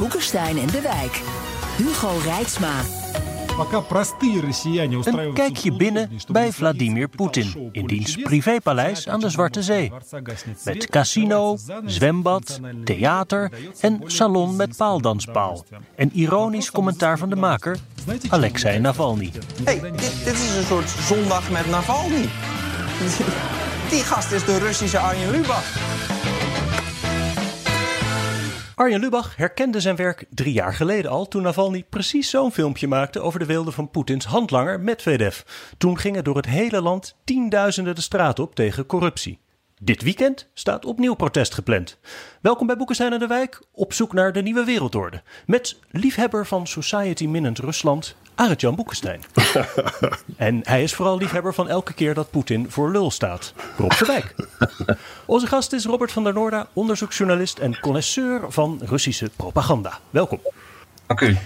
Boekenstein 0.00 0.58
en 0.58 0.66
de 0.66 0.80
Wijk. 0.80 1.22
Hugo 1.76 2.10
Rijksma. 2.24 2.80
Een 5.04 5.32
kijkje 5.34 5.72
binnen 5.72 6.10
bij 6.28 6.52
Vladimir 6.52 7.08
Poetin 7.08 7.68
in 7.72 7.86
diens 7.86 8.16
privépaleis 8.16 9.08
aan 9.08 9.20
de 9.20 9.30
Zwarte 9.30 9.62
Zee. 9.62 9.92
Met 10.64 10.86
casino, 10.86 11.56
zwembad, 11.84 12.60
theater 12.84 13.50
en 13.80 14.02
salon 14.06 14.56
met 14.56 14.76
paaldanspaal. 14.76 15.64
En 15.96 16.10
ironisch 16.12 16.70
commentaar 16.70 17.18
van 17.18 17.28
de 17.28 17.36
maker, 17.36 17.78
Alexei 18.28 18.78
Navalny. 18.78 19.32
hey, 19.64 19.80
dit, 19.80 20.24
dit 20.24 20.34
is 20.34 20.56
een 20.56 20.64
soort 20.64 20.88
zondag 20.88 21.50
met 21.50 21.66
Navalny. 21.66 22.28
Die 23.90 24.04
gast 24.04 24.32
is 24.32 24.44
de 24.44 24.58
Russische 24.58 24.98
Arjen 24.98 25.30
Lubach. 25.30 26.19
Arjen 28.80 29.00
Lubach 29.00 29.36
herkende 29.36 29.80
zijn 29.80 29.96
werk 29.96 30.26
drie 30.30 30.52
jaar 30.52 30.74
geleden 30.74 31.10
al 31.10 31.28
toen 31.28 31.42
Navalny 31.42 31.84
precies 31.90 32.30
zo'n 32.30 32.52
filmpje 32.52 32.88
maakte 32.88 33.20
over 33.20 33.38
de 33.38 33.46
wilde 33.46 33.72
van 33.72 33.90
Poetins 33.90 34.24
handlanger 34.24 34.80
Medvedev. 34.80 35.40
Toen 35.78 35.98
gingen 35.98 36.24
door 36.24 36.36
het 36.36 36.46
hele 36.46 36.82
land 36.82 37.16
tienduizenden 37.24 37.94
de 37.94 38.00
straat 38.00 38.38
op 38.38 38.54
tegen 38.54 38.86
corruptie. 38.86 39.38
Dit 39.82 40.02
weekend 40.02 40.48
staat 40.54 40.84
opnieuw 40.84 41.14
protest 41.14 41.54
gepland. 41.54 41.98
Welkom 42.40 42.66
bij 42.66 42.76
Boekenstein 42.76 43.12
en 43.12 43.18
de 43.18 43.26
Wijk, 43.26 43.62
op 43.72 43.92
zoek 43.92 44.12
naar 44.12 44.32
de 44.32 44.42
nieuwe 44.42 44.64
wereldorde. 44.64 45.22
Met 45.46 45.78
liefhebber 45.90 46.46
van 46.46 46.66
Society 46.66 47.26
Minnend 47.26 47.58
Rusland, 47.58 48.16
Arend-Jan 48.34 48.74
Boekenstein. 48.74 49.20
en 50.36 50.60
hij 50.62 50.82
is 50.82 50.94
vooral 50.94 51.18
liefhebber 51.18 51.54
van 51.54 51.68
elke 51.68 51.92
keer 51.92 52.14
dat 52.14 52.30
Poetin 52.30 52.70
voor 52.70 52.90
lul 52.90 53.10
staat. 53.10 53.54
Rob 53.78 53.98
de 53.98 54.04
Wijk. 54.04 54.34
Onze 55.26 55.46
gast 55.46 55.72
is 55.72 55.84
Robert 55.84 56.12
van 56.12 56.24
der 56.24 56.32
Noorda, 56.32 56.68
onderzoeksjournalist 56.72 57.58
en 57.58 57.80
connoisseur 57.80 58.52
van 58.52 58.80
Russische 58.84 59.30
propaganda. 59.36 59.98
Welkom. 60.10 60.40
Dank 61.06 61.20
u. 61.20 61.36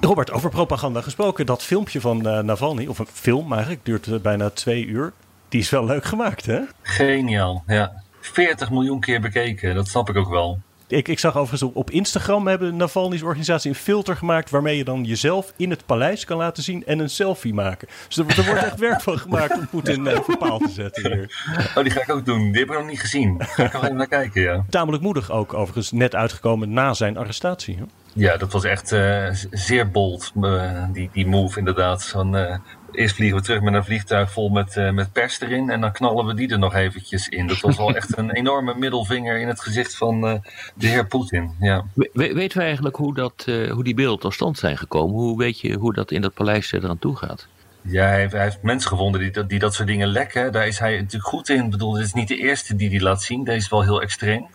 Robert, 0.00 0.30
over 0.30 0.50
propaganda 0.50 1.00
gesproken. 1.00 1.46
Dat 1.46 1.62
filmpje 1.62 2.00
van 2.00 2.26
uh, 2.26 2.38
Navalny, 2.38 2.86
of 2.86 2.98
een 2.98 3.06
film 3.12 3.52
eigenlijk, 3.52 3.84
duurt 3.84 4.06
uh, 4.06 4.20
bijna 4.20 4.50
twee 4.50 4.86
uur. 4.86 5.12
Die 5.50 5.60
is 5.60 5.70
wel 5.70 5.84
leuk 5.84 6.04
gemaakt, 6.04 6.46
hè? 6.46 6.60
Geniaal, 6.82 7.62
ja. 7.66 8.02
40 8.20 8.70
miljoen 8.70 9.00
keer 9.00 9.20
bekeken, 9.20 9.74
dat 9.74 9.88
snap 9.88 10.08
ik 10.08 10.16
ook 10.16 10.28
wel. 10.28 10.58
Ik, 10.86 11.08
ik 11.08 11.18
zag 11.18 11.36
overigens 11.36 11.72
op 11.74 11.90
Instagram 11.90 12.46
hebben 12.46 12.76
Navalny's 12.76 13.22
organisatie 13.22 13.70
een 13.70 13.76
filter 13.76 14.16
gemaakt 14.16 14.50
waarmee 14.50 14.76
je 14.76 14.84
dan 14.84 15.04
jezelf 15.04 15.52
in 15.56 15.70
het 15.70 15.86
paleis 15.86 16.24
kan 16.24 16.36
laten 16.36 16.62
zien 16.62 16.86
en 16.86 16.98
een 16.98 17.10
selfie 17.10 17.54
maken. 17.54 17.88
Dus 18.06 18.16
er, 18.16 18.38
er 18.38 18.44
wordt 18.44 18.62
echt 18.62 18.78
werk 18.88 19.00
van 19.00 19.18
gemaakt 19.18 19.58
om 19.58 19.68
Poetin 19.68 20.06
uh, 20.06 20.20
voor 20.20 20.36
paal 20.36 20.58
te 20.58 20.68
zetten 20.68 21.12
hier. 21.12 21.44
Oh, 21.74 21.82
die 21.82 21.92
ga 21.92 22.00
ik 22.00 22.10
ook 22.10 22.24
doen. 22.24 22.52
Die 22.52 22.60
heb 22.60 22.70
ik 22.70 22.78
nog 22.78 22.86
niet 22.86 23.00
gezien. 23.00 23.38
Daar 23.38 23.48
ga 23.48 23.64
ik 23.64 23.82
even 23.82 23.96
naar 23.96 24.08
kijken, 24.08 24.42
ja. 24.42 24.64
Tamelijk 24.70 25.02
moedig 25.02 25.30
ook 25.30 25.54
overigens, 25.54 25.92
net 25.92 26.14
uitgekomen 26.14 26.72
na 26.72 26.94
zijn 26.94 27.16
arrestatie. 27.16 27.76
Hè? 27.76 27.84
Ja, 28.12 28.36
dat 28.36 28.52
was 28.52 28.64
echt 28.64 28.92
uh, 28.92 29.28
zeer 29.50 29.90
bold, 29.90 30.32
uh, 30.36 30.84
die, 30.92 31.10
die 31.12 31.26
move 31.26 31.58
inderdaad. 31.58 32.06
Van, 32.06 32.36
uh, 32.36 32.56
eerst 32.92 33.14
vliegen 33.14 33.38
we 33.38 33.44
terug 33.44 33.60
met 33.60 33.74
een 33.74 33.84
vliegtuig 33.84 34.32
vol 34.32 34.48
met, 34.48 34.76
uh, 34.76 34.90
met 34.90 35.12
pers 35.12 35.40
erin 35.40 35.70
en 35.70 35.80
dan 35.80 35.92
knallen 35.92 36.26
we 36.26 36.34
die 36.34 36.48
er 36.48 36.58
nog 36.58 36.74
eventjes 36.74 37.28
in. 37.28 37.46
Dat 37.46 37.60
was 37.60 37.76
wel 37.76 37.94
echt 37.94 38.18
een 38.18 38.30
enorme 38.30 38.74
middelvinger 38.74 39.38
in 39.40 39.48
het 39.48 39.60
gezicht 39.60 39.96
van 39.96 40.24
uh, 40.24 40.34
de 40.74 40.86
heer 40.86 41.06
Poetin. 41.06 41.50
Ja. 41.60 41.84
We, 41.94 42.10
weten 42.12 42.58
we 42.58 42.64
eigenlijk 42.64 42.96
hoe, 42.96 43.14
dat, 43.14 43.44
uh, 43.48 43.72
hoe 43.72 43.84
die 43.84 43.94
beelden 43.94 44.20
tot 44.20 44.34
stand 44.34 44.58
zijn 44.58 44.78
gekomen? 44.78 45.14
Hoe 45.14 45.38
weet 45.38 45.60
je 45.60 45.74
hoe 45.74 45.92
dat 45.92 46.10
in 46.10 46.20
dat 46.20 46.34
paleis 46.34 46.72
eraan 46.72 46.98
toe 46.98 47.16
gaat? 47.16 47.46
Ja, 47.82 48.06
hij 48.06 48.18
heeft, 48.18 48.32
hij 48.32 48.42
heeft, 48.42 48.62
mensen 48.62 48.90
gevonden 48.90 49.20
die, 49.20 49.46
die 49.46 49.58
dat 49.58 49.74
soort 49.74 49.88
dingen 49.88 50.08
lekken. 50.08 50.52
Daar 50.52 50.66
is 50.66 50.78
hij 50.78 50.96
natuurlijk 50.96 51.24
goed 51.24 51.48
in. 51.48 51.64
Ik 51.64 51.70
bedoel, 51.70 51.92
dit 51.92 52.04
is 52.04 52.12
niet 52.12 52.28
de 52.28 52.36
eerste 52.36 52.76
die 52.76 52.90
die 52.90 53.00
laat 53.00 53.22
zien. 53.22 53.44
Deze 53.44 53.56
is 53.56 53.68
wel 53.68 53.82
heel 53.82 54.02
extreem. 54.02 54.46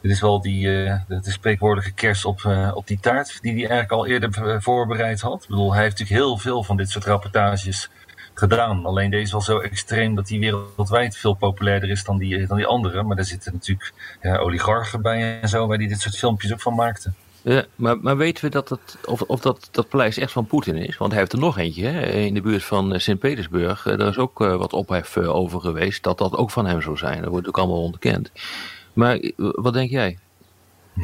Dit 0.00 0.10
is 0.10 0.20
wel 0.20 0.40
die, 0.40 0.66
uh, 0.66 0.94
de 1.08 1.30
spreekwoordelijke 1.30 1.94
kers 1.94 2.24
op, 2.24 2.40
uh, 2.40 2.70
op 2.74 2.86
die 2.86 3.00
taart 3.00 3.38
die 3.42 3.52
hij 3.52 3.60
eigenlijk 3.60 3.92
al 3.92 4.06
eerder 4.06 4.62
voorbereid 4.62 5.20
had. 5.20 5.42
Ik 5.42 5.48
bedoel, 5.48 5.72
hij 5.72 5.82
heeft 5.82 5.98
natuurlijk 5.98 6.26
heel 6.26 6.38
veel 6.38 6.64
van 6.64 6.76
dit 6.76 6.90
soort 6.90 7.04
rapportages 7.04 7.90
gedaan. 8.34 8.86
Alleen 8.86 9.10
deze 9.10 9.32
was 9.32 9.44
zo 9.44 9.58
extreem 9.58 10.14
dat 10.14 10.28
hij 10.28 10.38
wereldwijd 10.38 11.16
veel 11.16 11.34
populairder 11.34 11.90
is 11.90 12.04
dan 12.04 12.18
die, 12.18 12.46
dan 12.46 12.56
die 12.56 12.66
andere. 12.66 13.02
Maar 13.02 13.16
daar 13.16 13.24
zitten 13.24 13.52
natuurlijk 13.52 13.92
ja, 14.22 14.36
oligarchen 14.36 15.02
bij 15.02 15.40
en 15.40 15.48
zo, 15.48 15.66
waar 15.66 15.78
die 15.78 15.88
dit 15.88 16.00
soort 16.00 16.16
filmpjes 16.16 16.52
ook 16.52 16.60
van 16.60 16.74
maakten. 16.74 17.14
Ja, 17.42 17.64
maar, 17.74 17.98
maar 17.98 18.16
weten 18.16 18.44
we 18.44 18.50
dat 18.50 18.68
het, 18.68 18.98
of, 19.04 19.22
of 19.22 19.40
dat, 19.40 19.68
dat 19.70 19.88
paleis 19.88 20.16
echt 20.16 20.32
van 20.32 20.46
Poetin 20.46 20.76
is? 20.76 20.96
Want 20.96 21.10
hij 21.10 21.20
heeft 21.20 21.32
er 21.32 21.38
nog 21.38 21.58
eentje 21.58 21.86
hè? 21.86 22.00
in 22.10 22.34
de 22.34 22.40
buurt 22.40 22.64
van 22.64 23.00
Sint-Petersburg. 23.00 23.82
Daar 23.82 24.08
is 24.08 24.18
ook 24.18 24.38
wat 24.38 24.72
ophef 24.72 25.16
over 25.16 25.60
geweest 25.60 26.02
dat 26.02 26.18
dat 26.18 26.36
ook 26.36 26.50
van 26.50 26.66
hem 26.66 26.82
zou 26.82 26.96
zijn. 26.96 27.20
Dat 27.20 27.30
wordt 27.30 27.48
ook 27.48 27.58
allemaal 27.58 27.82
ontkend. 27.82 28.30
Maar 28.98 29.30
wat 29.36 29.72
denk 29.72 29.90
jij? 29.90 30.18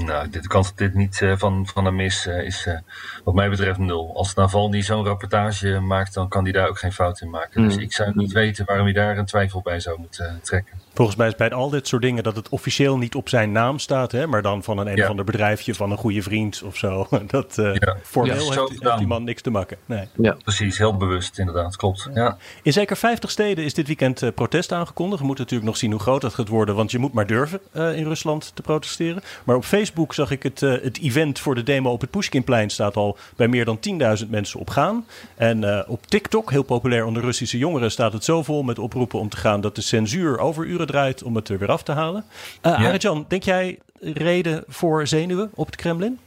Nou, 0.02 0.30
de 0.30 0.48
kans 0.48 0.68
dat 0.68 0.78
dit 0.78 0.94
niet 0.94 1.20
uh, 1.20 1.36
van, 1.36 1.66
van 1.66 1.84
hem 1.84 2.00
is, 2.00 2.26
uh, 2.26 2.44
is 2.44 2.66
uh, 2.66 2.78
wat 3.24 3.34
mij 3.34 3.50
betreft 3.50 3.78
nul. 3.78 4.16
Als 4.16 4.34
Navalny 4.34 4.82
zo'n 4.82 5.04
rapportage 5.04 5.80
maakt, 5.80 6.14
dan 6.14 6.28
kan 6.28 6.42
hij 6.42 6.52
daar 6.52 6.68
ook 6.68 6.78
geen 6.78 6.92
fout 6.92 7.20
in 7.20 7.30
maken. 7.30 7.62
Mm. 7.62 7.68
Dus 7.68 7.76
ik 7.76 7.92
zou 7.92 8.12
niet 8.14 8.32
weten 8.32 8.64
waarom 8.64 8.84
hij 8.84 8.94
daar 8.94 9.18
een 9.18 9.24
twijfel 9.24 9.60
bij 9.62 9.80
zou 9.80 9.98
moeten 9.98 10.38
trekken. 10.42 10.78
Volgens 10.94 11.16
mij 11.16 11.28
is 11.28 11.34
bij 11.34 11.50
al 11.50 11.70
dit 11.70 11.88
soort 11.88 12.02
dingen 12.02 12.22
dat 12.22 12.36
het 12.36 12.48
officieel 12.48 12.98
niet 12.98 13.14
op 13.14 13.28
zijn 13.28 13.52
naam 13.52 13.78
staat, 13.78 14.12
hè, 14.12 14.26
maar 14.26 14.42
dan 14.42 14.62
van 14.62 14.78
een 14.78 14.86
een 14.86 14.96
ja. 14.96 15.02
of 15.02 15.10
ander 15.10 15.24
bedrijfje 15.24 15.74
van 15.74 15.90
een 15.90 15.96
goede 15.96 16.22
vriend 16.22 16.62
of 16.62 16.76
zo. 16.76 17.06
Dat 17.26 17.54
ja. 17.56 17.96
formeel 18.02 18.52
ja, 18.52 18.60
heeft, 18.60 18.80
heeft 18.80 18.98
die 18.98 19.06
man 19.06 19.24
niks 19.24 19.42
te 19.42 19.50
maken. 19.50 19.76
Nee. 19.86 20.08
Ja, 20.16 20.36
precies. 20.42 20.78
Heel 20.78 20.96
bewust, 20.96 21.38
inderdaad. 21.38 21.76
Klopt. 21.76 22.08
Ja. 22.14 22.36
In 22.62 22.72
zeker 22.72 22.96
50 22.96 23.30
steden 23.30 23.64
is 23.64 23.74
dit 23.74 23.86
weekend 23.86 24.34
protest 24.34 24.72
aangekondigd. 24.72 25.20
We 25.20 25.26
moeten 25.26 25.44
natuurlijk 25.44 25.70
nog 25.70 25.80
zien 25.80 25.90
hoe 25.90 26.00
groot 26.00 26.20
dat 26.20 26.34
gaat 26.34 26.48
worden, 26.48 26.74
want 26.74 26.90
je 26.90 26.98
moet 26.98 27.12
maar 27.12 27.26
durven 27.26 27.60
in 27.72 28.04
Rusland 28.04 28.52
te 28.54 28.62
protesteren. 28.62 29.22
Maar 29.44 29.56
op 29.56 29.64
Facebook 29.64 29.83
zag 30.08 30.30
ik 30.30 30.42
het, 30.42 30.62
uh, 30.62 30.82
het 30.82 31.00
event 31.00 31.38
voor 31.38 31.54
de 31.54 31.62
demo 31.62 31.90
op 31.90 32.00
het 32.00 32.10
Pushkinplein 32.10 32.70
staat 32.70 32.96
al 32.96 33.18
bij 33.36 33.48
meer 33.48 33.64
dan 33.64 33.78
10.000 34.22 34.28
mensen 34.28 34.60
op 34.60 34.70
gaan. 34.70 35.06
En 35.36 35.62
uh, 35.62 35.80
op 35.86 36.06
TikTok, 36.06 36.50
heel 36.50 36.62
populair 36.62 37.04
onder 37.04 37.22
Russische 37.22 37.58
jongeren, 37.58 37.90
staat 37.90 38.12
het 38.12 38.24
zo 38.24 38.42
vol 38.42 38.62
met 38.62 38.78
oproepen 38.78 39.18
om 39.18 39.28
te 39.28 39.36
gaan 39.36 39.60
dat 39.60 39.74
de 39.74 39.82
censuur 39.82 40.38
over 40.38 40.66
uren 40.66 40.86
draait 40.86 41.22
om 41.22 41.36
het 41.36 41.48
er 41.48 41.58
weer 41.58 41.70
af 41.70 41.82
te 41.82 41.92
halen. 41.92 42.24
Uh, 42.62 42.78
ja. 42.78 42.90
Arjan, 42.90 43.24
denk 43.28 43.42
jij 43.42 43.78
reden 44.00 44.64
voor 44.68 45.06
zenuwen 45.06 45.50
op 45.54 45.66
het 45.66 45.76
Kremlin? 45.76 46.18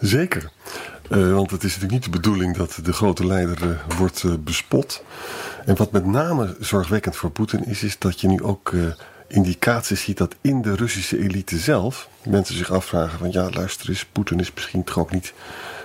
Zeker. 0.00 0.50
Uh, 1.10 1.34
want 1.34 1.50
het 1.50 1.64
is 1.64 1.74
natuurlijk 1.74 1.92
niet 1.92 2.04
de 2.04 2.18
bedoeling 2.18 2.56
dat 2.56 2.78
de 2.82 2.92
grote 2.92 3.26
leider 3.26 3.62
uh, 3.62 3.96
wordt 3.98 4.22
uh, 4.22 4.34
bespot. 4.40 5.02
En 5.64 5.76
wat 5.76 5.92
met 5.92 6.06
name 6.06 6.56
zorgwekkend 6.60 7.16
voor 7.16 7.30
Poetin 7.30 7.64
is, 7.64 7.82
is 7.82 7.98
dat 7.98 8.20
je 8.20 8.28
nu 8.28 8.42
ook 8.42 8.72
indicaties 9.28 10.02
ziet 10.02 10.18
dat 10.18 10.34
in 10.40 10.62
de 10.62 10.74
Russische 10.74 11.18
elite 11.18 11.58
zelf 11.58 12.08
mensen 12.24 12.56
zich 12.56 12.70
afvragen 12.70 13.18
van 13.18 13.32
ja, 13.32 13.50
luister 13.50 13.88
eens, 13.88 14.04
Poetin 14.04 14.40
is 14.40 14.52
misschien 14.54 14.84
toch 14.84 14.98
ook 14.98 15.12
niet 15.12 15.32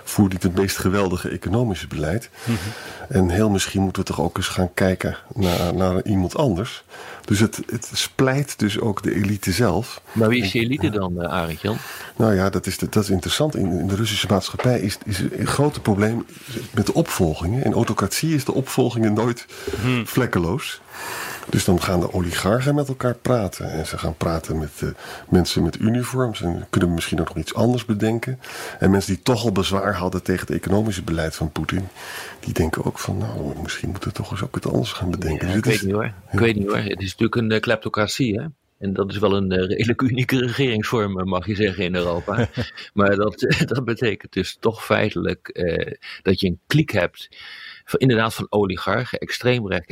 voert 0.03 0.31
niet 0.31 0.43
het 0.43 0.55
meest 0.55 0.77
geweldige 0.77 1.29
economische 1.29 1.87
beleid. 1.87 2.29
Mm 2.43 2.55
-hmm. 2.55 2.73
En 3.09 3.29
heel 3.29 3.49
misschien 3.49 3.81
moeten 3.81 4.01
we 4.01 4.07
toch 4.07 4.21
ook 4.21 4.37
eens 4.37 4.47
gaan 4.47 4.73
kijken 4.73 5.17
naar, 5.33 5.73
naar 5.73 6.03
iemand 6.03 6.35
anders. 6.35 6.83
Dus 7.25 7.39
het, 7.39 7.61
het 7.65 7.89
splijt 7.93 8.59
dus 8.59 8.79
ook 8.79 9.03
de 9.03 9.15
elite 9.15 9.51
zelf. 9.51 10.01
Maar 10.11 10.29
wie 10.29 10.43
is 10.43 10.51
die 10.51 10.61
elite 10.61 10.89
dan, 10.89 11.13
uh, 11.17 11.27
Arend 11.27 11.61
Jan? 11.61 11.77
Nou 12.15 12.35
ja, 12.35 12.49
dat 12.49 12.65
is, 12.67 12.77
dat 12.77 13.03
is 13.03 13.09
interessant. 13.09 13.55
In, 13.55 13.79
in 13.79 13.87
de 13.87 13.95
Russische 13.95 14.27
maatschappij 14.29 14.79
is, 14.79 14.97
is 15.05 15.19
een 15.19 15.47
groot 15.47 15.81
probleem 15.81 16.25
met 16.73 16.85
de 16.85 16.93
opvolgingen. 16.93 17.63
In 17.63 17.73
autocratie 17.73 18.35
is 18.35 18.45
de 18.45 18.53
opvolgingen 18.53 19.13
nooit 19.13 19.45
hmm. 19.81 20.07
vlekkeloos. 20.07 20.81
Dus 21.49 21.65
dan 21.65 21.81
gaan 21.81 21.99
de 21.99 22.13
oligarchen 22.13 22.75
met 22.75 22.87
elkaar 22.87 23.15
praten. 23.15 23.71
En 23.71 23.85
ze 23.85 23.97
gaan 23.97 24.17
praten 24.17 24.57
met 24.57 24.81
uh, 24.83 24.89
mensen 25.29 25.63
met 25.63 25.79
uniforms. 25.79 26.41
En 26.41 26.65
kunnen 26.69 26.93
misschien 26.93 27.19
ook 27.19 27.27
nog 27.27 27.37
iets 27.37 27.53
anders 27.53 27.85
bedenken. 27.85 28.39
En 28.79 28.91
mensen 28.91 29.13
die 29.13 29.23
toch 29.23 29.43
al 29.43 29.51
bezwaar 29.51 29.95
hadden 29.95 30.23
tegen 30.23 30.47
het 30.47 30.55
economische 30.55 31.03
beleid 31.03 31.35
van 31.35 31.51
Poetin. 31.51 31.87
Die 32.39 32.53
denken 32.53 32.85
ook 32.85 32.99
van, 32.99 33.17
nou, 33.17 33.61
misschien 33.61 33.89
moeten 33.89 34.09
we 34.09 34.15
toch 34.15 34.31
eens 34.31 34.43
ook 34.43 34.53
wat 34.53 34.73
anders 34.73 34.91
gaan 34.91 35.11
bedenken. 35.11 35.47
Ja, 35.47 35.53
dus 35.53 35.57
ik 35.57 35.65
weet 35.65 35.75
is, 35.75 35.81
niet 35.81 35.93
hoor. 35.93 36.03
Ja. 36.03 36.31
Ik 36.31 36.39
weet 36.39 36.55
niet 36.55 36.67
hoor. 36.67 36.77
Het 36.77 37.01
is 37.01 37.09
natuurlijk 37.09 37.35
een 37.35 37.51
uh, 37.51 37.59
kleptocratie 37.59 38.39
hè. 38.39 38.45
En 38.77 38.93
dat 38.93 39.11
is 39.11 39.17
wel 39.17 39.35
een 39.35 39.51
uh, 39.51 39.67
redelijk 39.67 40.01
unieke 40.01 40.37
regeringsvorm, 40.37 41.29
mag 41.29 41.45
je 41.45 41.55
zeggen, 41.55 41.83
in 41.83 41.95
Europa. 41.95 42.49
maar 42.93 43.15
dat, 43.15 43.39
dat 43.73 43.85
betekent 43.85 44.33
dus 44.33 44.57
toch 44.59 44.85
feitelijk 44.85 45.61
dat 46.21 46.39
je 46.39 46.47
een 46.47 46.59
kliek 46.67 46.91
hebt. 46.91 47.29
Inderdaad, 47.97 48.33
van 48.33 48.47
oligarchen, 48.49 49.19
extreem 49.19 49.67
rijk, 49.67 49.91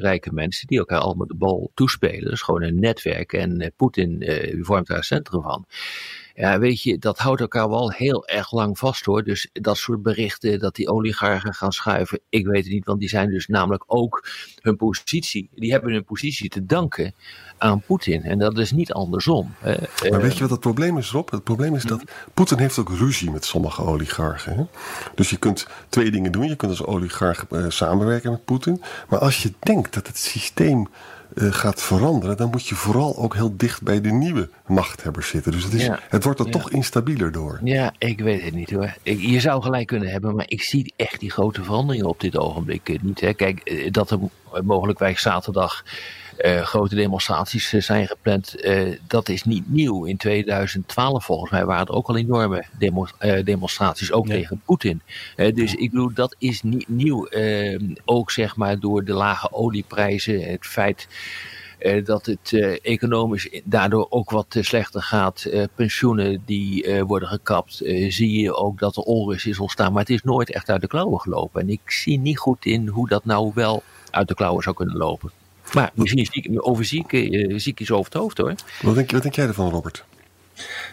rijke 0.00 0.32
mensen 0.32 0.66
die 0.66 0.78
elkaar 0.78 0.98
allemaal 0.98 1.26
de 1.26 1.34
bal 1.34 1.70
toespelen. 1.74 2.24
Dat 2.24 2.32
is 2.32 2.42
gewoon 2.42 2.62
een 2.62 2.80
netwerk 2.80 3.32
en 3.32 3.72
Poetin 3.76 4.24
vormt 4.60 4.86
daar 4.86 4.96
het 4.96 5.06
centrum 5.06 5.42
van. 5.42 5.66
Ja, 6.38 6.58
weet 6.58 6.82
je, 6.82 6.98
dat 6.98 7.18
houdt 7.18 7.40
elkaar 7.40 7.68
wel 7.68 7.90
heel 7.90 8.26
erg 8.26 8.52
lang 8.52 8.78
vast 8.78 9.04
hoor. 9.04 9.24
Dus 9.24 9.48
dat 9.52 9.76
soort 9.76 10.02
berichten 10.02 10.58
dat 10.58 10.74
die 10.74 10.88
oligarchen 10.88 11.54
gaan 11.54 11.72
schuiven, 11.72 12.20
ik 12.28 12.46
weet 12.46 12.64
het 12.64 12.72
niet, 12.72 12.84
want 12.84 13.00
die 13.00 13.08
zijn 13.08 13.30
dus 13.30 13.46
namelijk 13.46 13.84
ook 13.86 14.28
hun 14.60 14.76
positie, 14.76 15.50
die 15.54 15.70
hebben 15.70 15.92
hun 15.92 16.04
positie 16.04 16.48
te 16.48 16.66
danken 16.66 17.14
aan 17.56 17.80
Poetin. 17.80 18.22
En 18.22 18.38
dat 18.38 18.58
is 18.58 18.72
niet 18.72 18.92
andersom. 18.92 19.54
maar 20.10 20.20
weet 20.20 20.34
je 20.34 20.40
wat 20.40 20.50
het 20.50 20.60
probleem 20.60 20.98
is, 20.98 21.10
Rob? 21.10 21.30
Het 21.30 21.44
probleem 21.44 21.74
is 21.74 21.82
dat 21.82 22.02
Poetin 22.34 22.58
heeft 22.58 22.78
ook 22.78 22.90
ruzie 22.90 23.30
met 23.30 23.44
sommige 23.44 23.82
oligarchen. 23.82 24.56
Hè? 24.56 24.64
Dus 25.14 25.30
je 25.30 25.36
kunt 25.36 25.66
twee 25.88 26.10
dingen 26.10 26.32
doen. 26.32 26.48
Je 26.48 26.56
kunt 26.56 26.70
als 26.70 26.84
oligarch 26.84 27.46
uh, 27.50 27.64
samenwerken 27.68 28.30
met 28.30 28.44
Poetin. 28.44 28.82
Maar 29.08 29.18
als 29.18 29.42
je 29.42 29.52
denkt 29.58 29.94
dat 29.94 30.06
het 30.06 30.18
systeem 30.18 30.88
gaat 31.40 31.82
veranderen, 31.82 32.36
dan 32.36 32.50
moet 32.50 32.66
je 32.66 32.74
vooral 32.74 33.16
ook 33.16 33.34
heel 33.34 33.56
dicht 33.56 33.82
bij 33.82 34.00
de 34.00 34.10
nieuwe 34.10 34.48
machthebbers 34.66 35.28
zitten. 35.28 35.52
Dus 35.52 35.64
het, 35.64 35.72
is, 35.74 35.84
Ja. 35.84 35.98
het 36.08 36.24
wordt 36.24 36.38
er 36.40 36.46
Ja. 36.46 36.52
toch 36.52 36.70
instabieler 36.70 37.32
door. 37.32 37.60
Ja, 37.64 37.92
ik 37.98 38.20
weet 38.20 38.42
het 38.42 38.54
niet 38.54 38.70
hoor. 38.70 38.94
Ik, 39.02 39.20
je 39.20 39.40
zou 39.40 39.62
gelijk 39.62 39.86
kunnen 39.86 40.08
hebben, 40.08 40.34
maar 40.36 40.44
ik 40.48 40.62
zie 40.62 40.92
echt 40.96 41.20
die 41.20 41.30
grote 41.30 41.64
veranderingen 41.64 42.06
op 42.06 42.20
dit 42.20 42.36
ogenblik 42.38 42.88
eh, 42.88 42.98
niet. 43.00 43.20
Hè. 43.20 43.32
Kijk, 43.34 43.60
eh, 43.60 43.90
dat 43.90 44.10
er 44.10 44.18
mogelijkwijs 44.64 45.22
zaterdag 45.22 45.84
eh, 46.38 46.60
grote 46.62 46.94
demonstraties 46.94 47.72
eh, 47.72 47.80
zijn 47.80 48.06
gepland, 48.06 48.60
eh, 48.60 48.98
dat 49.06 49.28
is 49.28 49.44
niet 49.44 49.70
nieuw. 49.70 50.04
In 50.04 50.16
2012 50.16 51.24
volgens 51.24 51.50
mij 51.50 51.64
waren 51.64 51.86
er 51.86 51.92
ook 51.92 52.08
al 52.08 52.16
enorme 52.16 52.64
demo, 52.78 53.06
demonstraties, 53.44 54.12
ook 54.12 54.26
Ja. 54.26 54.32
tegen 54.34 54.62
Poetin. 54.64 55.02
Dus 55.36 55.74
ik 55.74 55.90
bedoel, 55.90 56.10
dat 56.14 56.36
is 56.38 56.62
niet 56.62 56.88
nieuw. 56.88 57.26
Eh, 57.26 57.80
ook 58.04 58.30
zeg 58.30 58.56
maar 58.56 58.78
door 58.78 59.04
de 59.04 59.12
lage 59.12 59.52
olieprijzen, 59.52 60.40
het 60.50 60.66
feit 60.66 61.08
dat 62.04 62.26
het 62.26 62.52
economisch 62.82 63.60
daardoor 63.64 64.06
ook 64.10 64.30
wat 64.30 64.56
slechter 64.60 65.02
gaat. 65.02 65.50
Pensioenen 65.74 66.42
die 66.46 67.02
worden 67.04 67.28
gekapt. 67.28 67.74
Zie 68.08 68.40
je 68.40 68.54
ook 68.54 68.78
dat 68.78 68.96
er 68.96 69.02
onrust 69.02 69.46
is 69.46 69.58
ontstaan. 69.58 69.92
Maar 69.92 70.00
het 70.00 70.10
is 70.10 70.22
nooit 70.22 70.50
echt 70.52 70.70
uit 70.70 70.80
de 70.80 70.86
klauwen 70.86 71.20
gelopen. 71.20 71.60
En 71.60 71.68
ik 71.68 71.90
zie 71.90 72.18
niet 72.18 72.38
goed 72.38 72.64
in 72.64 72.88
hoe 72.88 73.08
dat 73.08 73.24
nou 73.24 73.50
wel 73.54 73.82
uit 74.10 74.28
de 74.28 74.34
klauwen 74.34 74.62
zou 74.62 74.76
kunnen 74.76 74.96
lopen. 74.96 75.30
Maar 75.72 75.90
misschien 75.94 76.26
ziek, 76.32 76.48
over 76.56 76.84
zieken, 76.84 77.30
eh, 77.32 77.58
ziek 77.58 77.80
is 77.80 77.90
over 77.90 78.12
het 78.12 78.20
hoofd 78.20 78.38
hoor. 78.38 78.54
Wat 78.82 78.94
denk, 78.94 79.10
wat 79.10 79.22
denk 79.22 79.34
jij 79.34 79.46
ervan, 79.46 79.70
Robert? 79.70 80.04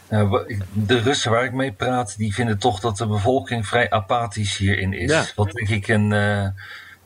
Nou, 0.10 0.58
de 0.74 1.00
Russen 1.00 1.32
waar 1.32 1.44
ik 1.46 1.54
mee 1.54 1.72
praat, 1.72 2.18
die 2.18 2.34
vinden 2.34 2.58
toch 2.58 2.80
dat 2.80 2.98
de 2.98 3.08
bevolking 3.08 3.68
vrij 3.68 3.90
apathisch 3.90 4.58
hierin 4.58 4.94
is. 4.94 5.12
Ja. 5.12 5.26
Wat 5.36 5.52
denk 5.52 5.70
ik 5.70 5.88
een. 5.88 6.12
eh, 6.14 6.48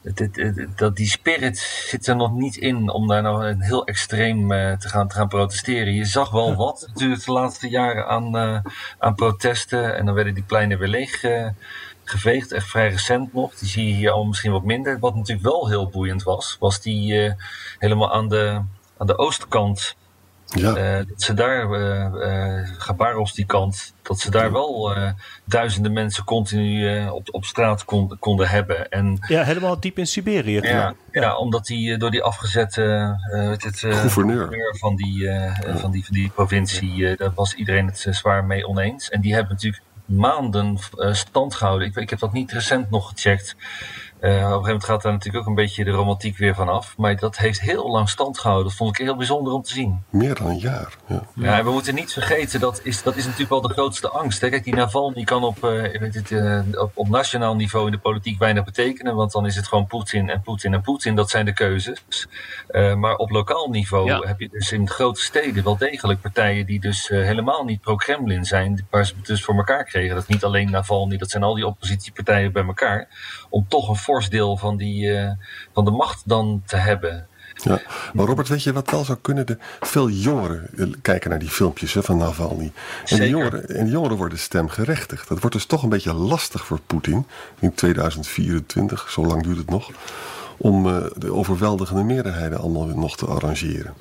het- 0.04 0.20
het- 0.20 0.36
het- 0.36 0.78
dat 0.78 0.96
die 0.96 1.08
spirit 1.08 1.58
zit 1.58 2.08
er 2.08 2.16
nog 2.16 2.34
niet 2.34 2.56
in 2.56 2.90
om 2.90 3.08
daar 3.08 3.22
nou 3.22 3.46
een 3.46 3.62
heel 3.62 3.86
extreem 3.86 4.52
eh, 4.52 4.78
te, 4.78 4.90
gaan, 4.90 5.08
te 5.08 5.16
gaan 5.16 5.28
protesteren. 5.28 5.94
Je 5.94 6.06
zag 6.06 6.32
wel 6.32 6.56
wat 6.56 6.86
natuurlijk 6.88 7.26
de 7.26 7.32
laatste 7.32 7.70
jaren 7.70 8.08
aan, 8.08 8.38
eh, 8.38 8.60
aan 8.98 9.16
protesten. 9.16 9.96
En 9.98 10.06
dan 10.06 10.16
werden 10.16 10.34
die 10.34 10.44
pleinen 10.44 10.78
weer 10.80 10.88
leeg 10.88 11.24
eh, 11.24 11.48
geveegd. 12.04 12.52
Echt 12.52 12.68
vrij 12.68 12.90
recent 12.90 13.34
nog. 13.34 13.56
Die 13.56 13.70
zie 13.70 13.88
je 13.88 13.94
hier 13.94 14.12
al 14.12 14.26
misschien 14.26 14.52
wat 14.52 14.64
minder. 14.64 15.00
Wat 15.00 15.16
natuurlijk 15.16 15.48
wel 15.48 15.68
heel 15.70 15.90
boeiend 15.90 16.24
was, 16.24 16.58
was 16.60 16.82
die 16.82 17.36
helemaal 17.80 18.14
aan 18.14 18.28
de, 18.30 18.62
aan 18.98 19.08
de 19.08 19.18
oostkant 19.18 19.96
Ja, 20.56 20.76
eh, 20.76 21.06
dat 21.08 21.22
ze 21.22 21.34
daar, 21.34 21.72
eh 21.72 22.58
eh 22.60 22.68
Gabarovs 22.78 23.34
die 23.34 23.46
kant, 23.46 23.94
dat 24.02 24.20
ze 24.20 24.32
daar 24.32 24.52
wel 24.52 24.96
eh, 24.96 25.12
duizenden 25.46 25.94
mensen 25.94 26.24
continu 26.24 26.88
eh, 26.98 27.14
op, 27.14 27.28
op 27.32 27.46
straat 27.46 27.86
kon, 27.86 28.18
konden 28.20 28.50
hebben. 28.50 28.90
En 28.90 29.18
Ja, 29.28 29.44
helemaal 29.44 29.80
diep 29.80 29.98
in 29.98 30.08
Siberië. 30.08 30.60
ja, 30.62 30.94
ja, 31.12 31.38
omdat 31.38 31.66
die 31.66 31.98
door 31.98 32.12
die 32.12 32.24
afgezette 32.24 33.16
eh, 33.32 33.50
het, 33.50 33.84
eh, 33.84 34.00
Gouverneur. 34.00 34.76
van 34.80 34.96
die, 34.96 35.30
eh, 35.30 35.76
van 35.76 35.92
die, 35.92 36.06
van 36.06 36.14
die 36.14 36.30
provincie, 36.30 37.08
eh, 37.08 37.18
daar 37.18 37.32
was 37.36 37.54
iedereen 37.54 37.86
het 37.86 38.06
zwaar 38.10 38.44
mee 38.46 38.68
oneens. 38.68 39.10
En 39.10 39.22
die 39.22 39.34
hebben 39.34 39.54
natuurlijk 39.54 39.84
maanden 40.06 40.78
eh, 40.98 41.14
stand 41.14 41.56
gehouden. 41.56 41.88
Ik, 41.88 41.96
ik 41.96 42.10
heb 42.10 42.20
dat 42.20 42.34
niet 42.34 42.52
recent 42.52 42.90
nog 42.90 43.10
gecheckt. 43.10 43.56
Eh, 44.20 44.30
op 44.30 44.36
een 44.36 44.42
gegeven 44.42 44.62
moment 44.62 44.84
gaat 44.84 45.02
daar 45.02 45.12
natuurlijk 45.12 45.44
ook 45.44 45.50
een 45.50 45.56
beetje 45.64 45.84
de 45.84 45.92
romantiek 45.92 46.38
weer 46.38 46.56
van 46.56 46.70
af. 46.70 46.98
Maar 46.98 47.16
dat 47.16 47.38
heeft 47.38 47.62
heel 47.62 47.90
lang 47.92 48.10
stand 48.10 48.40
gehouden. 48.40 48.68
Dat 48.68 48.78
vond 48.78 49.00
ik 49.00 49.06
heel 49.06 49.16
bijzonder 49.16 49.54
om 49.54 49.62
te 49.62 49.74
zien. 49.74 50.04
meer 50.10 50.36
dan 50.36 50.48
een 50.48 50.58
jaar. 50.58 50.96
Ja. 51.08 51.24
Ja, 51.36 51.58
en 51.58 51.66
we 51.66 51.72
moeten 51.72 51.96
niet 51.96 52.14
vergeten, 52.14 52.60
dat 52.60 52.80
is, 52.84 53.04
dat 53.04 53.16
is 53.16 53.24
natuurlijk 53.24 53.50
wel 53.50 53.62
de 53.62 53.70
grootste 53.74 54.10
angst. 54.10 54.42
Hè? 54.42 54.50
Kijk, 54.50 54.64
die 54.64 54.76
Navalny 54.76 55.24
kan 55.24 55.44
op, 55.44 55.64
eh, 55.64 55.92
je 55.94 56.00
weet 56.00 56.16
het, 56.16 56.32
eh, 56.32 56.82
op, 56.82 56.92
op 56.94 57.10
nationaal 57.10 57.56
niveau 57.56 57.86
in 57.86 57.92
de 57.92 57.98
politiek 57.98 58.40
weinig 58.40 58.64
betekenen. 58.64 59.16
Want 59.16 59.32
dan 59.32 59.46
is 59.46 59.56
het 59.56 59.68
gewoon 59.68 59.88
Poetin 59.88 60.30
en 60.30 60.42
Poetin 60.42 60.74
en 60.74 60.82
Poetin. 60.82 61.16
Dat 61.16 61.30
zijn 61.30 61.46
de 61.46 61.54
keuzes. 61.54 62.28
Eh, 62.68 62.94
maar 62.96 63.16
op 63.16 63.30
lokaal 63.30 63.70
niveau 63.70 64.08
Ja. 64.08 64.20
heb 64.20 64.40
je 64.40 64.50
dus 64.50 64.72
in 64.72 64.90
grote 64.90 65.22
steden 65.22 65.64
wel 65.64 65.78
degelijk 65.78 66.22
partijen 66.22 66.66
die 66.66 66.80
dus 66.80 67.08
helemaal 67.08 67.64
niet 67.64 67.82
pro-Kremlin 67.82 68.46
zijn. 68.46 68.88
Waar 68.90 69.06
ze 69.06 69.14
het 69.16 69.26
dus 69.26 69.44
voor 69.44 69.56
elkaar 69.56 69.84
kregen. 69.84 70.16
Dat 70.16 70.24
is 70.24 70.30
niet 70.34 70.44
alleen 70.44 70.72
Navalny, 70.72 71.18
dat 71.18 71.30
zijn 71.30 71.44
al 71.44 71.54
die 71.56 71.66
oppositiepartijen 71.68 72.52
bij 72.52 72.64
elkaar. 72.66 73.08
Om 73.50 73.66
toch 73.68 73.90
een 73.90 73.96
fors 74.10 74.30
deel 74.30 74.58
van, 74.58 74.78
die, 74.78 75.12
eh, 75.14 75.32
van 75.74 75.86
de 75.86 75.92
macht 75.92 76.22
dan 76.26 76.62
te 76.66 76.76
hebben. 76.76 77.28
Ja, 77.64 77.82
maar 78.14 78.26
Robert, 78.26 78.48
weet 78.48 78.64
je 78.64 78.74
wat 78.74 78.92
wel 78.92 79.04
zou 79.04 79.18
kunnen? 79.22 79.46
De, 79.46 79.58
veel 79.80 80.10
jongeren 80.10 80.68
eh, 80.78 80.88
kijken 81.02 81.30
naar 81.30 81.40
die 81.40 81.50
filmpjes 81.50 81.94
hè, 81.94 82.04
van 82.04 82.18
Navalny. 82.18 82.72
En 83.02 83.08
Zeker. 83.08 83.28
jongeren, 83.28 83.70
en 83.70 83.84
die 83.84 83.94
jongeren 83.94 84.18
worden 84.18 84.40
stemgerechtigd. 84.40 85.28
Dat 85.28 85.40
wordt 85.40 85.56
dus 85.56 85.66
toch 85.66 85.84
een 85.84 85.90
beetje 85.90 86.14
lastig 86.14 86.66
voor 86.66 86.80
Poetin 86.88 87.26
in 87.60 87.74
2024, 87.74 89.10
zo 89.10 89.26
lang 89.26 89.44
duurt 89.44 89.58
het 89.58 89.70
nog, 89.70 89.92
om 90.58 90.88
eh, 90.88 91.06
de 91.18 91.34
overweldigende 91.34 92.04
meerderheden 92.04 92.60
allemaal 92.60 92.86
nog 92.86 93.18
te 93.18 93.26
arrangeren. 93.26 93.94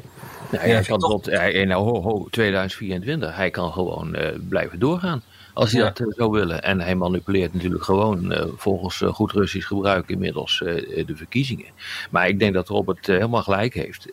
Nou, 0.51 0.69
hij 0.69 0.83
kan 0.83 0.99
tot 0.99 1.27
hij, 1.27 1.65
nou, 1.65 1.85
ho, 1.85 2.03
ho, 2.03 2.29
2024. 2.31 3.37
Hij 3.37 3.51
kan 3.51 3.73
gewoon 3.73 4.15
eh, 4.15 4.39
blijven 4.49 4.79
doorgaan. 4.79 5.23
Als 5.59 5.73
hij 5.73 5.81
Ja. 5.81 5.87
dat 5.87 6.01
eh, 6.01 6.07
zou 6.17 6.31
willen. 6.31 6.63
En 6.63 6.81
hij 6.81 6.95
manipuleert 6.95 7.55
natuurlijk 7.55 7.85
gewoon 7.85 8.33
eh, 8.33 8.47
volgens 8.57 9.03
eh, 9.03 9.09
goed 9.09 9.33
Russisch 9.33 9.67
gebruik 9.69 10.09
inmiddels 10.09 10.59
de 10.59 11.13
verkiezingen. 11.15 11.67
Maar 12.11 12.29
ik 12.29 12.39
denk 12.39 12.55
dat 12.55 12.69
Robert 12.69 13.07
helemaal 13.07 13.43
gelijk 13.43 13.75
heeft. 13.75 14.07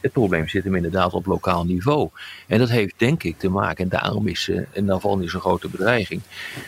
Het 0.00 0.12
probleem 0.12 0.48
zit 0.48 0.64
hem 0.64 0.74
inderdaad 0.74 1.12
op 1.12 1.26
lokaal 1.26 1.64
niveau. 1.64 2.08
En 2.46 2.58
dat 2.58 2.68
heeft 2.68 2.94
denk 2.96 3.22
ik 3.22 3.38
te 3.38 3.48
maken, 3.48 3.84
en 3.84 3.90
daarom 3.90 4.26
is 4.26 4.48
uh, 4.48 4.60
Navalny 4.82 5.28
zo'n 5.28 5.40
grote 5.40 5.68
bedreiging, 5.68 6.20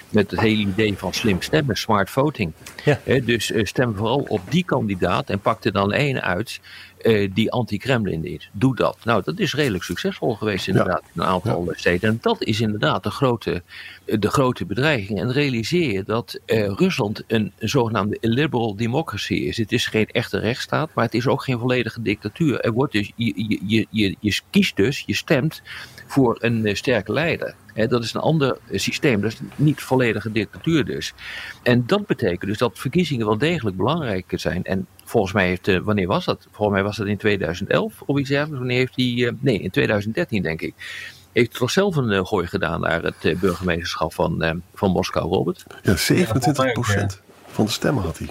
met 0.08 0.30
het 0.30 0.40
hele 0.40 0.62
idee 0.62 0.94
van 0.96 1.12
slim 1.12 1.42
stemmen, 1.42 1.76
smart 1.76 2.10
voting. 2.10 2.52
Ja. 2.84 3.20
Dus 3.24 3.52
stem 3.56 3.96
vooral 3.96 4.24
op 4.28 4.40
die 4.48 4.64
kandidaat 4.64 5.30
en 5.30 5.40
pak 5.40 5.64
er 5.64 5.72
dan 5.72 5.92
één 5.92 6.22
uit 6.22 6.60
eh, 7.04 7.30
die 7.34 7.52
anti-Kremlin 7.52 8.24
is. 8.24 8.50
Doe 8.52 8.76
dat. 8.76 8.96
Nou, 9.04 9.22
dat 9.24 9.38
is 9.38 9.54
redelijk 9.54 9.84
succesvol 9.84 10.34
geweest 10.34 10.68
inderdaad 10.68 11.02
in 11.14 11.20
een 11.20 11.26
aantal 11.26 11.68
steden. 11.70 12.10
En 12.10 12.18
dat 12.20 12.42
is 12.42 12.60
inderdaad 12.60 13.02
de 13.02 13.10
grote, 13.10 13.62
de 14.04 14.28
grote 14.28 14.66
bedreiging. 14.66 15.20
En 15.20 15.32
realiseer 15.32 15.92
je 15.92 16.02
dat 16.02 16.40
eh, 16.46 16.66
Rusland 16.66 17.22
een, 17.26 17.52
een 17.58 17.68
zogenaamde 17.68 18.18
liberal 18.20 18.76
democracy 18.76 19.34
is. 19.34 19.56
Het 19.56 19.72
is 19.72 19.86
geen 19.86 20.06
echte 20.06 20.38
rechtsstaat, 20.38 20.90
maar 20.94 21.04
het 21.04 21.14
is 21.14 21.26
ook 21.26 21.44
geen 21.44 21.58
volledige 21.58 22.02
dictatuur. 22.02 22.60
Er 22.60 22.72
wordt 22.72 22.92
dus, 22.92 23.12
je, 23.16 23.32
je, 23.36 23.58
je, 23.66 23.86
je, 23.90 24.16
je 24.20 24.40
kiest 24.50 24.76
dus, 24.76 25.02
je 25.06 25.14
stemt 25.14 25.62
voor 26.06 26.36
een 26.40 26.76
sterke 26.76 27.12
leider. 27.12 27.54
He, 27.74 27.86
dat 27.86 28.04
is 28.04 28.14
een 28.14 28.20
ander 28.20 28.58
systeem, 28.70 29.20
dat 29.20 29.32
is 29.32 29.38
niet 29.56 29.80
volledige 29.80 30.32
dictatuur 30.32 30.84
dus. 30.84 31.14
En 31.62 31.86
dat 31.86 32.06
betekent 32.06 32.50
dus 32.50 32.58
dat 32.58 32.78
verkiezingen 32.78 33.26
wel 33.26 33.38
degelijk 33.38 33.76
belangrijk 33.76 34.32
zijn. 34.36 34.64
En 34.64 34.86
volgens 35.04 35.32
mij 35.32 35.46
heeft, 35.46 35.68
uh, 35.68 35.80
wanneer 35.80 36.06
was 36.06 36.24
dat? 36.24 36.46
Volgens 36.50 36.76
mij 36.76 36.82
was 36.86 36.96
dat 36.96 37.06
in 37.06 37.16
2011 37.16 38.02
of 38.06 38.18
iets 38.18 38.28
dergelijks. 38.28 38.58
Wanneer 38.58 38.78
heeft 38.78 38.96
hij, 38.96 39.04
uh, 39.04 39.30
nee, 39.40 39.58
in 39.58 39.70
2013 39.70 40.42
denk 40.42 40.60
ik. 40.60 40.74
Heeft 41.32 41.50
hij 41.50 41.58
toch 41.58 41.70
zelf 41.70 41.96
een 41.96 42.10
uh, 42.10 42.24
gooi 42.24 42.46
gedaan 42.46 42.80
naar 42.80 43.02
het 43.02 43.40
burgemeesterschap 43.40 44.14
van, 44.14 44.62
van 44.74 44.90
Moskou, 44.90 45.28
Robert? 45.28 45.64
Ja, 45.82 45.96
27 45.96 46.72
procent 46.72 47.20
van 47.46 47.64
de 47.64 47.70
stemmen 47.70 48.02
had 48.02 48.18
hij. 48.18 48.28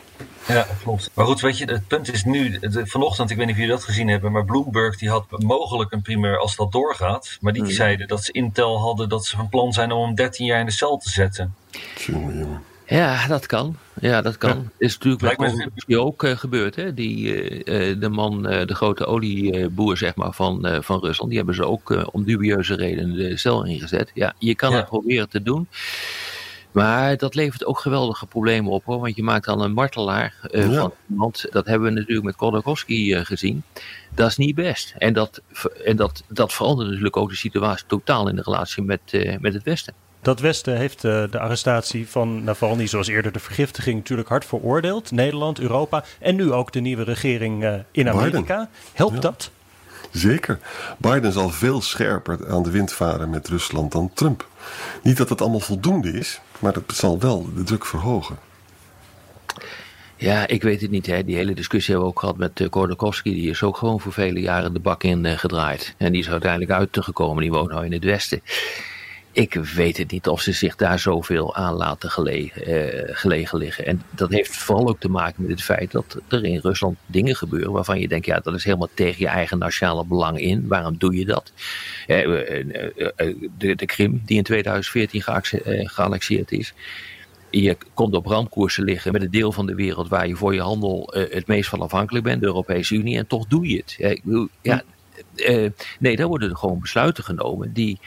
Ja, 0.48 0.68
klopt. 0.82 1.10
Maar 1.14 1.26
goed, 1.26 1.42
weet 1.42 1.58
je, 1.58 1.66
het 1.66 1.88
punt 1.88 2.14
is 2.14 2.24
nu, 2.24 2.60
de, 2.60 2.88
vanochtend, 2.88 3.30
ik 3.30 3.38
weet 3.38 3.46
niet 3.46 3.56
of 3.56 3.62
jullie 3.62 3.76
dat 3.76 3.86
gezien 3.86 4.08
hebben, 4.08 4.32
maar 4.32 4.46
Bloomberg 4.46 4.98
die 4.98 5.10
had 5.10 5.26
mogelijk 5.30 5.92
een 5.92 6.02
primeur 6.02 6.38
als 6.38 6.56
dat 6.56 6.72
doorgaat. 6.72 7.38
Maar 7.42 7.54
die 7.54 7.64
mm. 7.64 7.70
zeiden 7.70 8.08
dat 8.08 8.24
ze 8.24 8.32
Intel 8.32 8.80
hadden 8.80 9.10
dat 9.10 9.26
ze 9.26 9.36
van 9.36 9.50
plan 9.50 9.74
zijn 9.74 9.92
om 9.92 10.06
hem 10.06 10.16
13 10.16 10.46
jaar 10.46 10.60
in 10.60 10.66
de 10.66 10.72
cel 10.72 10.98
te 10.98 11.10
zetten. 11.10 11.56
Tjonge. 11.96 12.46
Ja, 12.86 13.28
dat 13.28 13.46
kan. 13.46 13.78
Ja, 14.02 14.22
dat 14.22 14.38
kan. 14.38 14.50
Ja. 14.50 14.72
Is 14.78 14.98
natuurlijk 14.98 15.40
me 15.88 16.00
ook 16.00 16.24
uh, 16.24 16.38
gebeurd. 16.38 16.76
Hè? 16.76 16.94
Die, 16.94 17.36
uh, 17.66 18.00
de 18.00 18.10
man, 18.10 18.54
uh, 18.54 18.66
de 18.66 18.76
grote 18.76 19.06
olieboer 19.06 19.98
zeg 19.98 20.16
maar, 20.16 20.34
van, 20.34 20.84
van 20.84 21.00
Rusland, 21.00 21.30
die 21.30 21.38
hebben 21.38 21.56
ze 21.56 21.66
ook 21.66 22.10
om 22.12 22.24
dubieuze 22.24 22.76
redenen 22.76 23.16
de 23.16 23.38
cel 23.38 23.66
ingezet. 23.66 24.12
Ja, 24.14 24.34
je 24.38 24.56
kan 24.56 24.72
Ja. 24.72 24.78
het 24.78 24.86
proberen 24.86 25.30
te 25.30 25.44
doen. 25.44 25.68
Maar 26.74 27.18
dat 27.18 27.36
levert 27.36 27.66
ook 27.66 27.80
geweldige 27.80 28.26
problemen 28.26 28.72
op 28.72 28.84
hoor. 28.86 29.00
Want 29.00 29.16
je 29.16 29.24
maakt 29.24 29.46
dan 29.46 29.62
een 29.62 29.74
martelaar 29.74 30.34
uh, 30.52 30.72
Ja. 30.72 30.80
van 30.80 30.94
iemand. 31.10 31.46
Dat 31.52 31.66
hebben 31.66 31.88
we 31.88 31.94
natuurlijk 32.00 32.26
met 32.26 32.36
Khodorkovsky 32.36 32.94
uh, 33.14 33.20
gezien. 33.26 33.64
Dat 34.16 34.30
is 34.30 34.38
niet 34.38 34.56
best. 34.56 34.94
En, 34.98 35.14
dat, 35.14 35.42
en 35.86 35.96
dat, 35.96 36.24
dat 36.28 36.54
verandert 36.54 36.88
natuurlijk 36.90 37.18
ook 37.18 37.30
de 37.30 37.36
situatie 37.36 37.86
totaal 37.88 38.30
in 38.30 38.36
de 38.36 38.42
relatie 38.42 38.84
met, 38.84 39.00
uh, 39.12 39.38
met 39.40 39.54
het 39.54 39.64
Westen. 39.64 39.94
Dat 40.22 40.40
Westen 40.40 40.78
heeft 40.78 41.04
uh, 41.04 41.24
de 41.32 41.40
arrestatie 41.40 42.08
van 42.08 42.44
Navalny, 42.44 42.88
zoals 42.88 43.08
eerder 43.08 43.32
de 43.32 43.40
vergiftiging, 43.40 43.96
natuurlijk 43.98 44.30
hard 44.30 44.46
veroordeeld. 44.46 45.12
Nederland, 45.12 45.60
Europa 45.60 46.04
en 46.20 46.36
nu 46.36 46.52
ook 46.52 46.72
de 46.72 46.80
nieuwe 46.80 47.04
regering 47.04 47.64
uh, 47.64 47.74
in 47.92 48.10
Amerika. 48.10 48.70
Helpt 48.94 49.14
Ja. 49.14 49.20
dat? 49.20 49.52
Zeker. 50.14 50.60
Biden 50.98 51.32
zal 51.32 51.50
veel 51.50 51.82
scherper 51.82 52.50
aan 52.50 52.64
de 52.64 52.72
wind 52.72 52.94
varen 52.94 53.30
met 53.30 53.48
Rusland 53.48 53.92
dan 53.92 54.12
Trump. 54.14 54.48
Niet 55.04 55.18
dat 55.18 55.30
het 55.30 55.42
allemaal 55.42 55.60
voldoende 55.60 56.12
is, 56.12 56.42
maar 56.60 56.74
dat 56.74 56.84
zal 56.88 57.20
wel 57.20 57.50
de 57.56 57.64
druk 57.64 57.86
verhogen. 57.86 58.38
Ja, 60.16 60.48
ik 60.48 60.64
weet 60.64 60.82
het 60.82 60.92
niet. 60.92 61.06
Hè. 61.06 61.24
Die 61.24 61.36
hele 61.36 61.54
discussie 61.54 61.94
hebben 61.94 62.12
we 62.12 62.16
ook 62.16 62.20
gehad 62.20 62.38
met 62.38 62.60
uh. 62.60 63.24
Die 63.24 63.50
is 63.50 63.64
ook 63.64 63.78
gewoon 63.78 64.00
voor 64.00 64.14
vele 64.14 64.40
jaren 64.40 64.74
de 64.74 64.80
bak 64.80 65.04
in 65.04 65.26
uh, 65.26 65.38
gedraaid. 65.38 65.96
En 65.98 66.12
die 66.12 66.22
is 66.22 66.30
uiteindelijk 66.30 66.72
uitgekomen. 66.72 67.42
Die 67.42 67.52
woont 67.52 67.72
nou 67.72 67.86
in 67.86 67.92
het 67.92 68.04
Westen. 68.04 68.42
Ik 69.34 69.54
weet 69.54 69.98
het 69.98 70.12
niet 70.12 70.28
of 70.28 70.42
ze 70.42 70.52
zich 70.52 70.76
daar 70.76 71.00
zoveel 71.00 71.56
aan 71.56 71.74
laten 71.74 72.10
gelegen, 72.10 72.70
uh, 72.70 73.16
gelegen 73.16 73.58
liggen. 73.58 73.86
En 73.86 74.02
dat 74.10 74.32
heeft 74.32 74.56
vooral 74.56 74.88
ook 74.88 75.00
te 75.00 75.10
maken 75.10 75.42
met 75.42 75.52
het 75.52 75.64
feit 75.64 75.92
dat 75.92 76.18
er 76.28 76.46
in 76.46 76.60
Rusland 76.60 76.98
dingen 77.06 77.36
gebeuren 77.36 77.72
waarvan 77.72 78.00
je 78.00 78.08
denkt, 78.08 78.26
ja, 78.26 78.40
dat 78.40 78.54
is 78.54 78.64
helemaal 78.64 78.90
tegen 78.94 79.20
je 79.20 79.28
eigen 79.28 79.58
nationale 79.58 80.06
belang 80.06 80.40
in. 80.40 80.68
Waarom 80.68 80.96
doe 80.98 81.16
je 81.16 81.26
dat? 81.26 81.52
de, 83.58 83.76
de 83.76 83.86
Krim, 83.86 84.22
die 84.26 84.38
in 84.38 84.44
2014 84.44 85.24
geannexeerd 85.88 86.52
is 86.52 86.74
je 87.60 87.78
komt 87.94 88.16
op 88.16 88.26
randkoersen 88.26 88.84
liggen 88.84 89.12
met 89.12 89.22
een 89.22 89.32
deel 89.32 89.52
van 89.52 89.66
de 89.66 89.76
wereld 89.76 90.10
waar 90.10 90.28
je 90.28 90.36
voor 90.36 90.54
je 90.54 90.62
handel 90.62 91.18
uh, 91.18 91.24
het 91.30 91.48
meest 91.48 91.70
van 91.70 91.82
afhankelijk 91.82 92.26
bent, 92.26 92.42
de 92.42 92.46
Europese 92.46 92.96
Unie, 92.96 93.18
en 93.18 93.28
toch 93.28 93.48
doe 93.48 93.68
je 93.68 93.78
het. 93.78 93.96
Ja, 93.98 94.48
ja, 94.62 94.84
nee, 96.00 96.16
daar 96.16 96.28
worden 96.28 96.50
er 96.50 96.58
gewoon 96.58 96.80
besluiten 96.80 97.24
genomen 97.24 97.74
die 97.74 98.00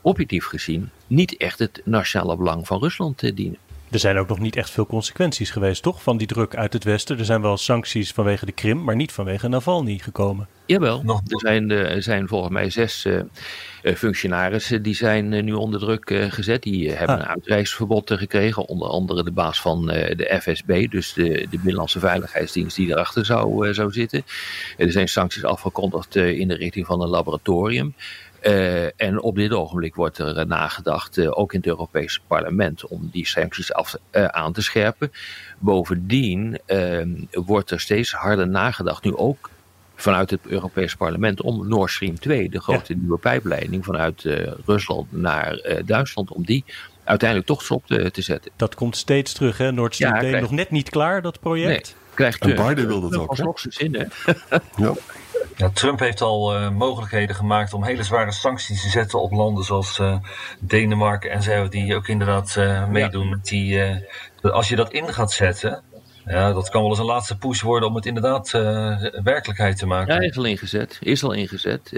objectief 0.00 0.44
gezien 0.44 0.90
niet 1.06 1.36
echt 1.36 1.58
het 1.58 1.80
nationale 1.84 2.36
belang 2.36 2.66
van 2.66 2.78
Rusland 2.78 3.22
uh, 3.22 3.34
dienen. 3.34 3.58
Er 3.90 3.98
zijn 3.98 4.18
ook 4.18 4.28
nog 4.28 4.38
niet 4.38 4.56
echt 4.56 4.70
veel 4.70 4.86
consequenties 4.86 5.50
geweest, 5.50 5.82
toch? 5.82 6.02
Van 6.02 6.16
die 6.16 6.26
druk 6.26 6.56
uit 6.56 6.72
het 6.72 6.84
Westen. 6.84 7.18
Er 7.18 7.24
zijn 7.24 7.42
wel 7.42 7.56
sancties 7.56 8.12
vanwege 8.12 8.46
de 8.46 8.52
Krim, 8.52 8.84
maar 8.84 8.96
niet 8.96 9.12
vanwege 9.12 9.48
Navalny 9.48 9.98
gekomen. 9.98 10.48
Jawel, 10.66 11.02
er 11.06 11.22
zijn, 11.26 11.70
er 11.70 12.02
zijn 12.02 12.28
volgens 12.28 12.52
mij 12.52 12.70
zes 12.70 13.04
uh, 13.04 13.22
functionarissen 13.96 14.82
die 14.82 14.94
zijn 14.94 15.32
uh, 15.32 15.42
nu 15.42 15.52
onder 15.52 15.80
druk 15.80 16.10
uh, 16.10 16.30
gezet. 16.30 16.62
Die 16.62 16.90
hebben 16.90 17.16
ah. 17.16 17.22
een 17.22 17.28
uitreisverbod 17.28 18.10
gekregen. 18.12 18.66
Onder 18.66 18.88
andere 18.88 19.24
de 19.24 19.32
baas 19.32 19.60
van 19.60 19.86
de 19.86 20.38
FSB, 20.42 20.90
dus 20.90 21.12
de, 21.12 21.28
de 21.28 21.48
Binnenlandse 21.50 21.98
Veiligheidsdienst 21.98 22.76
die 22.76 22.90
erachter 22.90 23.26
zou, 23.26 23.74
zou 23.74 23.92
zitten. 23.92 24.22
er 24.76 24.92
zijn 24.92 25.08
sancties 25.08 25.44
afgekondigd 25.44 26.16
in 26.16 26.48
de 26.48 26.54
richting 26.54 26.86
van 26.86 27.02
een 27.02 27.08
laboratorium. 27.08 27.94
Uh, 28.42 29.00
en 29.00 29.20
op 29.20 29.36
dit 29.36 29.52
ogenblik 29.52 29.94
wordt 29.94 30.18
er 30.18 30.38
uh, 30.38 30.44
nagedacht, 30.44 31.18
uh, 31.18 31.38
ook 31.38 31.52
in 31.52 31.58
het 31.58 31.68
Europese 31.68 32.20
parlement, 32.26 32.86
om 32.86 33.08
die 33.12 33.26
sancties 33.26 33.72
af, 33.72 33.96
aan 34.12 34.52
te 34.52 34.62
scherpen. 34.62 35.12
Bovendien 35.58 36.58
ehm, 36.66 37.10
wordt 37.30 37.70
er 37.70 37.80
steeds 37.80 38.12
harder 38.12 38.48
nagedacht, 38.48 39.04
nu 39.04 39.16
ook 39.16 39.50
vanuit 39.94 40.30
het 40.30 40.40
Europese 40.46 40.96
parlement, 40.96 41.42
om 41.42 41.68
Nord 41.68 41.90
Stream 41.90 42.18
2, 42.18 42.48
de 42.48 42.60
grote 42.60 42.92
ja. 42.92 43.00
nieuwe 43.00 43.18
pijpleiding 43.18 43.84
vanuit 43.84 44.22
Rusland 44.66 45.12
naar 45.12 45.80
Duitsland, 45.84 46.30
om 46.30 46.44
die 46.44 46.64
uiteindelijk 47.04 47.48
toch 47.48 47.62
stop 47.62 47.86
te, 47.86 48.10
te, 48.10 48.22
zetten. 48.22 48.50
Dat 48.56 48.74
komt 48.74 48.96
steeds 48.96 49.32
terug, 49.32 49.58
hè? 49.58 49.72
Nord 49.72 49.94
Stream 49.94 50.12
ja, 50.12 50.18
2 50.18 50.30
krijgt... 50.30 50.48
nog 50.48 50.58
net 50.58 50.70
niet 50.70 50.90
klaar, 50.90 51.22
dat 51.22 51.40
project. 51.40 51.68
Nee, 51.68 52.14
krijgt, 52.14 52.40
en 52.40 52.66
Biden 52.66 52.86
wil 52.86 53.00
dat 53.00 53.16
ook. 53.16 53.36
Hè? 53.36 53.70
Zin, 53.70 53.94
hè? 53.94 54.04
ja. 54.84 54.92
Ja, 55.56 55.70
Trump 55.70 55.98
heeft 55.98 56.20
al 56.20 56.56
uh, 56.56 56.70
mogelijkheden 56.70 57.36
gemaakt 57.36 57.74
om 57.74 57.84
hele 57.84 58.02
zware 58.02 58.32
sancties 58.32 58.82
te 58.82 58.88
zetten 58.88 59.20
op 59.20 59.32
landen 59.32 59.64
zoals 59.64 59.98
uh, 59.98 60.16
Denemarken 60.58 61.30
en 61.30 61.42
zo, 61.42 61.68
die 61.68 61.96
ook 61.96 62.08
inderdaad 62.08 62.54
uh, 62.58 62.88
meedoen 62.88 63.24
ja. 63.24 63.30
met 63.30 63.44
die. 63.44 63.80
als 64.42 64.68
je 64.68 64.76
dat 64.76 64.92
in 64.92 65.12
gaat 65.12 65.32
zetten, 65.32 65.82
ja, 66.24 66.52
dat 66.52 66.68
kan 66.68 66.80
wel 66.80 66.90
eens 66.90 66.98
een 66.98 67.04
laatste 67.04 67.36
push 67.36 67.60
worden 67.60 67.88
om 67.88 67.94
het 67.94 68.06
inderdaad 68.06 68.50
werkelijkheid 69.22 69.78
te 69.78 69.86
maken. 69.86 70.14
Ja, 70.14 70.20
is 70.20 70.36
al 70.36 70.44
ingezet. 70.44 70.98
Is 71.00 71.24
al 71.24 71.32
ingezet. 71.32 71.88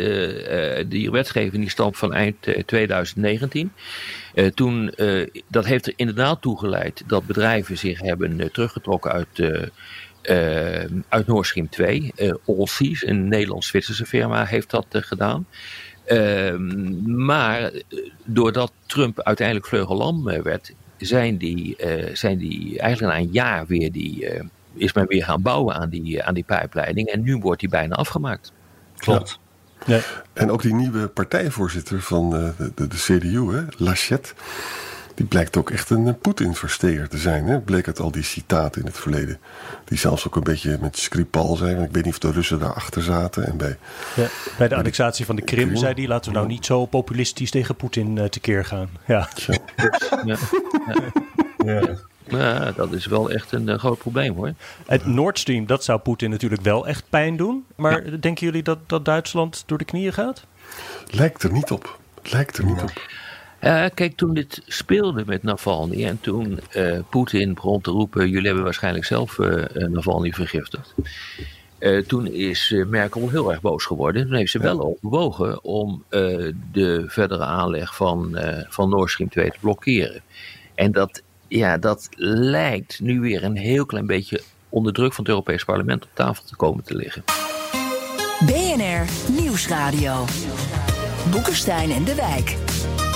die 0.86 1.10
wetgeving 1.10 1.62
die 1.62 1.70
stamt 1.70 1.98
van 1.98 2.12
eind 2.12 2.36
2019. 2.66 3.72
toen, 4.54 4.94
dat 5.48 5.64
heeft 5.64 5.86
er 5.86 5.92
inderdaad 5.96 6.42
toe 6.42 6.58
geleid 6.58 7.02
dat 7.06 7.26
bedrijven 7.26 7.78
zich 7.78 8.00
hebben 8.00 8.52
teruggetrokken 8.52 9.12
uit 9.12 9.70
uit 11.08 11.26
Nord 11.26 11.46
Stream 11.46 11.68
2. 11.68 12.12
Uh, 12.16 12.32
Allseas, 12.46 13.06
een 13.06 13.28
Nederlands-Zwitserse 13.28 14.06
firma, 14.06 14.44
heeft 14.44 14.70
dat 14.70 14.86
uh, 14.92 15.02
gedaan. 15.02 15.46
Ehm, 16.04 17.24
maar 17.24 17.72
doordat 18.24 18.72
Trump 18.86 19.20
uiteindelijk 19.20 19.66
vleugellam 19.66 20.24
werd, 20.24 20.72
zijn 20.96 21.36
die, 21.36 21.76
zijn 22.12 22.38
die 22.38 22.78
eigenlijk 22.78 23.12
na 23.12 23.20
een 23.20 23.32
jaar 23.32 23.66
weer 23.66 23.92
die, 23.92 24.28
is 24.74 24.92
men 24.92 25.06
weer 25.06 25.24
gaan 25.24 25.42
bouwen 25.42 25.74
aan 25.74 25.88
die, 25.88 26.22
aan 26.22 26.34
die 26.34 26.44
pijpleiding. 26.44 27.08
En 27.08 27.22
nu 27.22 27.36
wordt 27.36 27.60
die 27.60 27.68
bijna 27.68 27.94
afgemaakt. 27.94 28.52
Klopt. 28.96 29.38
Ja. 29.86 30.00
En 30.32 30.50
ook 30.50 30.62
die 30.62 30.74
nieuwe 30.74 31.08
partijvoorzitter 31.08 32.00
van 32.00 32.30
de, 32.30 32.72
de, 32.74 32.86
de 32.86 32.96
CDU, 32.96 33.54
hè, 33.54 33.62
Lachette. 33.76 34.32
Die 35.14 35.26
blijkt 35.26 35.56
ook 35.56 35.70
echt 35.70 35.90
een 35.90 36.18
Poetin-versteer 36.18 37.08
te 37.08 37.18
zijn. 37.18 37.46
Hè? 37.46 37.60
Bleek 37.60 37.86
uit 37.86 38.00
al 38.00 38.10
die 38.10 38.22
citaten 38.22 38.80
in 38.80 38.86
het 38.86 38.98
verleden. 38.98 39.38
Die 39.84 39.98
zelfs 39.98 40.26
ook 40.26 40.36
een 40.36 40.42
beetje 40.42 40.78
met 40.80 40.98
Skripal 40.98 41.56
zijn. 41.56 41.74
Want 41.74 41.86
ik 41.88 41.94
weet 41.94 42.04
niet 42.04 42.12
of 42.12 42.18
de 42.18 42.32
Russen 42.32 42.58
daarachter 42.58 43.02
zaten. 43.02 43.46
En 43.46 43.56
bij, 43.56 43.76
ja, 44.16 44.26
bij 44.58 44.68
de 44.68 44.74
annexatie 44.74 45.24
van 45.24 45.36
de 45.36 45.42
Krim, 45.42 45.66
Krim 45.66 45.76
zei 45.76 45.94
hij... 45.94 46.06
laten 46.06 46.32
we 46.32 46.36
nou 46.36 46.48
niet 46.48 46.66
zo 46.66 46.86
populistisch 46.86 47.50
tegen 47.50 47.76
Poetin 47.76 48.16
uh, 48.16 48.24
tekeer 48.24 48.64
gaan. 48.64 48.88
Ja. 49.06 49.28
ja. 50.24 50.36
ja. 51.64 51.82
Ja, 52.28 52.72
dat 52.72 52.92
is 52.92 53.06
wel 53.06 53.30
echt 53.30 53.52
een 53.52 53.68
uh, 53.68 53.78
groot 53.78 53.98
probleem 53.98 54.34
hoor. 54.34 54.52
Het 54.86 55.06
Nord 55.06 55.38
Stream, 55.38 55.66
dat 55.66 55.84
zou 55.84 55.98
Poetin 55.98 56.30
natuurlijk 56.30 56.62
wel 56.62 56.86
echt 56.86 57.04
pijn 57.08 57.36
doen. 57.36 57.64
Maar 57.76 58.10
ja. 58.10 58.16
denken 58.16 58.46
jullie 58.46 58.62
dat, 58.62 58.78
dat 58.86 59.04
Duitsland 59.04 59.62
door 59.66 59.78
de 59.78 59.84
knieën 59.84 60.12
gaat? 60.12 60.44
Lijkt 61.06 61.42
er 61.42 61.52
niet 61.52 61.70
op. 61.70 61.98
Lijkt 62.22 62.58
er 62.58 62.64
niet 62.64 62.76
ja. 62.76 62.82
op. 62.82 62.92
Uh, 63.64 63.84
kijk, 63.94 64.16
toen 64.16 64.34
dit 64.34 64.62
speelde 64.66 65.22
met 65.26 65.42
Navalny 65.42 66.06
en 66.06 66.20
toen 66.20 66.60
uh, 66.76 66.98
Poetin 67.10 67.54
begon 67.54 67.80
te 67.80 67.90
roepen: 67.90 68.28
jullie 68.28 68.46
hebben 68.46 68.64
waarschijnlijk 68.64 69.04
zelf 69.04 69.38
uh, 69.38 69.64
Navalny 69.72 70.32
vergiftigd. 70.32 70.94
toen 72.06 72.26
is 72.26 72.74
Merkel 72.86 73.28
heel 73.28 73.50
erg 73.50 73.60
boos 73.60 73.84
geworden. 73.84 74.26
Toen 74.26 74.34
heeft 74.34 74.50
ze 74.50 74.58
wel 74.58 74.80
overwogen 74.80 75.64
om 75.64 76.04
de 76.72 77.04
verdere 77.06 77.44
aanleg 77.44 77.96
van, 77.96 78.38
van 78.68 78.88
Nord 78.88 79.10
Stream 79.10 79.30
2 79.30 79.50
te 79.50 79.58
blokkeren. 79.60 80.22
En 80.74 80.92
dat, 80.92 81.22
ja, 81.48 81.78
dat 81.78 82.08
lijkt 82.16 83.00
nu 83.00 83.20
weer 83.20 83.44
een 83.44 83.56
heel 83.56 83.86
klein 83.86 84.06
beetje 84.06 84.42
onder 84.68 84.92
druk 84.92 85.12
van 85.12 85.24
het 85.24 85.32
Europees 85.32 85.64
Parlement 85.64 86.04
op 86.04 86.10
tafel 86.12 86.44
te 86.44 86.56
komen 86.56 86.84
te 86.84 86.96
liggen. 86.96 87.24
BNR 88.46 89.32
Nieuwsradio. 89.40 90.24
Boekenstein 91.30 91.90
en 91.90 92.04
de 92.04 92.14
Wijk. 92.14 92.56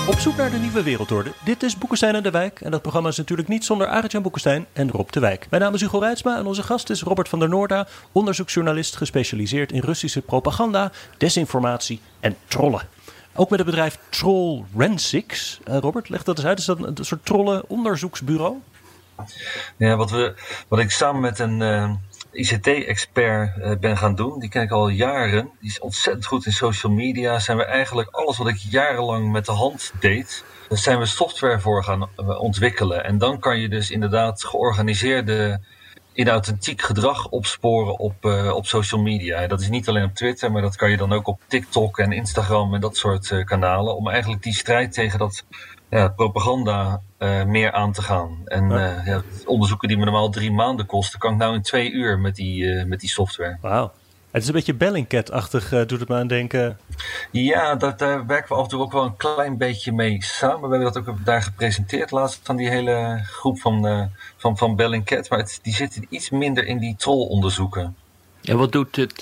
Op 0.09 0.19
zoek 0.19 0.37
naar 0.37 0.51
de 0.51 0.59
nieuwe 0.59 0.83
wereldorde. 0.83 1.33
Dit 1.45 1.63
is 1.63 1.79
Boekenstein 1.79 2.15
en 2.15 2.23
de 2.23 2.31
Wijk. 2.31 2.61
En 2.61 2.71
dat 2.71 2.83
programma 2.83 3.09
is 3.09 3.17
natuurlijk 3.17 3.49
niet 3.49 3.65
zonder 3.65 3.87
Arjan 3.87 4.23
Boekenstein 4.23 4.67
en 4.73 4.91
Rob 4.91 5.11
de 5.11 5.21
Wijk. 5.21 5.47
Mijn 5.51 5.63
naam 5.63 5.75
is 5.75 5.81
Hugo 5.81 5.99
Reitsma 5.99 6.37
en 6.37 6.47
onze 6.47 6.63
gast 6.63 6.91
is 6.91 7.03
Robert 7.03 7.29
van 7.29 7.39
der 7.39 7.49
Noorda, 7.49 7.87
onderzoeksjournalist 8.13 8.97
gespecialiseerd 8.97 9.73
in 9.73 9.81
Russische 9.81 10.21
propaganda, 10.21 10.93
desinformatie 11.17 12.01
en 12.21 12.37
trollen. 12.47 12.89
Ook 13.35 13.51
met 13.51 13.59
het 13.59 13.69
bedrijf 13.69 13.99
Troll 14.09 14.65
Rensics. 14.77 15.61
Uh, 15.69 15.79
Robert, 15.79 16.09
leg 16.09 16.23
dat 16.23 16.37
eens 16.37 16.47
uit. 16.47 16.59
Is 16.59 16.65
dat 16.65 16.79
een 16.81 17.05
soort 17.05 17.25
trollenonderzoeksbureau? 17.25 18.57
Ja, 19.77 19.97
wat, 19.97 20.11
we, 20.11 20.35
wat 20.69 20.79
ik 20.79 20.91
samen 20.91 21.21
met 21.21 21.39
een, 21.39 21.61
uh, 21.61 21.91
ICT-expert 22.37 23.57
uh, 23.59 23.71
ben 23.81 23.97
gaan 23.97 24.15
doen. 24.15 24.39
Die 24.41 24.49
ken 24.49 24.63
ik 24.63 24.71
al 24.71 24.89
jaren. 24.89 25.51
Die 25.61 25.71
is 25.71 25.81
ontzettend 25.81 26.27
goed 26.27 26.47
in 26.47 26.53
social 26.53 26.93
media. 26.93 27.39
Zijn 27.39 27.57
we 27.57 27.65
eigenlijk 27.65 28.09
alles 28.11 28.39
wat 28.39 28.49
ik 28.49 28.57
jarenlang 28.57 29.33
met 29.33 29.47
de 29.47 29.53
hand 29.53 29.93
deed. 30.01 30.45
Daar 30.69 30.79
zijn 30.79 30.99
we 30.99 31.07
software 31.07 31.61
voor 31.61 31.85
gaan 31.85 32.09
uh, 32.17 32.41
ontwikkelen. 32.41 33.05
En 33.05 33.19
dan 33.19 33.39
kan 33.39 33.59
je 33.59 33.69
dus 33.69 33.91
inderdaad 33.91 34.45
georganiseerde 34.45 35.61
inauthentiek 36.17 36.83
gedrag 36.83 37.29
opsporen 37.29 37.99
op, 37.99 38.25
uh, 38.25 38.55
op 38.55 38.67
social 38.67 39.01
media. 39.01 39.47
Dat 39.47 39.61
is 39.61 39.69
niet 39.69 39.89
alleen 39.89 40.05
op 40.05 40.15
Twitter, 40.15 40.53
maar 40.53 40.63
dat 40.63 40.77
kan 40.77 40.91
je 40.91 40.97
dan 40.97 41.13
ook 41.13 41.27
op 41.27 41.41
TikTok 41.47 41.99
en 41.99 42.13
Instagram 42.13 42.75
en 42.75 42.81
dat 42.81 42.97
soort 42.97 43.45
kanalen. 43.45 43.97
Om 43.97 44.09
eigenlijk 44.09 44.43
die 44.43 44.55
strijd 44.55 44.93
tegen 44.93 45.19
dat 45.19 45.45
ja, 45.91 46.09
propaganda 46.09 47.01
uh, 47.19 47.45
meer 47.45 47.73
aan 47.73 47.93
te 47.93 48.03
gaan. 48.03 48.41
En 48.45 48.69
ja. 48.69 49.03
Ja, 49.05 49.23
onderzoeken 49.45 49.89
die 49.89 49.97
me 49.97 50.05
normaal 50.05 50.31
drie 50.31 50.53
maanden 50.53 50.87
kosten, 50.87 51.19
kan 51.19 51.33
ik 51.33 51.39
nou 51.39 51.55
in 51.55 51.63
twee 51.63 51.91
uur 51.91 52.19
met 52.19 52.35
die, 52.35 52.85
met 52.85 53.01
die 53.01 53.11
software. 53.11 53.59
Wauw. 53.61 53.93
Het 54.37 54.45
is 54.45 54.51
een 54.51 54.57
beetje 54.57 54.75
Bellingcat-achtig, 54.75 55.69
doet 55.69 56.01
het 56.01 56.09
me 56.09 56.15
aan 56.15 56.27
denken. 56.27 56.79
Ja, 57.31 57.75
dat, 57.75 57.99
daar 57.99 58.27
werken 58.27 58.49
we 58.49 58.55
af 58.55 58.63
en 58.63 58.69
toe 58.69 58.81
ook 58.81 58.93
wel 58.93 59.05
een 59.05 59.17
klein 59.17 59.57
beetje 59.57 59.93
mee 59.93 60.23
samen. 60.25 60.61
We 60.71 60.77
hebben 60.77 60.93
dat 60.93 61.09
ook 61.09 61.25
daar 61.25 61.43
gepresenteerd 61.43 62.11
laatst 62.11 62.41
van 62.43 62.57
die 62.57 62.69
hele 62.69 63.21
groep 63.23 63.61
van, 63.61 64.11
van, 64.37 64.57
van 64.57 64.77
Bellingcat. 64.77 65.29
Maar 65.29 65.39
het, 65.39 65.59
die 65.63 65.75
zitten 65.75 66.07
iets 66.09 66.31
minder 66.31 66.67
in 66.67 66.79
die 66.79 66.97
trollonderzoeken. 66.97 67.97
En 68.43 68.57
wat 68.57 68.73
doet 68.73 68.97
het, 68.97 69.21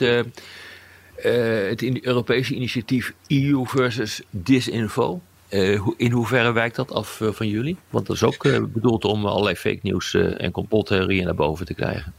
het 1.68 2.04
Europese 2.04 2.54
initiatief 2.54 3.12
EU 3.26 3.64
versus 3.66 4.22
Disinfo? 4.30 5.20
Uh, 5.50 5.88
in 5.96 6.10
hoeverre 6.10 6.52
wijkt 6.52 6.76
dat 6.76 6.92
af 6.92 7.20
uh, 7.20 7.32
van 7.32 7.48
jullie? 7.48 7.76
Want 7.90 8.06
dat 8.06 8.16
is 8.16 8.22
ook 8.22 8.44
uh, 8.44 8.64
bedoeld 8.64 9.04
om 9.04 9.26
allerlei 9.26 9.54
fake 9.54 9.80
news 9.82 10.14
en 10.14 10.50
complottheorieën 10.50 11.24
naar 11.24 11.34
boven 11.34 11.66
te 11.66 11.74
krijgen. 11.74 12.12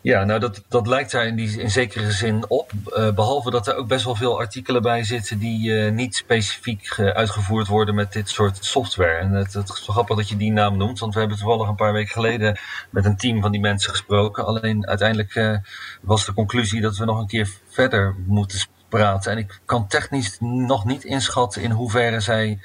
Ja, 0.00 0.24
nou 0.24 0.40
dat, 0.40 0.62
dat 0.68 0.86
lijkt 0.86 1.10
daar 1.10 1.26
in, 1.26 1.36
die, 1.36 1.60
in 1.60 1.70
zekere 1.70 2.10
zin 2.10 2.44
op. 2.48 2.72
Uh, 2.86 3.12
behalve 3.12 3.50
dat 3.50 3.66
er 3.66 3.76
ook 3.76 3.88
best 3.88 4.04
wel 4.04 4.14
veel 4.14 4.38
artikelen 4.38 4.82
bij 4.82 5.04
zitten 5.04 5.38
die 5.38 5.70
uh, 5.70 5.90
niet 5.90 6.14
specifiek 6.14 6.96
uh, 6.96 7.10
uitgevoerd 7.10 7.66
worden 7.66 7.94
met 7.94 8.12
dit 8.12 8.28
soort 8.28 8.64
software. 8.64 9.14
En 9.14 9.30
het, 9.30 9.52
het 9.52 9.68
is 9.68 9.86
wel 9.86 9.94
grappig 9.94 10.16
dat 10.16 10.28
je 10.28 10.36
die 10.36 10.52
naam 10.52 10.76
noemt, 10.76 10.98
want 10.98 11.14
we 11.14 11.20
hebben 11.20 11.38
toevallig 11.38 11.68
een 11.68 11.74
paar 11.74 11.92
weken 11.92 12.12
geleden 12.12 12.58
met 12.90 13.04
een 13.04 13.16
team 13.16 13.40
van 13.40 13.52
die 13.52 13.60
mensen 13.60 13.90
gesproken. 13.90 14.46
Alleen 14.46 14.86
uiteindelijk 14.86 15.60
was 16.00 16.26
de 16.26 16.34
conclusie 16.34 16.80
dat 16.80 16.96
we 16.96 17.04
nog 17.04 17.18
een 17.18 17.26
keer 17.26 17.48
verder 17.68 18.14
moeten 18.26 18.58
praten. 18.88 19.32
En 19.32 19.38
ik 19.38 19.60
kan 19.64 19.86
technisch 19.86 20.36
nog 20.40 20.84
niet 20.84 21.04
inschatten 21.04 21.62
in 21.62 21.70
hoeverre 21.70 22.20
zij 22.20 22.58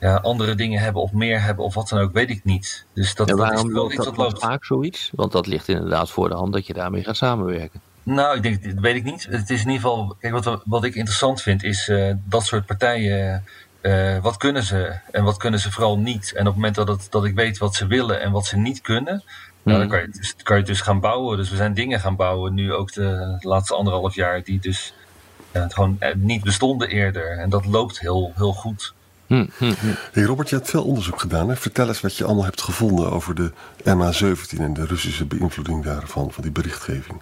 ja, 0.00 0.16
andere 0.16 0.54
dingen 0.54 0.80
hebben 0.80 1.02
of 1.02 1.12
meer 1.12 1.42
hebben 1.42 1.64
of 1.64 1.74
wat 1.74 1.88
dan 1.88 1.98
ook, 1.98 2.12
weet 2.12 2.30
ik 2.30 2.44
niet. 2.44 2.84
Dus 2.92 3.14
dat, 3.14 3.28
en 3.28 3.36
waarom 3.36 3.56
dat 3.56 3.66
is 3.66 3.72
wel 3.72 3.92
iets 3.92 4.04
dat 4.04 4.16
loopt. 4.16 4.38
vaak 4.38 4.64
zoiets? 4.64 5.10
Want 5.14 5.32
dat 5.32 5.46
ligt 5.46 5.68
inderdaad 5.68 6.10
voor 6.10 6.28
de 6.28 6.34
hand 6.34 6.52
dat 6.52 6.66
je 6.66 6.72
daarmee 6.72 7.04
gaat 7.04 7.16
samenwerken. 7.16 7.80
Nou, 8.02 8.36
ik 8.36 8.42
denk, 8.42 8.64
dat 8.64 8.78
weet 8.78 8.96
ik 8.96 9.04
niet. 9.04 9.26
Het 9.30 9.50
is 9.50 9.60
in 9.60 9.70
ieder 9.70 9.88
geval, 9.88 10.16
kijk, 10.20 10.44
wat, 10.44 10.62
wat 10.64 10.84
ik 10.84 10.94
interessant 10.94 11.42
vind 11.42 11.62
is 11.62 11.88
eh, 11.88 12.14
dat 12.24 12.44
soort 12.44 12.66
partijen. 12.66 13.44
eh, 13.80 14.18
wat 14.22 14.36
kunnen 14.36 14.62
ze 14.62 14.98
en 15.10 15.24
wat 15.24 15.36
kunnen 15.36 15.60
ze 15.60 15.72
vooral 15.72 15.98
niet? 15.98 16.32
En 16.32 16.40
op 16.40 16.46
het 16.46 16.54
moment 16.54 16.74
dat, 16.74 16.88
het, 16.88 17.06
dat 17.10 17.24
ik 17.24 17.34
weet 17.34 17.58
wat 17.58 17.74
ze 17.74 17.86
willen 17.86 18.20
en 18.20 18.32
wat 18.32 18.46
ze 18.46 18.56
niet 18.56 18.80
kunnen, 18.80 19.22
nou, 19.66 19.78
dan 19.78 19.88
kan 19.88 20.00
je, 20.00 20.08
dus, 20.08 20.34
kan 20.42 20.56
je 20.56 20.62
dus 20.62 20.80
gaan 20.80 21.00
bouwen. 21.00 21.36
Dus 21.36 21.50
we 21.50 21.56
zijn 21.56 21.74
dingen 21.74 22.00
gaan 22.00 22.16
bouwen, 22.16 22.54
nu 22.54 22.72
ook 22.72 22.92
de, 22.92 23.36
laatste 23.40 23.74
anderhalf 23.74 24.14
jaar, 24.14 24.42
die 24.42 24.60
dus 24.60 24.94
ja, 25.52 25.68
gewoon 25.68 25.96
eh, 25.98 26.14
niet 26.14 26.44
bestonden 26.44 26.88
eerder. 26.88 27.38
En 27.38 27.50
dat 27.50 27.66
loopt 27.66 28.00
heel, 28.00 28.32
heel 28.34 28.52
goed. 28.52 28.94
Hey 29.28 30.22
Robert, 30.22 30.48
je 30.48 30.56
hebt 30.56 30.70
veel 30.70 30.84
onderzoek 30.84 31.20
gedaan. 31.20 31.48
Hè? 31.48 31.56
Vertel 31.56 31.88
eens 31.88 32.00
wat 32.00 32.16
je 32.16 32.24
allemaal 32.24 32.44
hebt 32.44 32.62
gevonden 32.62 33.10
over 33.10 33.34
de 33.34 33.52
MH17 33.84 34.60
en 34.60 34.74
de 34.74 34.86
Russische 34.86 35.24
beïnvloeding 35.24 35.84
daarvan, 35.84 36.32
van 36.32 36.42
die 36.42 36.52
berichtgeving. 36.52 37.20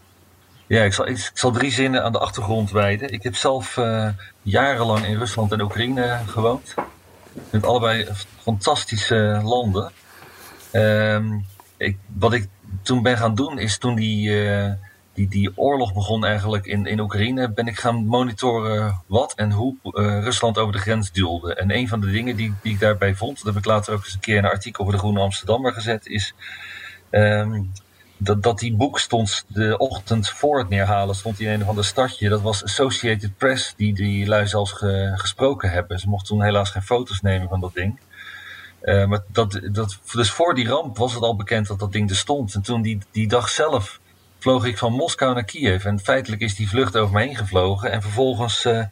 Ja, 0.67 0.83
ik 0.83 0.93
zal, 0.93 1.07
ik 1.07 1.31
zal 1.35 1.51
drie 1.51 1.73
zinnen 1.73 2.05
aan 2.05 2.13
de 2.13 2.19
achtergrond 2.19 2.71
wijden. 2.71 3.13
Ik 3.13 3.23
heb 3.23 3.35
zelf 3.35 3.77
eh, 3.77 4.09
jarenlang 4.43 5.07
in 5.07 5.19
Rusland 5.19 5.53
en 5.53 5.61
Oekraïne 5.61 6.21
gewoond. 6.27 6.75
Het 7.51 7.65
allebei 7.65 8.09
fantastische 8.43 9.41
landen. 9.43 9.93
Ehm, 10.71 11.39
ik, 11.77 11.97
wat 12.07 12.33
ik 12.33 12.49
toen 12.83 13.03
ben 13.03 13.17
gaan 13.17 13.35
doen, 13.35 13.59
is 13.59 13.79
toen 13.79 13.95
die, 13.95 14.49
eh, 14.49 14.73
die, 15.15 15.29
die 15.29 15.53
oorlog 15.55 15.95
begon 15.95 16.25
eigenlijk 16.25 16.67
in, 16.67 16.87
in 16.87 17.01
Oekraïne, 17.01 17.51
ben 17.51 17.67
ik 17.67 17.79
gaan 17.79 18.07
monitoren 18.07 19.03
wat 19.07 19.33
en 19.35 19.51
hoe 19.53 19.75
eh, 19.83 20.23
Rusland 20.23 20.59
over 20.59 20.73
de 20.73 20.79
grens 20.79 21.13
duwde. 21.13 21.55
En 21.55 21.71
een 21.77 21.89
van 21.89 22.01
de 22.01 22.11
dingen 22.11 22.37
die, 22.37 22.55
die 22.63 22.73
ik 22.73 22.81
daarbij 22.81 23.15
vond, 23.15 23.37
dat 23.37 23.47
heb 23.47 23.57
ik 23.57 23.65
later 23.65 23.93
ook 23.95 24.05
eens 24.05 24.15
een 24.15 24.21
keer 24.21 24.37
in 24.37 24.45
een 24.45 24.51
artikel 24.51 24.81
over 24.81 24.95
de 24.95 25.01
Groene 25.01 25.21
Amsterdammer 25.21 25.73
gezet, 25.73 26.07
is 26.07 26.35
ehm, 27.11 27.63
dat, 28.17 28.43
dat 28.43 28.59
die 28.59 28.75
boek 28.75 28.99
stond 28.99 29.45
de 29.49 29.79
ochtend 29.79 30.29
voor 30.29 30.59
het 30.59 30.69
neerhalen, 30.69 31.15
stond 31.15 31.41
in 31.41 31.49
een 31.49 31.63
of 31.63 31.69
ander 31.69 31.85
stadje. 31.85 32.29
Dat 32.29 32.41
was 32.43 32.65
Associated 32.65 33.37
Press, 33.37 33.75
die 33.77 33.95
die 33.95 34.27
lui 34.27 34.47
zelfs 34.47 34.73
ge- 34.73 35.13
gesproken 35.17 35.71
hebben. 35.71 35.99
Ze 35.99 36.09
mochten 36.09 36.29
toen 36.29 36.45
helaas 36.45 36.71
geen 36.71 36.83
foto's 36.83 37.21
nemen 37.21 37.49
van 37.49 37.61
dat 37.61 37.75
ding. 37.75 37.99
Eh, 38.81 39.07
maar 39.07 39.21
dat, 39.33 39.61
dat, 39.73 39.99
dus 40.13 40.31
voor 40.31 40.55
die 40.55 40.69
ramp 40.69 40.97
was 40.99 41.15
het 41.15 41.23
al 41.23 41.37
bekend 41.37 41.67
dat 41.67 41.79
dat 41.79 41.93
ding 41.93 42.11
er 42.11 42.17
stond. 42.17 42.55
En 42.55 42.63
toen 42.63 42.83
die, 42.83 42.99
die 43.11 43.29
dag 43.29 43.49
zelf 43.49 44.01
vloog 44.45 44.65
ik 44.65 44.79
van 44.79 44.93
Moskou 44.93 45.35
naar 45.35 45.45
Kiev. 45.45 45.85
En 45.85 46.01
feitelijk 46.01 46.43
is 46.43 46.55
die 46.55 46.69
vlucht 46.69 46.97
over 46.97 47.15
me 47.15 47.23
heen 47.23 47.37
gevlogen. 47.37 47.91
En 47.91 48.03
vervolgens, 48.03 48.65
eh, 48.65 48.85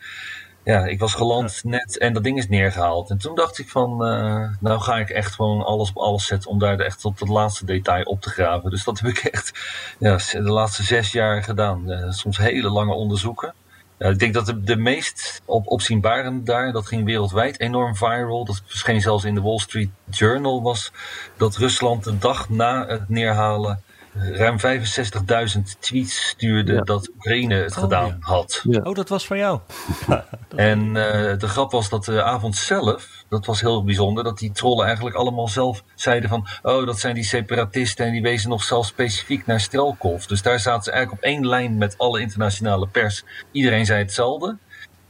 ja, 0.64 0.84
ik 0.84 0.98
was 0.98 1.14
geland 1.14 1.60
net 1.64 1.98
en 1.98 2.12
dat 2.12 2.22
ding 2.22 2.38
is 2.38 2.48
neergehaald. 2.48 3.10
En 3.10 3.18
toen 3.18 3.34
dacht 3.34 3.58
ik 3.58 3.68
van, 3.68 4.06
eh, 4.06 4.48
nou 4.60 4.80
ga 4.80 4.98
ik 4.98 5.10
echt 5.10 5.34
gewoon 5.34 5.64
alles 5.64 5.88
op 5.88 5.96
alles 5.96 6.26
zetten 6.26 6.50
om 6.50 6.58
daar 6.58 6.78
echt 6.78 7.00
tot 7.00 7.20
het 7.20 7.28
laatste 7.28 7.64
detail 7.64 8.04
op 8.04 8.20
te 8.20 8.30
graven. 8.30 8.70
Dus 8.70 8.84
dat 8.84 9.00
heb 9.00 9.10
ik 9.10 9.18
echt 9.18 9.52
ja, 9.98 10.16
de 10.16 10.40
laatste 10.40 10.82
zes 10.82 11.12
jaar 11.12 11.42
gedaan. 11.42 11.90
Eh, 11.90 12.10
soms 12.10 12.36
hele 12.36 12.70
lange 12.70 12.94
onderzoeken. 12.94 13.54
Ja, 13.98 14.08
ik 14.08 14.18
denk 14.18 14.34
dat 14.34 14.46
de, 14.46 14.62
de 14.62 14.76
meest 14.76 15.42
op, 15.44 15.66
opzienbarende 15.66 16.42
daar, 16.42 16.72
dat 16.72 16.86
ging 16.86 17.04
wereldwijd 17.04 17.60
enorm 17.60 17.96
viral. 17.96 18.44
Dat 18.44 18.62
verscheen 18.66 19.00
zelfs 19.00 19.24
in 19.24 19.34
de 19.34 19.42
Wall 19.42 19.58
Street 19.58 19.90
Journal, 20.10 20.62
was 20.62 20.92
dat 21.36 21.56
Rusland 21.56 22.04
de 22.04 22.18
dag 22.18 22.48
na 22.48 22.86
het 22.86 23.08
neerhalen 23.08 23.82
ruim 24.14 24.58
65.000 24.58 25.78
tweets 25.78 26.28
stuurde 26.28 26.72
Ja. 26.72 26.80
dat 26.80 27.08
Oekraïne 27.14 27.54
het 27.54 27.76
Oh, 27.76 27.82
gedaan 27.82 28.06
ja. 28.06 28.16
had. 28.20 28.62
Oh, 28.82 28.94
dat 28.94 29.08
was 29.08 29.26
van 29.26 29.36
jou. 29.38 29.60
En 30.56 30.80
eh, 30.96 31.38
de 31.38 31.48
grap 31.48 31.70
was 31.70 31.88
dat 31.88 32.04
de 32.04 32.22
avond 32.22 32.56
zelf, 32.56 33.24
dat 33.28 33.46
was 33.46 33.60
heel 33.60 33.84
bijzonder, 33.84 34.24
dat 34.24 34.38
die 34.38 34.52
trollen 34.52 34.86
eigenlijk 34.86 35.16
allemaal 35.16 35.48
zelf 35.48 35.82
zeiden 35.94 36.28
van, 36.28 36.46
oh, 36.62 36.86
dat 36.86 36.98
zijn 37.00 37.14
die 37.14 37.24
separatisten 37.24 38.06
en 38.06 38.12
die 38.12 38.22
wezen 38.22 38.50
nog 38.50 38.62
zelfs 38.62 38.88
specifiek 38.88 39.46
naar 39.46 39.60
Strelkov. 39.60 40.24
Dus 40.24 40.42
daar 40.42 40.60
zaten 40.60 40.82
ze 40.82 40.90
eigenlijk 40.90 41.22
op 41.24 41.28
één 41.30 41.46
lijn 41.46 41.78
met 41.78 41.98
alle 41.98 42.20
internationale 42.20 42.86
pers. 42.86 43.24
Iedereen 43.52 43.86
zei 43.86 43.98
hetzelfde. 44.02 44.56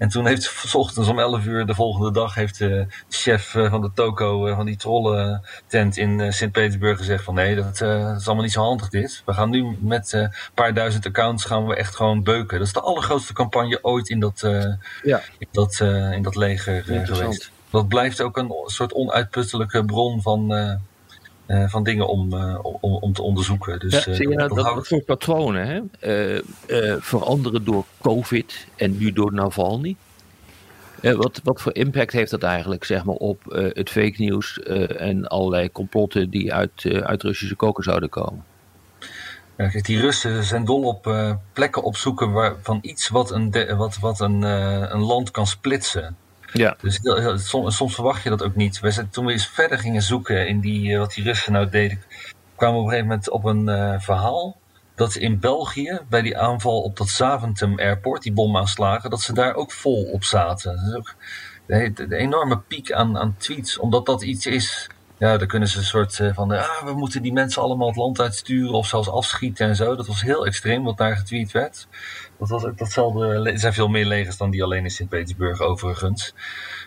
En 0.03 0.09
toen 0.09 0.27
heeft 0.27 0.43
's 0.43 0.75
ochtends 0.75 1.09
om 1.09 1.19
11 1.19 1.45
uur 1.45 1.67
de 1.67 1.75
volgende 1.75 2.13
dag 2.13 2.35
heeft 2.35 2.59
de 2.59 2.87
chef 3.09 3.55
eh, 3.55 3.71
van 3.71 3.81
de 3.81 3.91
toko 3.95 4.47
eh, 4.47 4.57
van 4.57 4.67
die 4.67 4.77
trollentent 4.77 5.97
in 5.97 6.21
eh, 6.21 6.31
Sint-Petersburg 6.31 6.99
gezegd 6.99 7.25
van 7.25 7.35
nee, 7.35 7.55
dat, 7.55 7.81
eh, 7.81 8.07
dat 8.09 8.21
is 8.21 8.27
allemaal 8.27 8.45
niet 8.45 8.53
zo 8.53 8.63
handig 8.63 8.89
dit. 8.89 9.23
We 9.25 9.33
gaan 9.33 9.51
nu 9.51 9.77
met 9.81 10.13
eh, 10.13 10.21
een 10.21 10.31
paar 10.55 10.75
duizend 10.75 11.07
accounts 11.07 11.45
gaan 11.45 11.67
we 11.67 11.77
echt 11.77 11.97
gewoon 11.97 12.23
beuken. 12.23 12.59
Dat 12.59 12.67
is 12.67 12.73
de 12.73 12.81
allergrootste 12.81 13.33
campagne 13.33 13.79
ooit 13.83 14.09
in 14.09 14.21
dat, 14.21 14.43
eh, 14.43 14.73
Ja. 15.03 15.21
in 15.39 15.49
dat, 15.53 15.79
eh, 15.81 16.13
in 16.13 16.23
dat 16.23 16.37
leger 16.37 16.77
eh, 16.77 17.07
geweest. 17.07 17.51
Dat 17.71 17.89
blijft 17.89 18.21
ook 18.23 18.37
een 18.37 18.53
soort 18.67 18.93
onuitputtelijke 18.93 19.85
bron 19.85 20.23
van, 20.23 20.53
eh, 21.47 21.69
van 21.69 21.83
dingen 21.85 22.09
om, 22.09 22.33
eh, 22.33 22.59
om, 22.81 22.95
om 22.95 23.13
te 23.13 23.23
onderzoeken. 23.23 23.79
Dus, 23.79 23.93
Ja, 23.93 23.99
eh, 23.99 24.15
Zie 24.17 24.29
je 24.29 24.35
nou 24.37 24.49
dat 24.49 24.57
dat, 24.57 24.65
houdt- 24.65 24.79
dat 24.79 24.87
soort 24.87 25.05
patronen 25.05 25.67
hè? 25.67 25.81
veranderen 27.01 27.65
door 27.65 27.85
COVID 28.01 28.67
en 28.77 28.99
nu 28.99 29.13
door 29.13 29.33
Navalny? 29.35 29.97
Wat, 31.03 31.41
wat 31.45 31.61
voor 31.61 31.75
impact 31.75 32.13
heeft 32.13 32.31
dat 32.31 32.43
eigenlijk 32.43 32.85
zeg 32.85 33.05
maar, 33.05 33.15
op 33.15 33.43
het 33.75 33.91
fake 33.91 34.15
nieuws 34.17 34.59
en 34.97 35.27
allerlei 35.27 35.73
complotten 35.73 36.31
die 36.31 36.55
uit, 36.55 36.85
uit 37.03 37.23
Russische 37.23 37.55
koken 37.57 37.85
zouden 37.85 38.09
komen? 38.09 38.45
Kijk, 39.57 39.85
die 39.85 40.01
Russen 40.01 40.45
zijn 40.45 40.65
dol 40.65 40.83
op 40.83 41.17
plekken 41.53 41.83
opzoeken 41.83 42.33
waar, 42.33 42.55
van 42.63 42.79
iets 42.83 43.09
wat 43.09 43.31
een, 43.31 43.51
de- 43.51 43.75
wat, 43.77 43.99
wat 43.99 44.21
een, 44.21 44.43
een 44.43 45.01
land 45.03 45.31
kan 45.31 45.47
splitsen. 45.47 46.17
Ja. 46.53 46.77
Dus 46.81 47.01
soms, 47.35 47.77
soms 47.77 47.95
verwacht 47.95 48.23
je 48.23 48.29
dat 48.29 48.43
ook 48.43 48.55
niet. 48.55 48.81
Zijn, 48.83 49.11
toen 49.11 49.25
we 49.25 49.33
eens 49.33 49.47
verder 49.47 49.79
gingen 49.79 50.03
zoeken 50.03 50.49
in 50.49 50.61
die, 50.61 50.93
eh, 50.93 50.99
wat 50.99 51.15
die 51.15 51.25
Russen 51.25 51.53
nou 51.53 51.69
deden, 51.69 52.03
kwamen 52.57 52.77
we 52.77 52.83
op 52.83 52.87
een 52.87 52.93
gegeven 52.93 53.09
moment 53.09 53.31
op 53.31 53.45
een 53.45 53.69
eh, 53.69 54.01
verhaal 54.01 54.61
dat 54.95 55.15
in 55.15 55.41
België, 55.41 56.01
bij 56.09 56.23
die 56.23 56.39
aanval 56.39 56.83
op 56.83 56.97
dat 56.97 57.09
Zaventem 57.09 57.79
Airport, 57.79 58.23
die 58.23 58.33
bomaanslagen, 58.33 59.11
dat 59.11 59.21
ze 59.21 59.33
daar 59.33 59.55
ook 59.55 59.73
vol 59.73 60.03
op 60.05 60.25
zaten. 60.25 60.77
Dat 60.77 60.87
is 60.87 60.95
ook 60.95 61.15
de 62.09 62.17
enorme 62.17 62.59
piek 62.59 62.93
aan, 62.93 63.19
aan 63.19 63.35
tweets, 63.39 63.79
omdat 63.79 64.07
dat 64.07 64.23
iets 64.23 64.47
is. 64.47 64.89
Ja, 65.23 65.37
dan 65.37 65.47
kunnen 65.49 65.69
ze 65.69 65.79
een 65.79 65.85
soort 65.85 66.21
eh, 66.21 66.35
van, 66.35 66.51
ah, 66.51 66.83
we 66.85 66.93
moeten 66.93 67.23
die 67.23 67.33
mensen 67.33 67.63
allemaal 67.63 67.87
het 67.87 67.97
land 67.97 68.21
uitsturen 68.21 68.73
of 68.73 68.87
zelfs 68.87 69.09
afschieten 69.11 69.67
en 69.67 69.77
zo. 69.77 69.97
Dat 69.97 70.07
was 70.07 70.23
heel 70.23 70.47
extreem 70.47 70.85
wat 70.85 70.97
daar 70.97 71.17
getweet 71.17 71.53
werd. 71.53 71.89
Dat 72.39 72.49
was 72.49 72.65
ook 72.65 72.79
datzelfde. 72.79 73.27
le- 73.41 73.51
Er 73.51 73.59
zijn 73.59 73.73
veel 73.73 73.89
meer 73.89 74.05
legers 74.07 74.37
dan 74.37 74.51
die 74.51 74.63
alleen 74.63 74.85
in 74.85 74.91
Sint-Petersburg, 74.91 75.61
overigens. 75.61 76.35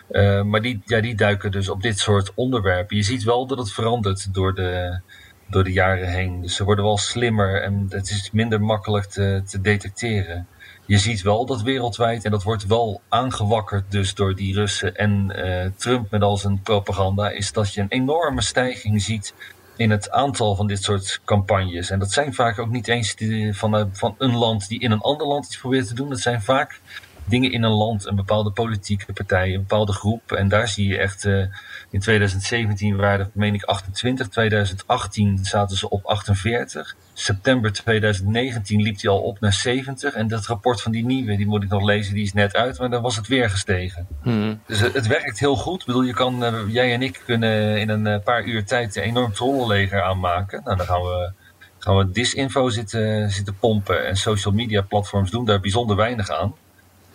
Eh, 0.08 0.42
maar 0.42 0.60
die, 0.62 0.82
ja, 0.84 1.00
die 1.00 1.14
duiken 1.14 1.50
dus 1.50 1.68
op 1.68 1.82
dit 1.82 1.98
soort 1.98 2.32
onderwerpen. 2.34 2.96
Je 2.96 3.02
ziet 3.02 3.22
wel 3.24 3.46
dat 3.46 3.58
het 3.58 3.72
verandert 3.72 4.34
door 4.34 4.54
de, 4.54 5.00
door 5.48 5.64
de 5.64 5.72
jaren 5.72 6.08
heen. 6.08 6.40
Dus 6.40 6.54
ze 6.56 6.64
worden 6.64 6.84
wel 6.84 6.98
slimmer 6.98 7.62
en 7.62 7.86
het 7.88 8.10
is 8.10 8.30
minder 8.32 8.60
makkelijk 8.60 9.04
te, 9.04 9.42
te 9.46 9.60
detecteren. 9.60 10.48
Je 10.86 10.98
ziet 10.98 11.22
wel 11.22 11.46
dat 11.46 11.62
wereldwijd, 11.62 12.24
en 12.24 12.30
dat 12.30 12.42
wordt 12.42 12.66
wel 12.66 13.00
aangewakkerd 13.08 13.90
dus 13.90 14.14
door 14.14 14.34
die 14.34 14.54
Russen 14.54 14.96
en 14.96 15.30
eh, 15.30 15.70
Trump 15.76 16.10
met 16.10 16.22
al 16.22 16.36
zijn 16.36 16.60
propaganda, 16.62 17.30
is 17.30 17.52
dat 17.52 17.74
je 17.74 17.80
een 17.80 17.88
enorme 17.88 18.42
stijging 18.42 19.02
ziet 19.02 19.34
in 19.76 19.90
het 19.90 20.10
aantal 20.10 20.54
van 20.54 20.66
dit 20.66 20.82
soort 20.82 21.20
campagnes. 21.24 21.90
En 21.90 21.98
dat 21.98 22.12
zijn 22.12 22.34
vaak 22.34 22.58
ook 22.58 22.70
niet 22.70 22.88
eens 22.88 23.14
van, 23.50 23.72
een- 23.72 23.96
van 23.96 24.14
een 24.18 24.36
land 24.36 24.68
die 24.68 24.80
in 24.80 24.90
een 24.90 25.00
ander 25.00 25.26
land 25.26 25.44
iets 25.46 25.58
probeert 25.58 25.86
te 25.86 25.94
doen. 25.94 26.08
Dat 26.08 26.20
zijn 26.20 26.42
vaak 26.42 26.80
dingen 27.24 27.52
in 27.52 27.62
een 27.62 27.72
land, 27.72 28.06
een 28.06 28.16
bepaalde 28.16 28.50
politieke 28.50 29.12
partij, 29.12 29.54
een 29.54 29.60
bepaalde 29.60 29.92
groep. 29.92 30.32
En 30.32 30.48
daar 30.48 30.68
zie 30.68 30.88
je 30.88 30.98
echt, 30.98 31.24
eh, 31.24 31.42
in 31.90 32.00
2017 32.00 32.96
waren 32.96 33.24
het, 33.26 33.34
meen 33.34 33.54
ik, 33.54 33.64
28. 33.64 34.28
2018 34.28 35.38
zaten 35.42 35.76
ze 35.76 35.88
op 35.88 36.04
48. 36.04 36.96
September 37.12 37.72
2019 37.72 38.82
liep 38.82 38.98
die 38.98 39.10
al 39.10 39.20
op 39.20 39.40
naar 39.40 39.52
70. 39.52 40.14
En 40.14 40.28
dat 40.28 40.46
rapport 40.46 40.82
van 40.82 40.92
die 40.92 41.04
nieuwe, 41.04 41.36
die 41.36 41.46
moet 41.46 41.62
ik 41.62 41.68
nog 41.68 41.84
lezen, 41.84 42.14
die 42.14 42.22
is 42.22 42.32
net 42.32 42.54
uit. 42.54 42.78
Maar 42.78 42.90
dan 42.90 43.02
was 43.02 43.16
het 43.16 43.26
weer 43.26 43.50
gestegen. 43.50 44.06
Hmm. 44.22 44.60
Dus 44.66 44.80
het, 44.80 44.94
het 44.94 45.06
werkt 45.06 45.38
heel 45.38 45.56
goed. 45.56 45.80
Ik 45.80 45.86
bedoel, 45.86 46.02
je 46.02 46.14
kan, 46.14 46.44
eh, 46.44 46.54
jij 46.68 46.92
en 46.92 47.02
ik 47.02 47.22
kunnen 47.24 47.80
in 47.80 47.88
een 47.88 48.06
eh, 48.06 48.22
paar 48.24 48.44
uur 48.44 48.64
tijd 48.64 48.96
een 48.96 49.02
enorm 49.02 49.32
trollenleger 49.32 50.02
aanmaken. 50.02 50.60
Nou, 50.64 50.76
dan 50.76 50.86
gaan 50.86 51.02
we, 51.02 51.32
gaan 51.78 51.96
we 51.96 52.10
disinfo 52.10 52.68
zitten, 52.68 53.30
zitten 53.30 53.56
pompen. 53.58 54.06
En 54.06 54.16
social 54.16 54.54
media 54.54 54.82
platforms 54.82 55.30
doen 55.30 55.44
daar 55.44 55.60
bijzonder 55.60 55.96
weinig 55.96 56.30
aan. 56.30 56.54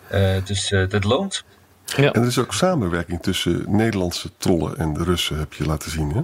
Eh, 0.08 0.44
dus 0.44 0.72
eh 0.72 0.80
het 0.80 1.04
loont. 1.04 1.44
En 1.96 2.12
er 2.14 2.26
is 2.26 2.38
ook 2.38 2.52
samenwerking 2.52 3.22
tussen 3.22 3.64
Nederlandse 3.68 4.30
trollen 4.36 4.76
en 4.76 4.92
de 4.92 5.04
Russen, 5.04 5.38
heb 5.38 5.52
je 5.52 5.66
laten 5.66 5.90
zien. 5.90 6.12
Hè? 6.12 6.22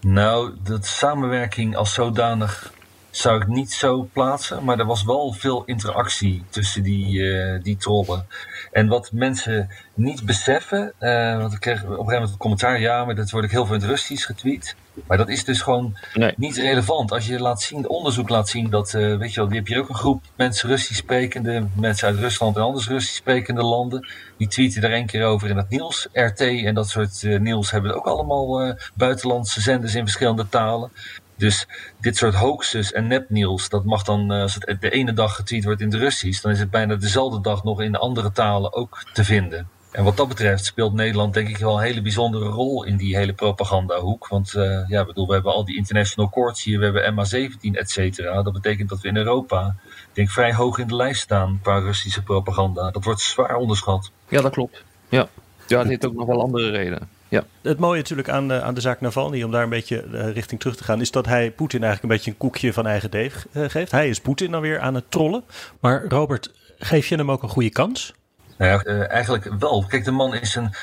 Nou, 0.00 0.52
dat 0.62 0.86
samenwerking 0.86 1.76
als 1.76 1.94
zodanig 1.94 2.72
zou 3.16 3.40
ik 3.40 3.46
niet 3.46 3.72
zo 3.72 4.08
plaatsen. 4.12 4.64
Maar 4.64 4.78
er 4.78 4.86
was 4.86 5.04
wel 5.04 5.32
veel 5.32 5.62
interactie 5.64 6.44
tussen 6.48 6.82
die, 6.82 7.32
eh, 7.32 7.62
die 7.62 7.76
trollen. 7.76 8.26
En 8.72 8.88
wat 8.88 9.12
mensen 9.12 9.70
niet 9.94 10.24
beseffen, 10.24 10.92
uh, 11.00 11.38
want 11.38 11.52
ik 11.52 11.60
kreeg 11.60 11.82
op 11.82 11.88
een 11.88 11.90
gegeven 11.90 12.12
moment 12.12 12.30
een 12.30 12.36
commentaar, 12.36 12.80
ja, 12.80 13.04
maar 13.04 13.14
dat 13.14 13.30
wordt 13.30 13.46
ik 13.46 13.52
heel 13.52 13.66
veel 13.66 13.74
in 13.74 13.80
het 13.80 13.90
Russisch 13.90 14.26
getweet. 14.26 14.76
Maar 15.06 15.16
dat 15.16 15.28
is 15.28 15.44
dus 15.44 15.60
gewoon 15.60 15.96
Nee. 16.14 16.34
niet 16.36 16.56
relevant. 16.56 17.12
Als 17.12 17.26
je 17.26 17.40
laat 17.40 17.62
zien, 17.62 17.88
onderzoek 17.88 18.28
laat 18.28 18.48
zien 18.48 18.70
dat, 18.70 18.94
eh, 18.94 19.16
weet 19.16 19.34
je 19.34 19.40
wel, 19.40 19.48
die 19.48 19.58
heb 19.58 19.66
je 19.66 19.78
ook 19.78 19.88
een 19.88 19.94
groep 19.94 20.24
mensen 20.36 20.68
Russisch 20.68 20.98
sprekende, 21.00 21.66
mensen 21.74 22.08
uit 22.08 22.18
Rusland 22.18 22.56
en 22.56 22.62
anders 22.62 22.88
Russisch 22.88 23.16
sprekende 23.16 23.62
landen. 23.62 24.08
Die 24.38 24.48
tweeten 24.48 24.82
er 24.82 24.92
één 24.92 25.06
keer 25.06 25.24
over 25.24 25.48
in 25.48 25.56
het 25.56 25.68
nieuws. 25.68 26.08
RT 26.12 26.40
en 26.40 26.74
dat 26.74 26.88
soort 26.88 27.22
eh, 27.22 27.38
nieuws 27.38 27.70
hebben 27.70 27.94
ook 27.94 28.06
allemaal 28.06 28.60
eh, 28.60 28.74
buitenlandse 28.94 29.60
zenders 29.60 29.94
in 29.94 30.02
verschillende 30.02 30.48
talen. 30.48 30.90
Dus 31.36 31.66
dit 32.00 32.16
soort 32.16 32.34
hoaxes 32.34 32.92
en 32.92 33.06
nepnieuws, 33.06 33.68
dat 33.68 33.84
mag 33.84 34.02
dan, 34.02 34.30
als 34.30 34.54
het 34.58 34.80
de 34.80 34.90
ene 34.90 35.12
dag 35.12 35.34
getweet 35.36 35.64
wordt 35.64 35.80
in 35.80 35.86
het 35.86 35.96
Russisch, 36.00 36.40
dan 36.42 36.52
is 36.52 36.58
het 36.58 36.70
bijna 36.70 36.94
dezelfde 36.94 37.40
dag 37.40 37.64
nog 37.64 37.80
in 37.80 37.92
de 37.92 37.98
andere 37.98 38.32
talen 38.32 38.74
ook 38.74 39.04
te 39.12 39.24
vinden. 39.24 39.68
En 39.96 40.04
wat 40.04 40.16
dat 40.16 40.28
betreft 40.28 40.64
speelt 40.64 40.92
Nederland 40.92 41.34
denk 41.34 41.48
ik 41.48 41.56
wel 41.56 41.76
een 41.76 41.84
hele 41.84 42.02
bijzondere 42.02 42.44
rol 42.44 42.84
in 42.84 42.96
die 42.96 43.16
hele 43.16 43.32
propagandahoek. 43.32 44.28
Want 44.28 44.54
eh, 44.54 44.88
ja, 44.88 45.00
ik 45.00 45.06
bedoel, 45.06 45.26
we 45.26 45.32
hebben 45.32 45.52
al 45.52 45.64
die 45.64 45.76
international 45.76 46.30
courts 46.30 46.64
hier, 46.64 46.78
we 46.78 46.84
hebben 46.84 47.14
MH17, 47.14 47.70
et 47.72 47.90
cetera. 47.90 48.42
Dat 48.42 48.52
betekent 48.52 48.88
dat 48.88 49.00
we 49.00 49.08
in 49.08 49.16
Europa, 49.16 49.76
ik 49.86 50.08
denk 50.12 50.30
vrij 50.30 50.54
hoog 50.54 50.78
in 50.78 50.86
de 50.86 50.96
lijst 50.96 51.20
staan 51.20 51.58
qua 51.62 51.78
Russische 51.78 52.22
propaganda. 52.22 52.90
Dat 52.90 53.04
wordt 53.04 53.20
zwaar 53.20 53.56
onderschat. 53.56 54.10
Ja, 54.28 54.40
dat 54.40 54.52
klopt. 54.52 54.84
Ja, 55.08 55.28
ja 55.66 55.78
het 55.78 55.88
heeft 55.88 56.06
ook 56.06 56.14
nog 56.14 56.26
wel 56.26 56.40
andere 56.42 56.70
redenen. 56.70 57.08
Ja. 57.28 57.44
Het 57.62 57.78
mooie 57.78 57.98
natuurlijk 57.98 58.28
aan, 58.28 58.48
de- 58.48 58.62
aan 58.62 58.74
de 58.74 58.80
zaak 58.80 59.00
Navalny, 59.00 59.42
om 59.42 59.50
daar 59.50 59.62
een 59.62 59.68
beetje 59.68 60.00
eh, 60.02 60.32
richting 60.32 60.60
terug 60.60 60.76
te 60.76 60.84
gaan, 60.84 61.00
is 61.00 61.10
dat 61.10 61.26
hij 61.26 61.50
Poetin 61.50 61.82
eigenlijk 61.82 62.02
een 62.12 62.16
beetje 62.18 62.30
een 62.30 62.50
koekje 62.50 62.72
van 62.72 62.86
eigen 62.86 63.10
deeg 63.10 63.46
eh, 63.52 63.64
geeft. 63.68 63.90
Hij 63.90 64.08
is 64.08 64.20
Poetin 64.20 64.50
dan 64.50 64.60
weer 64.60 64.80
aan 64.80 64.94
het 64.94 65.10
trollen. 65.10 65.44
Maar 65.80 66.04
Robert, 66.08 66.50
geef 66.78 67.06
je 67.08 67.16
hem 67.16 67.30
ook 67.30 67.42
een 67.42 67.48
goede 67.48 67.70
kans? 67.70 68.14
Nou 68.58 68.70
ja, 68.70 68.82
eh, 68.82 69.10
eigenlijk 69.10 69.44
wel. 69.58 69.84
Kijk, 69.88 70.04
de 70.04 70.10
man 70.10 70.34
is 70.34 70.54
een, 70.54 70.74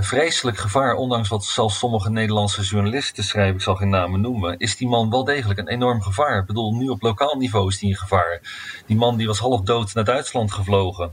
vreselijk 0.00 0.58
gevaar, 0.58 0.94
ondanks 0.94 1.28
wat 1.28 1.44
zelfs 1.44 1.78
sommige 1.78 2.10
Nederlandse 2.10 2.62
journalisten 2.62 3.24
schrijven, 3.24 3.54
ik 3.54 3.60
zal 3.60 3.76
geen 3.76 3.88
namen 3.88 4.20
noemen, 4.20 4.58
is 4.58 4.76
die 4.76 4.88
man 4.88 5.10
wel 5.10 5.24
degelijk 5.24 5.58
een 5.58 5.68
enorm 5.68 6.02
gevaar. 6.02 6.38
Ik 6.38 6.46
bedoel, 6.46 6.74
nu 6.74 6.88
op 6.88 7.02
lokaal 7.02 7.36
niveau 7.36 7.68
is 7.68 7.78
die 7.78 7.90
een 7.90 7.96
gevaar. 7.96 8.40
Die 8.86 8.96
man 8.96 9.16
die 9.16 9.26
was 9.26 9.38
half 9.38 9.60
dood 9.60 9.94
naar 9.94 10.04
Duitsland 10.04 10.52
gevlogen. 10.52 11.12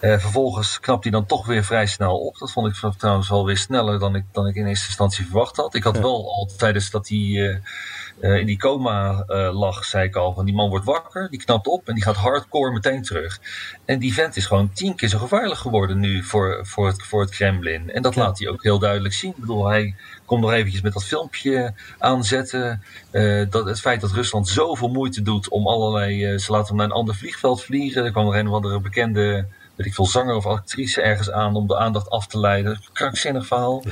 Eh, 0.00 0.18
vervolgens 0.18 0.80
knapt 0.80 1.02
hij 1.02 1.12
dan 1.12 1.26
toch 1.26 1.46
weer 1.46 1.64
vrij 1.64 1.86
snel 1.86 2.18
op. 2.18 2.38
Dat 2.38 2.52
vond 2.52 2.66
ik 2.66 2.92
trouwens 2.98 3.28
wel 3.28 3.44
weer 3.44 3.56
sneller 3.56 3.98
dan 3.98 4.14
ik, 4.14 4.24
dan 4.32 4.46
ik 4.46 4.54
in 4.54 4.66
eerste 4.66 4.86
instantie 4.86 5.24
verwacht 5.24 5.56
had. 5.56 5.74
Ik 5.74 5.82
had 5.82 5.94
Ja. 5.96 6.02
wel 6.02 6.34
al 6.34 6.50
tijdens 6.56 6.90
dat 6.90 7.08
hij 7.08 7.18
eh, 7.18 7.56
eh, 8.20 8.40
in 8.40 8.46
die 8.46 8.56
coma 8.58 9.24
lag, 9.52 9.84
zei 9.84 10.04
ik 10.08 10.16
al, 10.16 10.34
van 10.34 10.44
die 10.44 10.54
man 10.54 10.68
wordt 10.68 10.84
wakker, 10.84 11.30
die 11.30 11.44
knapt 11.44 11.66
op 11.66 11.88
en 11.88 11.94
die 11.94 12.02
gaat 12.02 12.16
hardcore 12.16 12.72
meteen 12.72 13.02
terug. 13.02 13.40
En 13.84 13.98
die 13.98 14.14
vent 14.14 14.36
is 14.36 14.46
gewoon 14.46 14.70
tien 14.72 14.94
keer 14.94 15.08
zo 15.08 15.18
gevaarlijk 15.18 15.60
geworden 15.60 15.98
nu 15.98 16.22
voor, 16.22 16.66
voor, 16.66 16.86
het, 16.86 17.02
voor 17.02 17.20
het 17.20 17.30
Kremlin. 17.30 17.90
En 17.90 18.02
dat 18.02 18.14
Ja. 18.14 18.22
laat 18.22 18.38
hij 18.38 18.48
ook 18.48 18.62
heel 18.62 18.78
duidelijk 18.78 19.14
zien. 19.14 19.30
Ik 19.30 19.36
bedoel, 19.36 19.66
hij 19.66 19.94
komt 20.24 20.40
nog 20.40 20.52
eventjes 20.52 20.82
met 20.82 20.92
dat 20.92 21.04
filmpje 21.04 21.74
aanzetten. 21.98 22.82
dat 23.50 23.64
het 23.64 23.80
feit 23.80 24.00
dat 24.00 24.12
Rusland 24.12 24.48
zoveel 24.48 24.88
moeite 24.88 25.22
doet 25.22 25.48
om 25.48 25.66
allerlei... 25.66 26.38
ze 26.38 26.52
laten 26.52 26.66
hem 26.66 26.76
naar 26.76 26.86
een 26.86 26.92
ander 26.92 27.14
vliegveld 27.14 27.62
vliegen. 27.62 28.04
Er 28.04 28.10
kwam 28.10 28.24
nog 28.24 28.34
een 28.34 28.48
of 28.48 28.54
andere 28.54 28.80
bekende 28.80 29.46
weet 29.78 29.86
ik 29.86 29.94
veel, 29.94 30.06
zanger 30.06 30.34
of 30.34 30.46
actrice 30.46 31.02
ergens 31.02 31.30
aan 31.30 31.54
om 31.54 31.66
de 31.66 31.76
aandacht 31.76 32.10
af 32.10 32.26
te 32.26 32.38
leiden. 32.38 32.80
Krankzinnig 32.92 33.46
verhaal. 33.46 33.82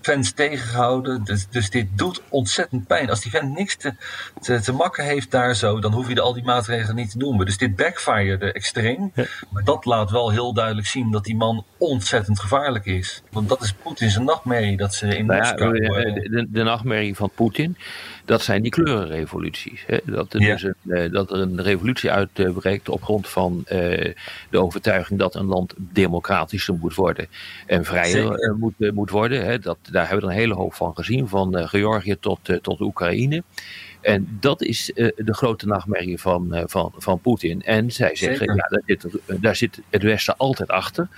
Fans 0.00 0.32
tegengehouden. 0.32 1.24
Dus, 1.24 1.48
dus 1.50 1.70
dit 1.70 1.86
doet 1.94 2.22
ontzettend 2.28 2.86
pijn. 2.86 3.10
Als 3.10 3.20
die 3.20 3.30
vent 3.30 3.54
niks 3.54 3.76
te, 3.76 3.94
te, 4.40 4.60
te 4.60 4.72
makken 4.72 5.04
heeft 5.04 5.30
daar 5.30 5.54
zo, 5.54 5.80
dan 5.80 5.92
hoef 5.92 6.08
je 6.08 6.14
de, 6.14 6.20
al 6.20 6.32
die 6.32 6.44
maatregelen 6.44 6.96
niet 6.96 7.10
te 7.10 7.18
noemen. 7.18 7.46
Dus 7.46 7.58
dit 7.58 7.76
backfired 7.76 8.42
extreem. 8.42 9.10
Ja. 9.14 9.24
Maar 9.50 9.64
dat 9.64 9.84
laat 9.84 10.10
wel 10.10 10.30
heel 10.30 10.52
duidelijk 10.54 10.86
zien 10.86 11.10
dat 11.10 11.24
die 11.24 11.36
man 11.36 11.64
ontzettend 11.78 12.40
gevaarlijk 12.40 12.84
is. 12.86 13.22
Want 13.30 13.48
dat 13.48 13.62
is 13.62 13.72
Poetin 13.72 14.10
zijn 14.10 14.24
nachtmerrie, 14.24 14.76
dat 14.76 14.94
ze 14.94 15.16
in 15.16 15.26
Nou 15.26 15.42
ja, 15.42 15.50
Moskou... 15.50 15.78
eh, 15.78 16.14
de, 16.30 16.46
de 16.50 16.62
nachtmerrie 16.62 17.14
van 17.14 17.30
Poetin, 17.34 17.76
dat 18.26 18.42
zijn 18.42 18.62
die 18.62 18.70
kleurenrevoluties. 18.70 19.84
Hè? 19.86 19.98
Dat, 20.04 20.32
er 20.34 20.40
Ja. 20.40 20.52
dus 20.52 20.62
een, 20.62 20.74
eh, 20.88 21.12
dat 21.12 21.30
er 21.30 21.38
een 21.40 21.62
revolutie 21.62 22.10
uitbreekt 22.10 22.88
op 22.88 23.02
grond 23.02 23.28
van 23.28 23.62
eh, 23.66 24.14
de 24.50 24.60
overtuiging 24.60 25.18
dat 25.18 25.34
een 25.34 25.46
land 25.46 25.74
democratischer 25.76 26.74
moet 26.74 26.94
worden 26.94 27.26
en 27.66 27.84
vrijer 27.84 28.34
eh, 28.34 28.54
moet, 28.54 28.92
moet 28.94 29.10
worden. 29.10 29.44
Hè? 29.44 29.58
Dat, 29.58 29.78
daar 29.90 30.08
hebben 30.08 30.26
we 30.26 30.32
een 30.32 30.38
hele 30.38 30.54
hoop 30.54 30.74
van 30.74 30.94
gezien, 30.94 31.28
van 31.28 31.68
Georgië 31.68 32.16
tot, 32.20 32.38
tot 32.62 32.80
Oekraïne. 32.80 33.42
En 34.00 34.36
dat 34.40 34.62
is 34.62 34.90
de 34.94 35.34
grote 35.34 35.66
nachtmerrie 35.66 36.20
van, 36.20 36.62
van, 36.66 36.92
van 36.96 37.18
Poetin. 37.20 37.62
En 37.62 37.92
zij 37.92 38.16
zeggen, 38.16 38.38
Zeker. 38.38 38.56
ja, 38.56 38.68
daar 38.68 38.82
zit, 38.86 39.06
daar 39.40 39.56
zit 39.56 39.80
het 39.90 40.02
Westen 40.02 40.36
altijd 40.36 40.70
achter. 40.70 41.08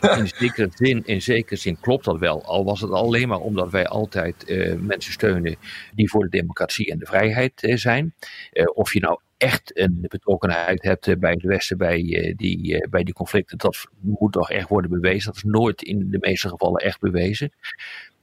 In 0.18 0.28
zekere, 0.28 0.68
zin, 0.74 1.02
in 1.04 1.22
zekere 1.22 1.56
zin 1.56 1.80
klopt 1.80 2.04
dat 2.04 2.18
wel. 2.18 2.44
Al 2.44 2.64
was 2.64 2.80
het 2.80 2.90
alleen 2.90 3.28
maar 3.28 3.38
omdat 3.38 3.70
wij 3.70 3.86
altijd 3.86 4.44
eh, 4.44 4.74
mensen 4.74 5.12
steunen 5.12 5.56
die 5.94 6.10
voor 6.10 6.22
de 6.22 6.38
democratie 6.38 6.90
en 6.90 6.98
de 6.98 7.06
vrijheid 7.06 7.62
eh, 7.62 7.76
zijn. 7.76 8.14
Eh, 8.52 8.64
of 8.74 8.92
je 8.92 9.00
nou 9.00 9.20
echt 9.36 9.78
een 9.78 10.06
betrokkenheid 10.08 10.82
hebt 10.82 11.18
bij 11.18 11.30
het 11.30 11.42
Westen 11.42 11.78
bij, 11.78 12.34
die, 12.36 12.88
bij 12.90 13.02
die 13.02 13.14
conflicten, 13.14 13.58
dat 13.58 13.86
moet 14.00 14.32
toch 14.32 14.50
echt 14.50 14.68
worden 14.68 14.90
bewezen. 14.90 15.26
Dat 15.26 15.36
is 15.36 15.50
nooit 15.50 15.82
in 15.82 16.10
de 16.10 16.18
meeste 16.20 16.48
gevallen 16.48 16.80
echt 16.80 17.00
bewezen. 17.00 17.52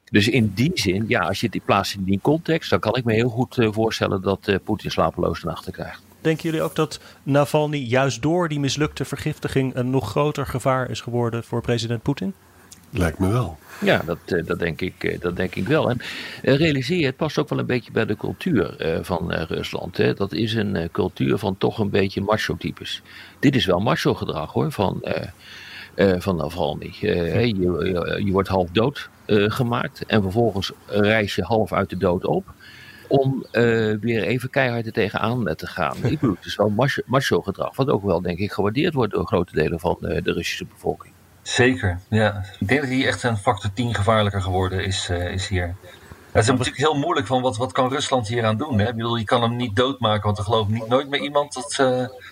Dus 0.04 0.28
in 0.28 0.52
die 0.56 0.72
zin, 0.74 1.06
ja, 1.08 1.20
als 1.20 1.42
je 1.42 1.50
die 1.50 1.62
plaatst 1.66 1.96
in 1.96 2.04
die 2.04 2.20
context, 2.22 2.70
dan 2.70 2.80
kan 2.80 2.96
ik 2.96 3.04
me 3.04 3.14
heel 3.14 3.30
goed 3.30 3.56
voorstellen 3.60 4.22
dat 4.22 4.60
Poetin 4.64 4.92
slapeloze 4.92 5.46
nachten 5.46 5.74
krijgt. 5.74 6.07
Denken 6.28 6.46
jullie 6.46 6.62
ook 6.62 6.76
dat 6.76 7.00
Navalny 7.24 7.78
juist 7.78 8.22
door 8.22 8.50
die 8.50 8.60
mislukte 8.60 9.06
vergiftiging 9.06 9.76
een 9.76 9.90
nog 9.90 10.10
groter 10.10 10.46
gevaar 10.46 10.90
is 10.90 11.02
geworden 11.02 11.44
voor 11.44 11.62
president 11.62 12.02
Poetin? 12.02 12.34
Lijkt 12.90 13.20
me 13.20 13.28
wel. 13.28 13.58
Ja, 13.82 14.02
dat, 14.06 14.18
eh, 14.26 14.46
dat, 14.46 14.60
denk 14.60 14.82
ik, 14.82 15.04
eh, 15.04 15.20
dat 15.20 15.36
denk 15.36 15.56
ik 15.56 15.68
wel. 15.68 15.90
En 15.90 16.02
eh, 16.42 16.56
realiseer 16.56 16.98
je, 16.98 17.06
het 17.06 17.16
past 17.16 17.38
ook 17.38 17.50
wel 17.50 17.60
een 17.60 17.66
beetje 17.66 17.92
bij 17.92 18.06
de 18.06 18.16
cultuur 18.16 18.78
eh, 18.78 19.00
van 19.02 19.32
eh, 19.32 19.44
Rusland. 19.44 19.98
Hè. 19.98 20.14
Dat 20.14 20.34
is 20.34 20.54
een 20.54 20.76
eh, 20.76 20.90
cultuur 20.92 21.38
van 21.38 21.58
toch 21.58 21.80
een 21.80 21.90
beetje 21.90 22.22
macho-types. 22.22 23.02
Dit 23.40 23.56
is 23.56 23.66
wel 23.66 23.80
macho-gedrag 23.80 24.54
hoor, 24.54 24.72
van, 24.72 25.04
eh 25.04 25.28
eh 25.96 26.20
van 26.20 26.36
Navalny. 26.36 26.94
Eh, 27.02 27.46
je, 27.46 27.56
je, 27.56 28.22
je 28.26 28.32
wordt 28.32 28.48
half 28.48 28.70
dood 28.70 29.10
eh, 29.26 29.46
gemaakt 29.48 30.06
en 30.06 30.22
vervolgens 30.22 30.72
reis 30.88 31.36
je 31.36 31.44
half 31.44 31.74
uit 31.74 31.90
de 31.90 31.98
dood 31.98 32.26
op. 32.26 32.46
Om 33.08 33.46
eh, 33.52 33.62
weer 34.02 34.24
even 34.24 34.50
keihard 34.50 34.86
er 34.86 34.92
tegenaan 34.92 35.48
eh, 35.48 35.56
te 35.56 35.68
gaan. 35.68 35.96
Ik 36.04 36.20
bedoel, 36.20 36.36
het 36.36 36.46
is 36.46 36.56
wel 36.56 36.70
macho- 36.70 37.02
macho-gedrag, 37.06 37.76
wat 37.76 37.90
ook 37.90 38.04
wel, 38.04 38.22
denk 38.22 38.38
ik, 38.40 38.52
gewaardeerd 38.52 38.94
wordt 38.94 39.14
door 39.14 39.28
grote 39.28 39.54
delen 39.54 39.80
van 39.80 39.98
eh, 40.02 40.24
de 40.24 40.32
Russische 40.34 40.66
bevolking. 40.66 41.14
Zeker, 41.42 42.00
ja. 42.10 42.44
Ik 42.60 42.68
denk 42.68 42.82
dat 42.82 42.90
hij 42.90 43.06
echt 43.08 43.24
een 43.24 43.38
factor 43.38 43.74
10 43.74 43.96
gevaarlijker 43.96 44.42
geworden 44.42 44.86
is, 44.86 45.10
is 45.10 45.48
hier. 45.48 45.76
Het 46.32 46.44
is 46.46 46.50
natuurlijk 46.52 46.78
heel 46.78 46.94
moeilijk 46.98 47.28
van 47.28 47.42
wat, 47.42 47.58
wat 47.58 47.72
kan 47.72 47.90
Rusland 47.90 48.28
hier 48.28 48.46
aan 48.46 48.58
doen. 48.58 48.80
Hè? 48.80 48.88
Ik 48.90 48.96
bedoel, 48.96 49.16
je 49.16 49.24
kan 49.24 49.42
hem 49.42 49.56
niet 49.56 49.76
doodmaken, 49.76 50.24
want 50.24 50.38
er 50.38 50.44
gelooft 50.44 50.70
niet, 50.70 50.88
nooit 50.88 51.10
meer 51.10 51.20
iemand 51.22 51.54
dat, 51.54 51.76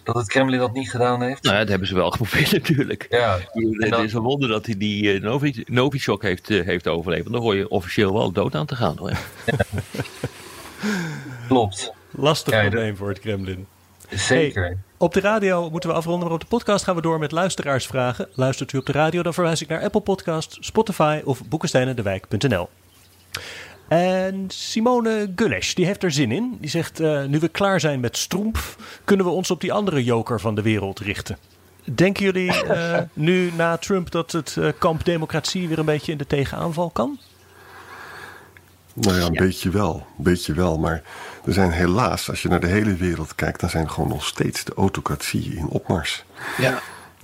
dat 0.03 0.15
het 0.15 0.27
Kremlin 0.27 0.59
dat 0.59 0.73
niet 0.73 0.89
gedaan 0.89 1.21
heeft. 1.21 1.43
Nou, 1.43 1.53
ja, 1.55 1.61
dat 1.61 1.69
hebben 1.69 1.87
ze 1.87 1.95
wel 1.95 2.11
geprobeerd 2.15 2.51
natuurlijk. 2.51 3.05
Ja, 3.09 3.37
Het 3.51 3.89
dan- 3.91 4.03
is 4.03 4.13
een 4.13 4.21
wonder 4.21 4.49
dat 4.49 4.65
hij 4.65 4.77
die 4.77 5.19
Novi- 5.19 5.63
Novichok 5.65 6.21
heeft, 6.21 6.49
eh, 6.49 6.65
heeft 6.65 6.87
overleefd. 6.87 7.23
Want 7.23 7.35
dan 7.35 7.43
hoor 7.43 7.55
je 7.55 7.69
officieel 7.69 8.13
wel 8.13 8.31
dood 8.31 8.55
aan 8.55 8.65
te 8.65 8.75
gaan. 8.75 8.97
Hoor. 8.97 9.11
klopt. 11.47 11.91
Lastig 12.11 12.53
Ja, 12.53 12.61
dat- 12.61 12.69
probleem 12.69 12.97
voor 12.97 13.09
het 13.09 13.19
Kremlin. 13.19 13.65
Zeker. 14.09 14.77
Op 14.97 15.13
de 15.13 15.19
radio 15.19 15.69
moeten 15.69 15.89
we 15.89 15.95
afronden, 15.95 16.23
maar 16.23 16.33
op 16.35 16.39
de 16.41 16.47
podcast 16.47 16.83
gaan 16.83 16.95
we 16.95 17.01
door 17.01 17.19
met 17.19 17.31
luisteraarsvragen. 17.31 18.27
Luistert 18.33 18.73
u 18.73 18.77
op 18.77 18.85
de 18.85 18.91
radio, 18.91 19.23
dan 19.23 19.33
verwijs 19.33 19.61
ik 19.61 19.67
naar 19.67 19.81
Apple 19.81 20.01
Podcast, 20.01 20.57
Spotify 20.59 21.21
of 21.23 21.45
boekensteinendewijk.nl. 21.47 22.69
En 23.87 24.45
Simone 24.47 25.31
Gulesh, 25.35 25.73
die 25.73 25.85
heeft 25.85 26.03
er 26.03 26.11
zin 26.11 26.31
in. 26.31 26.57
Die 26.61 26.69
zegt, 26.69 26.99
eh, 26.99 27.23
nu 27.23 27.39
we 27.39 27.47
klaar 27.47 27.79
zijn 27.79 27.99
met 27.99 28.17
Stroemp, 28.17 28.57
kunnen 29.03 29.25
we 29.25 29.31
ons 29.31 29.51
op 29.51 29.61
die 29.61 29.73
andere 29.73 30.03
joker 30.03 30.39
van 30.39 30.55
de 30.55 30.61
wereld 30.61 30.99
richten. 30.99 31.37
Denken 31.83 32.23
jullie 32.23 32.63
eh, 32.63 32.99
nu 33.13 33.51
na 33.55 33.77
Trump 33.77 34.11
dat 34.11 34.31
het 34.31 34.57
eh, 34.57 34.67
kamp 34.79 35.05
democratie 35.05 35.67
weer 35.67 35.79
een 35.79 35.85
beetje 35.85 36.11
in 36.11 36.17
de 36.17 36.27
tegenaanval 36.27 36.89
kan? 36.89 37.19
Nou 38.95 39.19
ja, 39.19 39.25
een 39.25 39.33
beetje 39.33 39.69
wel. 39.69 40.05
Een 40.17 40.23
beetje 40.23 40.53
wel. 40.53 40.77
Maar 40.77 41.01
er 41.45 41.53
zijn 41.53 41.71
helaas, 41.71 42.29
als 42.29 42.41
je 42.41 42.47
naar 42.47 42.59
de 42.59 42.67
hele 42.67 42.95
wereld 42.95 43.35
kijkt, 43.35 43.59
dan 43.59 43.69
zijn 43.69 43.89
gewoon 43.89 44.09
nog 44.09 44.25
steeds 44.25 44.63
de 44.63 44.73
autocratieën 44.73 45.57
in 45.57 45.67
opmars. 45.67 46.23
Ja. 46.57 46.81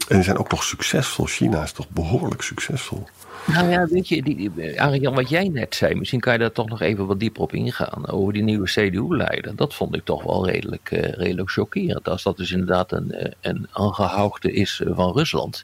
En 0.07 0.15
die 0.15 0.23
zijn 0.23 0.37
ook 0.37 0.51
nog 0.51 0.63
succesvol. 0.63 1.25
China 1.25 1.63
is 1.63 1.71
toch 1.71 1.89
behoorlijk 1.89 2.41
succesvol. 2.41 3.03
Nou 3.45 3.69
ja, 3.69 3.87
weet 3.87 4.07
je, 4.07 4.23
die, 4.23 4.51
die, 4.55 4.81
Arjan, 4.81 5.13
wat 5.13 5.29
jij 5.29 5.47
net 5.47 5.75
zei, 5.75 5.95
misschien 5.95 6.19
kan 6.19 6.33
je 6.33 6.39
daar 6.39 6.51
toch 6.51 6.69
nog 6.69 6.81
even 6.81 7.07
wat 7.07 7.19
dieper 7.19 7.41
op 7.41 7.53
ingaan. 7.53 8.09
Over 8.09 8.33
die 8.33 8.43
nieuwe 8.43 8.65
CDU-leider. 8.65 9.55
Dat 9.55 9.73
vond 9.73 9.95
ik 9.95 10.03
toch 10.03 10.23
wel 10.23 10.47
redelijk, 10.47 10.91
eh, 10.91 11.13
redelijk 11.13 11.51
chockerend. 11.51 12.09
Als 12.09 12.23
dat 12.23 12.37
dus 12.37 12.51
inderdaad 12.51 12.91
een, 12.91 13.11
eh, 13.11 13.31
een 13.41 13.67
aangehoogde 13.71 14.51
is 14.51 14.81
eh, 14.85 14.95
van 14.95 15.11
Rusland. 15.13 15.63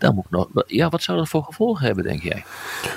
Dan 0.00 0.14
moet 0.14 0.30
nog, 0.30 0.48
ja, 0.66 0.88
wat 0.88 1.02
zou 1.02 1.18
dat 1.18 1.28
voor 1.28 1.42
gevolgen 1.44 1.86
hebben, 1.86 2.04
denk 2.04 2.22
jij? 2.22 2.44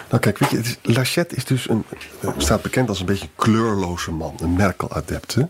Nou 0.10 0.22
kijk, 0.22 0.38
weet 0.38 0.50
je, 0.50 0.58
is, 0.60 0.78
Lachette 0.82 1.36
is 1.36 1.46
dus 1.46 1.70
een, 1.70 1.84
eh, 2.20 2.30
staat 2.38 2.62
bekend 2.62 2.89
als 2.89 3.00
een 3.00 3.06
beetje 3.06 3.28
kleurloze 3.36 4.12
man, 4.12 4.36
een 4.42 4.54
Merkel-adept. 4.54 5.36
hè? 5.36 5.44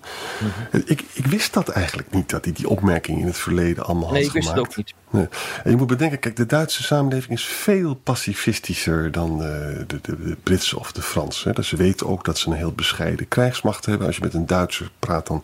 ik, 0.86 1.04
ik 1.14 1.26
wist 1.26 1.54
dat 1.54 1.70
eigenlijk 1.70 2.12
niet, 2.12 2.30
dat 2.30 2.44
hij 2.46 2.54
die 2.54 2.70
opmerking 2.70 3.20
in 3.20 3.26
het 3.26 3.38
verleden 3.38 3.86
allemaal 3.86 4.12
Nee, 4.12 4.18
had 4.20 4.28
ik 4.28 4.34
wist 4.34 4.48
het 4.48 4.56
gemaakt. 4.56 4.72
ook 4.72 4.78
niet. 4.78 4.94
Nee. 5.10 5.28
En 5.64 5.72
je 5.72 5.78
moet 5.78 5.88
bedenken, 5.88 6.20
kijk, 6.20 6.36
de 6.36 6.46
Duitse 6.46 6.84
samenleving 6.84 7.32
is 7.32 7.44
veel 7.46 7.94
pacifistischer 7.94 9.12
dan 9.12 9.32
eh, 9.32 9.48
de, 9.88 10.00
de, 10.02 10.24
de 10.24 10.38
Britse 10.44 10.80
of 10.80 10.92
de 10.92 11.02
Franse. 11.02 11.52
Dus 11.54 11.68
ze 11.68 11.76
weten 11.76 12.08
ook 12.08 12.26
dat 12.26 12.38
ze 12.38 12.50
een 12.50 12.56
heel 12.56 12.72
bescheiden 12.74 13.28
krijgsmacht 13.28 13.86
hebben. 13.86 14.08
Als 14.08 14.16
je 14.16 14.22
met 14.22 14.34
een 14.34 14.46
Duitser 14.48 14.90
praat, 15.00 15.28
dan 15.28 15.44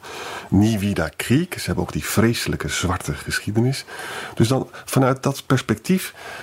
nie 0.50 0.80
wieder 0.80 1.14
Krieg. 1.16 1.48
Ze 1.50 1.66
hebben 1.66 1.84
ook 1.84 1.92
die 1.92 2.06
vreselijke 2.06 2.68
zwarte 2.68 3.14
geschiedenis. 3.14 3.86
Dus 4.36 4.48
dan 4.48 4.70
vanuit 4.86 5.24
dat 5.24 5.44
perspectief 5.46 5.99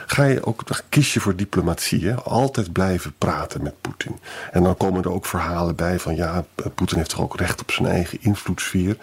ga 0.06 0.24
je 0.24 0.44
ook, 0.44 0.62
kies 0.88 1.14
je 1.14 1.20
voor 1.20 1.36
diplomatie. 1.36 2.06
Hè? 2.06 2.14
Altijd 2.14 2.72
blijven 2.72 3.14
praten 3.18 3.62
met 3.62 3.80
Poetin. 3.80 4.18
En 4.52 4.62
dan 4.62 4.76
komen 4.76 5.02
er 5.02 5.12
ook 5.12 5.26
verhalen 5.26 5.76
bij 5.76 5.98
van 5.98 6.16
ja, 6.16 6.44
Poetin 6.74 6.98
heeft 6.98 7.10
toch 7.10 7.20
ook 7.20 7.36
recht 7.36 7.60
op 7.60 7.70
zijn 7.70 7.88
eigen 7.88 8.18
invloedssfeer. 8.22 8.96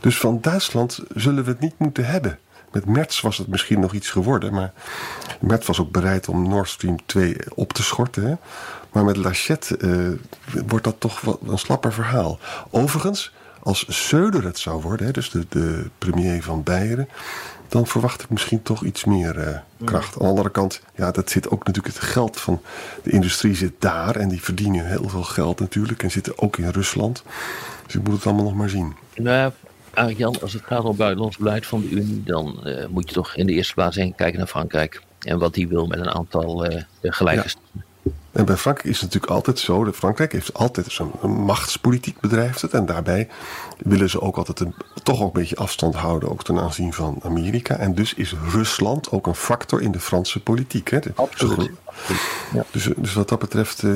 Dus 0.00 0.18
van 0.18 0.40
Duitsland 0.40 1.00
zullen 1.14 1.44
we 1.44 1.50
het 1.50 1.60
niet 1.60 1.78
moeten 1.78 2.06
hebben. 2.06 2.38
Met 2.72 2.86
Merz 2.86 3.20
was 3.20 3.38
het 3.38 3.46
misschien 3.46 3.80
nog 3.80 3.92
iets 3.92 4.10
geworden, 4.10 4.52
maar 4.52 4.72
Merz 5.40 5.66
was 5.66 5.80
ook 5.80 5.90
bereid 5.90 6.28
om 6.28 6.48
Nord 6.48 6.68
Stream 6.68 7.06
2 7.06 7.36
op 7.54 7.72
te 7.72 7.82
schorten. 7.82 8.24
Hè? 8.24 8.34
Maar 8.92 9.04
met 9.04 9.16
Lachette 9.16 9.76
eh, 9.76 10.62
wordt 10.66 10.84
dat 10.84 11.00
toch 11.00 11.20
wel 11.20 11.40
een 11.46 11.58
slapper 11.58 11.92
verhaal. 11.92 12.38
Overigens, 12.70 13.32
als 13.62 13.86
Söder 13.86 14.42
het 14.42 14.58
zou 14.58 14.82
worden, 14.82 15.06
hè, 15.06 15.12
dus 15.12 15.30
de, 15.30 15.46
de 15.48 15.90
premier 15.98 16.42
van 16.42 16.62
Beieren, 16.62 17.08
dan 17.68 17.86
verwacht 17.86 18.22
ik 18.22 18.30
misschien 18.30 18.62
toch 18.62 18.84
iets 18.84 19.04
meer 19.04 19.38
eh, 19.38 19.58
kracht. 19.84 20.14
Aan 20.14 20.22
de 20.22 20.28
andere 20.28 20.50
kant, 20.50 20.80
ja, 20.94 21.10
dat 21.10 21.30
zit 21.30 21.50
ook 21.50 21.66
natuurlijk 21.66 21.94
het 21.94 22.04
geld 22.04 22.40
van 22.40 22.60
de 23.02 23.10
industrie 23.10 23.54
zit 23.54 23.72
daar 23.78 24.16
en 24.16 24.28
die 24.28 24.42
verdienen 24.42 24.86
heel 24.86 25.08
veel 25.08 25.22
geld 25.22 25.60
natuurlijk 25.60 26.02
en 26.02 26.10
zitten 26.10 26.38
ook 26.38 26.56
in 26.56 26.68
Rusland. 26.68 27.22
Dus 27.86 27.94
ik 27.94 28.02
moet 28.02 28.14
het 28.14 28.26
allemaal 28.26 28.44
nog 28.44 28.54
maar 28.54 28.68
zien. 28.68 28.96
Nou, 29.14 29.52
Arik 29.94 30.18
Jan, 30.18 30.40
als 30.40 30.52
het 30.52 30.62
gaat 30.62 30.84
om 30.84 30.96
buitenlands 30.96 31.36
beleid 31.36 31.66
van 31.66 31.80
de 31.80 31.88
Unie, 31.88 32.22
dan 32.24 32.66
eh, 32.66 32.86
moet 32.86 33.08
je 33.08 33.14
toch 33.14 33.34
in 33.34 33.46
de 33.46 33.52
eerste 33.52 33.74
plaats 33.74 33.96
heen 33.96 34.14
kijken 34.14 34.38
naar 34.38 34.48
Frankrijk. 34.48 35.02
En 35.18 35.38
wat 35.38 35.54
die 35.54 35.68
wil 35.68 35.86
met 35.86 35.98
een 35.98 36.10
aantal 36.10 36.66
gelijke 37.02 37.48
Ja. 37.72 37.82
En 38.32 38.44
bij 38.44 38.56
Frankrijk 38.56 38.88
is 38.88 39.00
het 39.00 39.04
natuurlijk 39.04 39.32
altijd 39.32 39.58
zo. 39.58 39.84
Dat 39.84 39.96
Frankrijk 39.96 40.32
heeft 40.32 40.54
altijd 40.54 40.86
zo'n 40.92 41.12
machtspolitiek 41.44 42.20
bedrijft 42.20 42.62
het. 42.62 42.72
En 42.74 42.86
daarbij 42.86 43.28
willen 43.78 44.10
ze 44.10 44.20
ook 44.20 44.36
altijd 44.36 44.60
een, 44.60 44.74
toch 45.02 45.20
ook 45.20 45.34
een 45.34 45.40
beetje 45.40 45.56
afstand 45.56 45.94
houden. 45.94 46.30
Ook 46.30 46.44
ten 46.44 46.58
aanzien 46.58 46.92
van 46.92 47.18
Amerika. 47.22 47.76
En 47.76 47.94
dus 47.94 48.14
is 48.14 48.34
Rusland 48.50 49.10
ook 49.10 49.26
een 49.26 49.34
factor 49.34 49.82
in 49.82 49.92
de 49.92 50.00
Franse 50.00 50.40
politiek. 50.42 50.90
Hè. 50.90 50.98
De- 50.98 51.12
Absoluut. 51.14 51.70
Dus, 52.08 52.20
dus, 52.70 52.88
dus 52.96 53.14
wat 53.14 53.28
dat 53.28 53.38
betreft, 53.38 53.82
eh, 53.82 53.90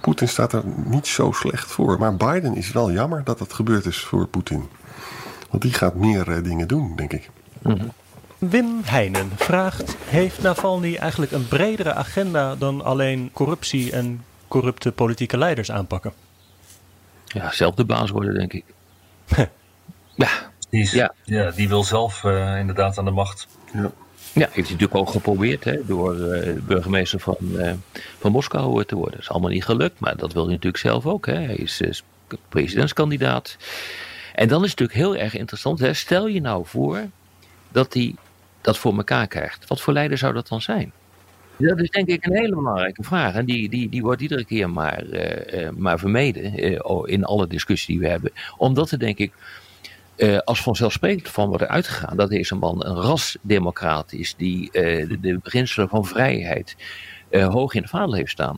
Poetin 0.00 0.28
staat 0.28 0.52
er 0.52 0.62
niet 0.84 1.06
zo 1.06 1.32
slecht 1.32 1.70
voor. 1.70 1.98
Maar 1.98 2.16
Biden 2.16 2.56
is 2.56 2.72
wel 2.72 2.92
jammer 2.92 3.24
dat 3.24 3.38
dat 3.38 3.52
gebeurd 3.52 3.86
is 3.86 3.98
voor 4.04 4.26
Poetin. 4.26 4.68
Want 5.50 5.62
die 5.62 5.72
gaat 5.72 5.94
meer 5.94 6.30
eh, 6.30 6.42
dingen 6.44 6.68
doen, 6.68 6.92
denk 6.96 7.12
ik. 7.12 7.30
Wim 8.50 8.80
Heijnen 8.84 9.30
vraagt: 9.36 9.96
Heeft 10.04 10.42
Navalny 10.42 10.96
eigenlijk 10.96 11.32
een 11.32 11.48
bredere 11.48 11.94
agenda 11.94 12.54
dan 12.54 12.84
alleen 12.84 13.30
corruptie 13.32 13.92
en 13.92 14.24
corrupte 14.48 14.92
politieke 14.92 15.38
leiders 15.38 15.70
aanpakken? 15.70 16.12
Ja, 17.24 17.52
zelf 17.52 17.74
de 17.74 17.84
baas 17.84 18.10
worden, 18.10 18.34
denk 18.34 18.52
ik. 18.52 18.64
ja, 20.14 20.28
Die, 20.70 20.82
is, 20.82 20.92
Ja. 20.92 21.14
ja. 21.24 21.50
die 21.50 21.68
wil 21.68 21.84
zelf 21.84 22.24
eh, 22.24 22.58
inderdaad 22.58 22.98
aan 22.98 23.04
de 23.04 23.10
macht. 23.10 23.46
Ja. 23.72 23.92
Ja, 24.32 24.40
heeft 24.40 24.54
hij 24.54 24.62
natuurlijk 24.62 24.94
ook 24.94 25.10
geprobeerd 25.10 25.64
hè, 25.64 25.84
door 25.86 26.20
eh, 26.20 26.54
burgemeester 26.66 27.20
van, 27.20 27.36
eh, 27.58 27.72
van 28.18 28.32
Moskou 28.32 28.84
te 28.84 28.94
worden. 28.94 29.12
Dat 29.12 29.22
is 29.22 29.30
allemaal 29.30 29.50
niet 29.50 29.64
gelukt, 29.64 30.00
maar 30.00 30.16
dat 30.16 30.32
wil 30.32 30.42
hij 30.42 30.52
natuurlijk 30.52 30.82
zelf 30.82 31.06
ook. 31.06 31.26
Hè. 31.26 31.34
Hij 31.34 31.54
is 31.54 32.02
presidentskandidaat. 32.48 33.56
En 34.34 34.48
dan 34.48 34.64
is 34.64 34.70
het 34.70 34.78
natuurlijk 34.80 35.08
heel 35.08 35.22
erg 35.24 35.36
interessant. 35.36 35.78
Hè. 35.78 35.92
Stel 35.92 36.26
je 36.26 36.40
nou 36.40 36.66
voor 36.66 37.06
dat 37.72 37.94
hij 37.94 38.14
dat 38.64 38.78
voor 38.78 38.96
elkaar 38.96 39.26
krijgt. 39.26 39.68
Wat 39.68 39.80
voor 39.80 39.92
leider 39.92 40.18
zou 40.18 40.32
dat 40.34 40.48
dan 40.48 40.62
zijn? 40.62 40.92
Dat 41.56 41.80
is 41.80 41.90
denk 41.90 42.08
ik 42.08 42.26
een 42.26 42.36
hele 42.36 42.54
belangrijke 42.54 43.02
vraag. 43.02 43.34
En 43.34 43.44
die, 43.44 43.68
die, 43.68 43.88
die 43.88 44.02
wordt 44.02 44.20
iedere 44.20 44.44
keer 44.44 44.70
maar, 44.70 44.98
eh, 44.98 45.66
eh, 45.66 45.72
maar 45.74 45.98
vermeden 45.98 46.54
eh, 46.54 47.02
in 47.04 47.24
alle 47.24 47.46
discussies 47.46 47.86
die 47.86 47.98
we 47.98 48.08
hebben. 48.08 48.32
Omdat 48.56 48.90
er 48.90 48.98
denk 48.98 49.18
ik 49.18 49.32
eh, 50.16 50.38
als 50.38 50.62
vanzelfsprekend 50.62 51.28
van 51.28 51.48
wordt 51.48 51.66
uitgegaan 51.66 52.16
dat 52.16 52.30
deze 52.30 52.54
man 52.54 52.86
een 52.86 52.96
rasdemocraat 52.96 54.12
is 54.12 54.34
die 54.36 54.68
de, 54.72 55.18
de 55.20 55.38
beginselen 55.42 55.88
van 55.88 56.06
vrijheid 56.06 56.76
hoog 57.30 57.74
in 57.74 57.82
de 57.82 57.88
vaandel 57.88 58.14
heeft 58.14 58.30
staan. 58.30 58.56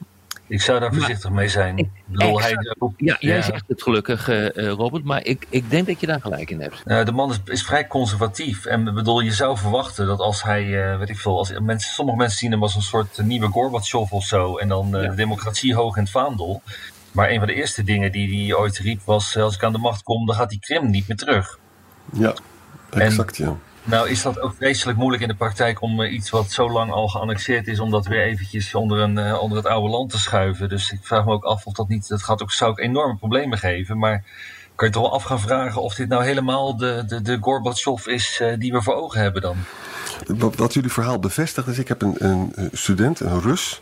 Ik 0.49 0.61
zou 0.63 0.81
daar 0.81 0.91
Maar- 0.91 0.99
voorzichtig 0.99 1.31
mee 1.31 1.49
zijn. 1.49 1.79
Ik 1.79 1.89
bedoel, 2.07 2.41
hij, 2.41 2.57
Ja, 2.97 3.17
jij 3.21 3.43
zegt 3.43 3.65
het 3.69 3.83
gelukkig, 3.83 4.29
eh, 4.29 4.57
eh, 4.57 4.73
Robert, 4.73 5.05
maar 5.05 5.25
ik, 5.25 5.47
ik 5.51 5.71
denk 5.71 5.87
dat 5.87 6.01
je 6.01 6.07
daar 6.07 6.21
gelijk 6.21 6.51
in 6.51 6.61
hebt. 6.61 6.83
Eh, 6.85 7.05
de 7.05 7.13
man 7.13 7.31
is, 7.31 7.41
is 7.45 7.63
vrij 7.63 7.87
conservatief. 7.87 8.65
En 8.65 8.95
bedoel, 8.95 9.21
je 9.21 9.33
zou 9.33 9.57
verwachten 9.59 10.07
dat 10.07 10.19
als 10.19 10.43
hij, 10.43 10.91
eh, 10.93 10.99
weet 10.99 11.09
ik 11.09 11.19
veel, 11.19 11.39
als 11.39 11.53
mensen, 11.61 11.93
sommige 11.93 12.19
mensen 12.19 12.39
zien 12.39 12.51
hem 12.51 12.63
als 12.63 12.75
een 12.75 12.83
soort 12.83 13.19
nieuwe 13.23 13.47
Gorbachev 13.49 14.13
of 14.13 14.25
zo. 14.25 14.57
En 14.57 14.69
dan 14.69 14.97
eh, 14.97 15.03
Ja. 15.03 15.09
de 15.11 15.15
democratie 15.17 15.75
hoog 15.75 15.97
in 15.97 16.03
het 16.03 16.11
vaandel. 16.13 16.63
Maar 17.13 17.31
een 17.31 17.39
van 17.39 17.47
de 17.47 17.55
eerste 17.55 17.83
dingen 17.83 18.13
die 18.13 18.47
hij 18.47 18.57
ooit 18.57 18.79
riep 18.79 19.01
was: 19.05 19.37
als 19.37 19.55
ik 19.55 19.63
aan 19.65 19.73
de 19.73 19.79
macht 19.79 20.03
kom, 20.03 20.27
dan 20.27 20.35
gaat 20.37 20.51
die 20.51 20.61
Krim 20.61 20.91
niet 20.91 21.09
meer 21.09 21.17
terug. 21.17 21.59
Ja, 22.13 22.35
exact 22.91 23.37
ja. 23.37 23.57
Nou 23.87 24.09
is 24.09 24.23
dat 24.23 24.41
ook 24.41 24.55
vreselijk 24.57 24.99
moeilijk 24.99 25.23
in 25.23 25.29
de 25.29 25.35
praktijk 25.35 25.83
om 25.83 26.01
eh, 26.01 26.13
iets 26.13 26.31
wat 26.31 26.51
zo 26.51 26.71
lang 26.71 26.93
al 26.93 27.09
geannexeerd 27.09 27.69
is, 27.69 27.81
om 27.81 27.91
dat 27.91 28.07
weer 28.07 28.23
eventjes 28.23 28.75
onder, 28.75 28.99
een, 28.99 29.19
eh, 29.19 29.43
onder 29.43 29.59
het 29.59 29.67
oude 29.67 29.89
land 29.89 30.11
te 30.11 30.19
schuiven. 30.19 30.69
Dus 30.69 30.93
ik 30.93 30.99
vraag 31.03 31.25
me 31.25 31.33
ook 31.33 31.45
af 31.45 31.67
of 31.67 31.73
dat 31.73 31.89
niet, 31.89 32.09
dat 32.09 32.23
gaat 32.23 32.43
ook, 32.43 32.53
zou 32.53 32.71
ook 32.71 32.79
enorme 32.79 33.17
problemen 33.17 33.59
geven. 33.59 33.99
Maar 33.99 34.25
kan 34.75 34.87
je 34.89 34.95
toch 34.95 35.03
wel 35.03 35.13
af 35.13 35.23
gaan 35.23 35.41
vragen 35.41 35.83
of 35.83 35.95
dit 35.95 36.09
nou 36.09 36.25
helemaal 36.25 36.77
de, 36.77 37.05
de, 37.07 37.23
de 37.23 37.39
Gorbachev 37.41 38.07
is 38.07 38.41
eh, 38.41 38.59
die 38.59 38.73
we 38.73 38.83
voor 38.83 38.95
ogen 38.95 39.21
hebben 39.21 39.43
dan? 39.43 39.57
Wat, 40.57 40.75
jullie 40.75 40.93
verhaal 40.93 41.19
bevestigt 41.19 41.67
is, 41.67 41.79
ik 41.79 41.89
heb 41.89 42.03
een, 42.03 42.15
een 42.19 42.71
student, 42.73 43.21
een 43.21 43.41
Rus, 43.41 43.81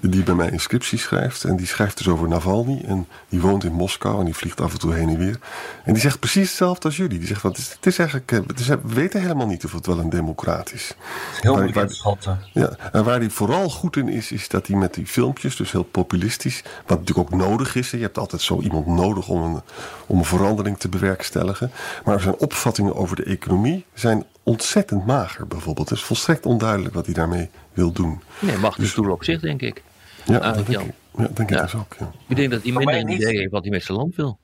die 0.00 0.22
bij 0.22 0.34
mij 0.34 0.50
inscriptie 0.50 0.98
schrijft. 0.98 1.44
En 1.44 1.56
die 1.56 1.66
schrijft 1.66 1.96
dus 1.98 2.08
over 2.08 2.28
Navalny. 2.28 2.82
En 2.86 3.06
die 3.28 3.40
woont 3.40 3.64
in 3.64 3.72
Moskou 3.72 4.18
en 4.18 4.24
die 4.24 4.34
vliegt 4.34 4.60
af 4.60 4.72
en 4.72 4.78
toe 4.78 4.94
heen 4.94 5.08
en 5.08 5.18
weer. 5.18 5.38
En 5.84 5.92
die 5.92 6.02
zegt 6.02 6.18
precies 6.18 6.48
hetzelfde 6.48 6.84
als 6.88 6.96
jullie. 6.96 7.18
Die 7.18 7.26
zegt, 7.26 7.40
van, 7.40 7.50
het, 7.50 7.58
is, 7.58 7.70
het 7.72 7.86
is 7.86 7.98
eigenlijk, 7.98 8.32
eh, 8.32 8.38
het 8.46 8.60
is, 8.60 8.66
we 8.68 8.78
weten 8.82 9.20
helemaal 9.20 9.46
niet 9.46 9.64
of 9.64 9.72
het 9.72 9.86
wel 9.86 9.98
een 9.98 10.10
democraat 10.10 10.72
is. 10.72 10.94
Heel 11.40 11.72
Waar- 11.72 11.90
schatten. 11.90 12.40
Ja, 12.52 12.76
en 12.92 13.04
waar 13.04 13.18
hij 13.18 13.30
vooral 13.30 13.70
goed 13.70 13.96
in 13.96 14.08
is, 14.08 14.32
is 14.32 14.48
dat 14.48 14.66
hij 14.66 14.76
met 14.76 14.94
die 14.94 15.06
filmpjes, 15.06 15.56
dus 15.56 15.72
heel 15.72 15.82
populistisch, 15.82 16.62
wat 16.86 16.98
natuurlijk 16.98 17.32
ook 17.32 17.38
nodig 17.40 17.74
is. 17.74 17.90
hè, 17.90 17.96
Je 17.96 18.02
hebt 18.04 18.18
altijd 18.18 18.42
zo 18.42 18.60
iemand 18.60 18.86
nodig 18.86 19.28
om 19.28 19.42
een, 19.42 19.60
om 20.06 20.18
een 20.18 20.24
verandering 20.24 20.78
te 20.78 20.88
bewerkstelligen. 20.88 21.70
Maar 22.04 22.20
zijn 22.20 22.36
opvattingen 22.36 22.94
over 22.94 23.16
de 23.16 23.24
economie 23.24 23.84
zijn 23.94 24.24
ontzettend 24.42 25.06
mager, 25.06 25.46
bijvoorbeeld. 25.46 25.88
Het 25.88 25.98
is 25.98 26.04
volstrekt 26.04 26.46
onduidelijk 26.46 26.94
wat 26.94 27.04
hij 27.04 27.14
daarmee 27.14 27.50
wil 27.72 27.92
doen. 27.92 28.20
Nee, 28.38 28.56
mag 28.58 28.76
de 28.76 28.86
stoel 28.86 29.10
op 29.10 29.24
zich, 29.24 29.40
denk 29.40 29.60
ik. 29.62 29.82
Ja, 30.26 30.38
dat 30.38 30.54
denk 30.54 30.68
Jan. 30.68 30.82
ik, 30.86 30.92
ja, 31.16 31.22
denk 31.34 31.38
ik 31.38 31.50
Ja. 31.50 31.62
dus 31.62 31.74
ook. 31.74 31.96
Ja. 31.98 32.10
Ik 32.28 32.36
denk 32.36 32.50
dat 32.50 32.62
hij 32.62 32.72
minder 32.72 32.94
een 32.96 33.08
idee 33.08 33.36
heeft 33.38 33.50
wat 33.50 33.62
hij 33.62 33.70
met 33.70 33.82
zijn 33.84 33.98
land 33.98 34.16
wil. 34.16 34.38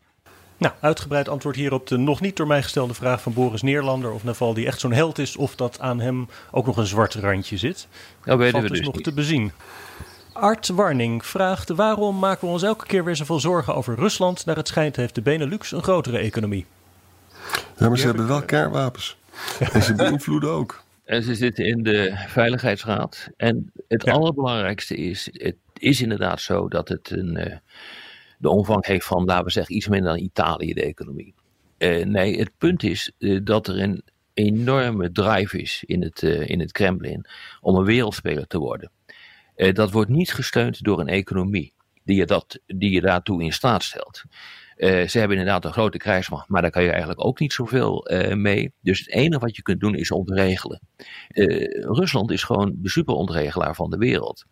Nou, 0.59 0.75
uitgebreid 0.81 1.29
antwoord 1.29 1.57
hier 1.57 1.73
op 1.73 1.87
de 1.87 1.97
nog 1.97 2.21
niet 2.21 2.37
door 2.37 2.47
mij 2.47 2.63
gestelde 2.63 2.95
vraag 2.95 3.23
van 3.23 3.33
Boris 3.33 3.63
Neerlander 3.63 4.13
of 4.13 4.25
Navalny 4.25 4.67
echt 4.67 4.81
zo'n 4.81 4.93
held 4.93 5.19
is 5.19 5.37
of 5.37 5.57
dat 5.57 5.81
aan 5.81 6.01
hem 6.01 6.29
ook 6.51 6.67
nog 6.67 6.77
een 6.77 6.87
zwart 6.87 7.15
randje 7.15 7.57
zit. 7.57 7.89
Dat 8.25 8.39
weten 8.39 8.51
Valt 8.53 8.63
we 8.63 8.69
dus 8.69 8.79
dus 8.79 8.87
nog 8.87 8.95
niet. 8.95 9.05
te 9.05 9.13
bezien. 9.13 9.53
Art 10.33 10.69
Warning 10.69 11.27
vraagt 11.27 11.69
waarom 11.69 12.19
maken 12.19 12.47
we 12.47 12.53
ons 12.53 12.63
elke 12.63 12.87
keer 12.87 13.05
weer 13.05 13.17
zoveel 13.17 13.41
zorgen 13.41 13.75
over 13.75 13.95
Rusland? 13.95 14.47
Naar 14.47 14.57
het 14.57 14.69
schijnt 14.69 14.97
heeft 14.97 15.15
de 15.15 15.23
Benelux 15.23 15.73
een 15.73 15.83
grotere 15.83 16.19
economie. 16.19 16.67
Ja, 17.79 17.89
maar 17.89 17.99
ze 17.99 18.07
hebben 18.07 18.27
wel 18.29 18.43
kernwapens. 18.43 19.17
En 19.73 19.83
ze 19.83 19.95
beïnvloeden 19.95 20.51
ook. 20.51 20.85
En 21.05 21.23
ze 21.23 21.35
zitten 21.35 21.65
in 21.67 21.83
de 21.83 22.25
Veiligheidsraad. 22.29 23.29
En 23.37 23.73
het 23.89 24.05
Ja. 24.05 24.13
allerbelangrijkste 24.13 24.97
is, 24.97 25.29
het 25.33 25.55
is 25.79 26.01
inderdaad 26.01 26.41
zo 26.41 26.69
dat 26.69 26.89
het 26.89 27.11
een, 27.11 27.37
eh, 27.37 27.57
de 28.39 28.49
omvang 28.49 28.87
heeft 28.87 29.07
van, 29.07 29.25
laten 29.25 29.45
we 29.45 29.51
zeggen, 29.51 29.77
iets 29.77 29.89
minder 29.89 30.11
dan 30.11 30.23
Italië, 30.23 30.75
de 30.75 30.85
economie. 30.85 31.35
Eh, 31.79 32.05
nee, 32.05 32.39
het 32.39 32.51
punt 32.59 32.83
is 32.83 33.13
eh, 33.19 33.41
dat 33.43 33.69
er 33.69 33.81
een 33.81 34.03
enorme 34.35 35.13
drive 35.13 35.61
is 35.61 35.85
in 35.87 36.03
het, 36.03 36.23
in 36.23 36.61
het 36.61 36.73
Kremlin 36.73 37.27
om 37.61 37.77
een 37.77 37.85
wereldspeler 37.85 38.47
te 38.47 38.59
worden. 38.59 38.91
Dat 39.73 39.91
wordt 39.91 40.11
niet 40.11 40.33
gesteund 40.33 40.83
door 40.83 41.01
een 41.01 41.09
economie 41.09 41.73
die 42.05 42.17
je, 42.17 42.27
dat, 42.27 42.59
die 42.67 42.91
je 42.91 43.01
daartoe 43.01 43.43
in 43.43 43.53
staat 43.53 43.83
stelt. 43.83 44.23
Uh, 44.77 45.09
ze 45.09 45.19
hebben 45.19 45.37
inderdaad 45.37 45.65
een 45.65 45.73
grote 45.73 45.99
krijgsmacht, 45.99 46.49
maar 46.49 46.63
daar 46.63 46.71
kan 46.71 46.83
je 46.83 46.91
eigenlijk 46.91 47.25
ook 47.25 47.39
niet 47.39 47.53
zoveel 47.53 48.13
uh, 48.13 48.35
mee. 48.35 48.73
Dus 48.81 48.99
het 48.99 49.11
enige 49.11 49.41
wat 49.41 49.57
je 49.57 49.63
kunt 49.63 49.81
doen 49.81 49.95
is 49.95 50.11
ontregelen. 50.11 50.81
Uh, 51.29 51.47
Rusland 51.85 52.31
is 52.31 52.43
gewoon 52.43 52.75
de 52.79 52.89
superontregelaar 52.89 53.75
van 53.75 53.91
de 53.91 53.97
wereld. 53.97 54.45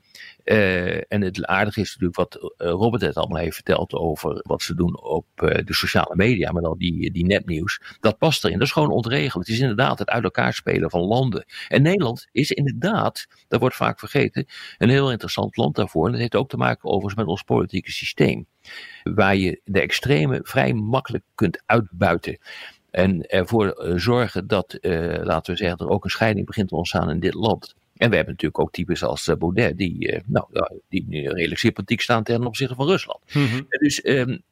en 1.08 1.22
het 1.22 1.46
aardige 1.46 1.80
is 1.80 1.96
natuurlijk 1.98 2.16
wat 2.16 2.52
Robert 2.56 3.02
het 3.02 3.16
allemaal 3.16 3.40
heeft 3.40 3.54
verteld 3.54 3.92
over 3.92 4.40
wat 4.42 4.62
ze 4.62 4.74
doen 4.74 5.02
op 5.02 5.26
de 5.36 5.74
sociale 5.74 6.16
media, 6.16 6.52
met 6.52 6.64
al 6.64 6.78
die, 6.78 7.12
die 7.12 7.26
nepnieuws. 7.26 7.80
Dat 8.00 8.18
past 8.18 8.44
erin. 8.44 8.58
Dat 8.58 8.66
is 8.66 8.72
gewoon 8.72 8.90
ontregelen. 8.90 9.46
Het 9.46 9.54
is 9.54 9.60
inderdaad 9.60 9.98
het 9.98 10.08
uit 10.08 10.24
elkaar 10.24 10.52
spelen 10.52 10.90
van 10.90 11.00
landen. 11.00 11.44
En 11.68 11.82
Nederland 11.82 12.28
is 12.32 12.50
inderdaad, 12.50 13.26
dat 13.48 13.60
wordt 13.60 13.76
vaak 13.76 13.98
vergeten, 13.98 14.46
een 14.78 14.88
heel 14.88 15.10
interessant 15.10 15.56
land 15.56 15.76
daarvoor. 15.76 16.04
En 16.06 16.12
dat 16.12 16.20
heeft 16.20 16.34
ook 16.34 16.48
te 16.48 16.56
maken 16.56 16.88
overigens 16.88 17.14
met 17.14 17.26
ons 17.26 17.42
politieke 17.42 17.90
systeem. 17.90 18.46
Waar 19.02 19.36
je 19.36 19.60
de 19.64 19.80
extreme 19.80 20.40
vrij 20.42 20.72
makkelijk 20.72 21.24
kunt 21.34 21.62
uitbuiten. 21.66 22.38
En 22.90 23.26
ervoor 23.26 23.68
eh, 23.68 23.92
zorgen 23.96 24.46
dat, 24.46 24.78
uh, 24.80 25.20
laten 25.22 25.52
we 25.52 25.58
zeggen, 25.58 25.78
er 25.78 25.92
ook 25.92 26.04
een 26.04 26.10
scheiding 26.10 26.46
begint 26.46 26.68
te 26.68 26.76
ontstaan 26.76 27.10
in 27.10 27.20
dit 27.20 27.34
land. 27.34 27.74
En 27.96 28.10
we 28.10 28.16
hebben 28.16 28.32
natuurlijk 28.32 28.60
ook 28.60 28.72
types 28.72 29.02
als 29.02 29.28
uh, 29.28 29.36
Baudet, 29.36 29.78
die, 29.78 30.12
uh, 30.12 30.20
nou, 30.26 30.46
die 30.88 31.04
nu 31.08 31.28
redelijk 31.28 31.60
sympathiek 31.60 32.00
staan 32.00 32.22
ten 32.22 32.46
opzichte 32.46 32.74
van 32.74 32.86
Rusland. 32.86 33.20
Mm 33.32 33.46
-hmm. 33.46 33.66
Dus 33.68 34.06
um, 34.06 34.42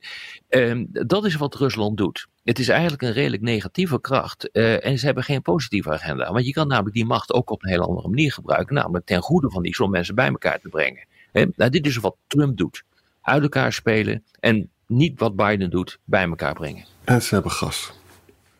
um, 0.49 0.87
dat 0.91 1.25
is 1.25 1.35
wat 1.35 1.55
Rusland 1.55 1.97
doet. 1.97 2.27
Het 2.45 2.59
is 2.59 2.69
eigenlijk 2.69 3.03
een 3.03 3.13
redelijk 3.13 3.43
negatieve 3.43 4.01
kracht. 4.01 4.49
Uh, 4.53 4.87
en 4.87 4.99
ze 4.99 5.05
hebben 5.05 5.25
geen 5.25 5.43
positieve 5.43 5.91
agenda. 5.91 6.33
Want 6.33 6.47
je 6.47 6.53
kan 6.53 6.69
namelijk 6.69 6.95
die 6.95 7.05
macht 7.05 7.33
ook 7.33 7.51
op 7.51 7.63
een 7.63 7.71
hele 7.71 7.87
andere 7.87 8.09
manier 8.09 8.33
gebruiken. 8.33 8.75
Namelijk 8.75 9.07
ten 9.07 9.23
goede 9.23 9.51
van 9.51 9.63
die 9.63 9.75
zo'n 9.75 9.91
mensen 9.91 10.15
bij 10.15 10.29
elkaar 10.29 10.61
te 10.61 10.69
brengen. 10.69 11.07
He, 11.33 11.47
nou, 11.57 11.71
dit 11.71 11.87
is 11.87 11.97
wat 11.97 12.17
Trump 12.27 12.57
doet. 12.57 12.85
Uit 13.23 13.43
elkaar 13.43 13.73
spelen 13.73 14.25
en 14.41 14.71
niet 14.87 15.21
wat 15.21 15.37
Biden 15.37 15.71
doet, 15.71 15.99
bij 16.05 16.25
elkaar 16.29 16.55
brengen. 16.55 16.85
En 17.05 17.23
ze 17.23 17.35
hebben 17.35 17.53
gas. 17.53 17.93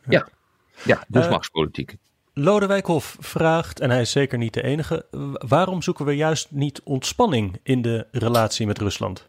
Ja, 0.09 0.29
ja 0.85 1.05
dus 1.09 1.29
machtspolitiek. 1.29 1.97
Lodewijk 2.35 2.87
Hof 2.87 3.17
vraagt, 3.21 3.81
en 3.81 3.91
hij 3.91 4.01
is 4.01 4.11
zeker 4.11 4.39
niet 4.39 4.55
de 4.55 4.63
enige, 4.63 5.07
waarom 5.47 5.83
zoeken 5.83 6.05
we 6.05 6.17
juist 6.17 6.51
niet 6.51 6.81
ontspanning 6.83 7.59
in 7.63 7.83
de 7.83 8.07
relatie 8.11 8.67
met 8.67 8.79
Rusland? 8.79 9.27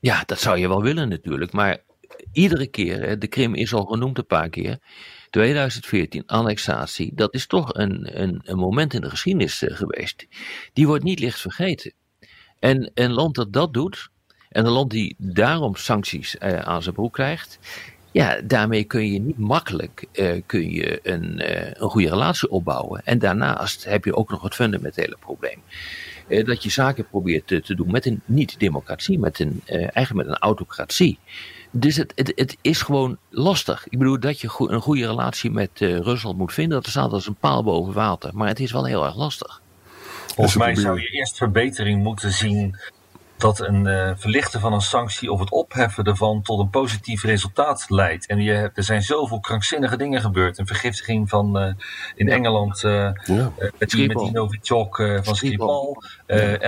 Ja, 0.00 0.22
dat 0.26 0.40
zou 0.40 0.58
je 0.58 0.68
wel 0.68 0.82
willen 0.82 1.08
natuurlijk, 1.08 1.52
maar 1.52 1.78
iedere 2.32 2.66
keer, 2.66 3.18
de 3.18 3.26
Krim 3.26 3.54
is 3.54 3.74
al 3.74 3.84
genoemd 3.84 4.18
een 4.18 4.26
paar 4.26 4.48
keer, 4.48 4.78
2014, 5.30 6.22
annexatie, 6.26 7.14
dat 7.14 7.34
is 7.34 7.46
toch 7.46 7.74
een, 7.74 8.20
een, 8.22 8.40
een 8.44 8.58
moment 8.58 8.94
in 8.94 9.00
de 9.00 9.10
geschiedenis 9.10 9.62
geweest. 9.66 10.26
Die 10.72 10.86
wordt 10.86 11.04
niet 11.04 11.18
licht 11.18 11.40
vergeten. 11.40 11.92
En 12.64 12.90
een 12.94 13.12
land 13.12 13.34
dat 13.34 13.52
dat 13.52 13.72
doet, 13.72 14.08
en 14.48 14.66
een 14.66 14.72
land 14.72 14.90
die 14.90 15.14
daarom 15.18 15.76
sancties 15.76 16.36
uh, 16.40 16.58
aan 16.58 16.82
zijn 16.82 16.94
broek 16.94 17.12
krijgt, 17.12 17.58
ja, 18.12 18.40
daarmee 18.44 18.84
kun 18.84 19.12
je 19.12 19.20
niet 19.20 19.38
makkelijk 19.38 20.06
uh, 20.12 20.42
kun 20.46 20.70
je 20.70 21.00
een, 21.02 21.40
uh, 21.40 21.70
een 21.72 21.90
goede 21.90 22.08
relatie 22.08 22.50
opbouwen. 22.50 23.00
En 23.04 23.18
daarnaast 23.18 23.84
heb 23.84 24.04
je 24.04 24.16
ook 24.16 24.30
nog 24.30 24.42
het 24.42 24.54
fundamentele 24.54 25.16
probleem. 25.20 25.62
Dat 26.46 26.62
je 26.62 26.70
zaken 26.70 27.08
probeert 27.08 27.46
te, 27.46 27.60
te 27.60 27.74
doen 27.74 27.90
met 27.90 28.06
een 28.06 28.22
niet-democratie, 28.24 29.18
met 29.18 29.38
een, 29.38 29.62
eigenlijk 29.66 30.26
met 30.26 30.26
een 30.26 30.42
autocratie. 30.42 31.18
Dus 31.70 31.96
het, 31.96 32.12
het, 32.14 32.32
het, 32.34 32.56
is 32.60 32.82
gewoon 32.82 33.18
lastig. 33.30 33.88
Ik 33.88 33.98
bedoel, 33.98 34.20
dat 34.20 34.40
je 34.40 34.48
een 34.56 34.80
goede 34.80 35.06
relatie 35.06 35.50
met 35.50 35.70
Rusland 35.78 36.38
moet 36.38 36.52
vinden, 36.52 36.82
dat 36.82 36.90
staat 36.90 37.12
als 37.12 37.26
een 37.26 37.34
paal 37.34 37.64
boven 37.64 37.92
water. 37.92 38.30
Maar 38.34 38.48
het 38.48 38.60
is 38.60 38.72
wel 38.72 38.84
heel 38.84 39.04
erg 39.04 39.16
lastig. 39.16 39.62
Volgens 40.34 40.56
mij 40.56 40.74
zou 40.74 41.00
je 41.00 41.08
eerst 41.08 41.36
verbetering 41.36 42.02
moeten 42.02 42.32
zien 42.32 42.76
dat 43.36 43.60
een 43.60 43.86
uh, 43.86 44.10
verlichten 44.16 44.60
van 44.60 44.72
een 44.72 44.80
sanctie 44.80 45.32
of 45.32 45.40
het 45.40 45.50
opheffen 45.50 46.04
ervan 46.04 46.42
tot 46.42 46.60
een 46.60 46.70
positief 46.70 47.22
resultaat 47.22 47.84
leidt. 47.88 48.26
En 48.26 48.40
je 48.40 48.52
hebt, 48.52 48.76
er 48.76 48.82
zijn 48.82 49.02
zoveel 49.02 49.40
krankzinnige 49.40 49.96
dingen 49.96 50.20
gebeurd. 50.20 50.58
Een 50.58 50.66
vergiftiging 50.66 51.28
van 51.28 51.62
uh, 51.62 51.72
in 52.14 52.26
ja. 52.26 52.34
Engeland 52.34 52.82
uh, 52.82 52.92
ja. 53.24 53.52
met, 53.78 53.90
die, 53.90 54.30
Novichok 54.32 54.96
van 55.22 55.36
Skripal, 55.36 56.02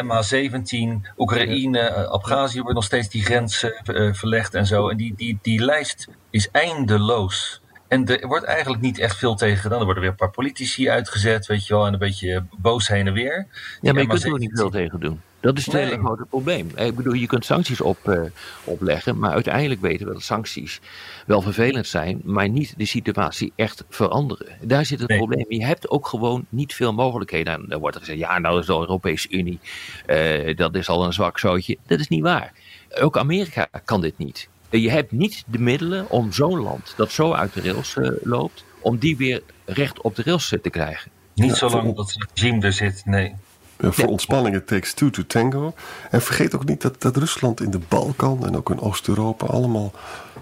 MH17, 0.05 1.11
Oekraïne, 1.17 1.79
ja. 1.79 2.03
Abhazie 2.05 2.61
wordt 2.61 2.75
nog 2.75 2.85
steeds 2.85 3.09
die 3.09 3.25
grens 3.25 3.67
verlegd 4.13 4.55
en 4.55 4.67
zo. 4.67 4.89
En 4.89 4.97
die, 4.97 5.15
die, 5.17 5.39
die 5.43 5.65
lijst 5.65 6.09
is 6.31 6.51
eindeloos. 6.51 7.61
En 7.89 8.07
er 8.07 8.27
wordt 8.27 8.45
eigenlijk 8.45 8.83
niet 8.83 8.99
echt 8.99 9.17
veel 9.17 9.35
tegen 9.35 9.59
gedaan. 9.59 9.79
Er 9.79 9.85
worden 9.85 10.03
weer 10.03 10.13
een 10.13 10.19
paar 10.19 10.31
politici 10.31 10.91
uitgezet, 10.91 11.47
weet 11.47 11.67
je 11.67 11.75
wel, 11.75 11.87
en 11.87 11.93
een 11.93 11.99
beetje 11.99 12.45
boos 12.59 12.89
heen 12.89 13.07
en 13.07 13.13
weer. 13.13 13.47
Ja, 13.81 13.93
maar 13.93 14.03
je 14.03 14.09
kunt 14.09 14.25
er 14.25 14.33
ook 14.33 14.39
niet 14.39 14.59
veel 14.59 14.71
tegen 14.71 15.01
doen. 15.01 15.21
Dat 15.41 15.59
is 15.59 15.65
het 15.65 15.75
nee. 15.75 15.85
hele 15.85 15.99
grote 15.99 16.25
probleem. 16.25 16.71
Ik 16.77 16.97
bedoel, 16.97 17.13
je 17.13 17.27
kunt 17.27 17.45
sancties 17.45 17.81
op, 17.81 17.99
uh, 18.05 18.23
opleggen, 18.65 19.19
maar 19.19 19.33
uiteindelijk 19.33 19.81
weten 19.81 20.07
we 20.07 20.13
dat 20.13 20.23
sancties 20.23 20.81
wel 21.27 21.43
vervelend 21.43 21.87
zijn, 21.87 22.21
maar 22.25 22.49
niet 22.49 22.75
de 22.77 22.85
situatie 22.85 23.53
echt 23.57 23.85
veranderen. 23.89 24.47
Daar 24.61 24.85
zit 24.85 24.99
het 24.99 25.09
nee. 25.09 25.19
probleem. 25.19 25.45
Je 25.49 25.65
hebt 25.65 25.91
ook 25.91 26.07
gewoon 26.07 26.47
niet 26.49 26.75
veel 26.75 26.93
mogelijkheden. 26.93 27.53
En 27.53 27.65
dan 27.69 27.81
wordt 27.81 27.95
er 27.95 28.03
gezegd, 28.03 28.19
ja, 28.19 28.39
nou 28.39 28.55
dat 28.55 28.63
is 28.63 28.69
de 28.69 28.73
Europese 28.73 29.29
Unie, 29.31 29.59
uh, 30.07 30.57
dat 30.57 30.75
is 30.75 30.89
al 30.89 31.05
een 31.05 31.13
zwak 31.13 31.39
zootje. 31.39 31.77
Dat 31.87 32.01
is 32.01 32.09
niet 32.09 32.23
waar. 32.23 32.53
Ook 33.01 33.19
Amerika 33.19 33.69
kan 33.85 34.01
dit 34.01 34.19
niet. 34.19 34.49
Je 34.71 34.91
hebt 34.91 35.13
niet 35.13 35.45
de 35.47 35.59
middelen 35.59 36.11
om 36.11 36.33
zo'n 36.33 36.61
land 36.61 36.95
dat 36.97 37.11
zo 37.11 37.33
uit 37.33 37.55
de 37.55 37.61
rails 37.61 37.95
uh, 37.99 38.11
loopt, 38.23 38.65
om 38.81 38.99
die 38.99 39.17
weer 39.17 39.43
recht 39.65 40.01
op 40.01 40.15
de 40.15 40.23
rails 40.23 40.49
te 40.49 40.71
krijgen. 40.71 41.11
Niet 41.35 41.51
ja, 41.51 41.55
zolang 41.55 41.97
dat 41.97 42.17
regime 42.35 42.63
er 42.63 42.73
zit, 42.73 43.03
nee. 43.05 43.35
Ja, 43.81 43.93
voor 43.93 44.05
ja. 44.05 44.11
ontspanning, 44.11 44.63
takes 44.67 44.93
two 44.93 45.11
to 45.11 45.23
tango. 45.27 45.75
En 46.11 46.23
vergeet 46.23 46.55
ook 46.55 46.65
niet 46.65 46.83
dat, 46.83 47.03
dat 47.03 47.17
Rusland 47.17 47.61
in 47.61 47.71
de 47.71 47.81
Balkan 47.89 48.47
en 48.47 48.57
ook 48.57 48.71
in 48.71 48.81
Oost-Europa 48.81 49.47
allemaal 49.47 49.93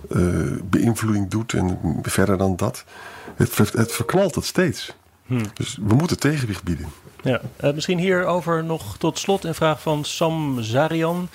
uh, 0.09 0.53
beïnvloeding 0.65 1.31
doet. 1.31 1.53
En 1.53 1.79
verder 2.03 2.39
dan 2.39 2.57
dat. 2.57 2.85
Het, 3.37 3.59
het 3.59 3.93
verknalt 3.93 4.35
het 4.35 4.45
steeds. 4.45 4.95
Hmm. 5.27 5.43
Dus 5.55 5.79
we 5.87 5.95
moeten 5.95 6.19
tegenwicht 6.19 6.63
bieden. 6.63 6.87
Ja, 7.23 7.41
uh, 7.65 7.73
misschien 7.73 7.99
hierover 7.99 8.65
nog 8.65 8.97
tot 8.97 9.19
slot 9.19 9.45
een 9.45 9.55
vraag 9.55 9.81
van 9.83 10.05
Sam 10.05 10.63
Zarian. 10.63 11.29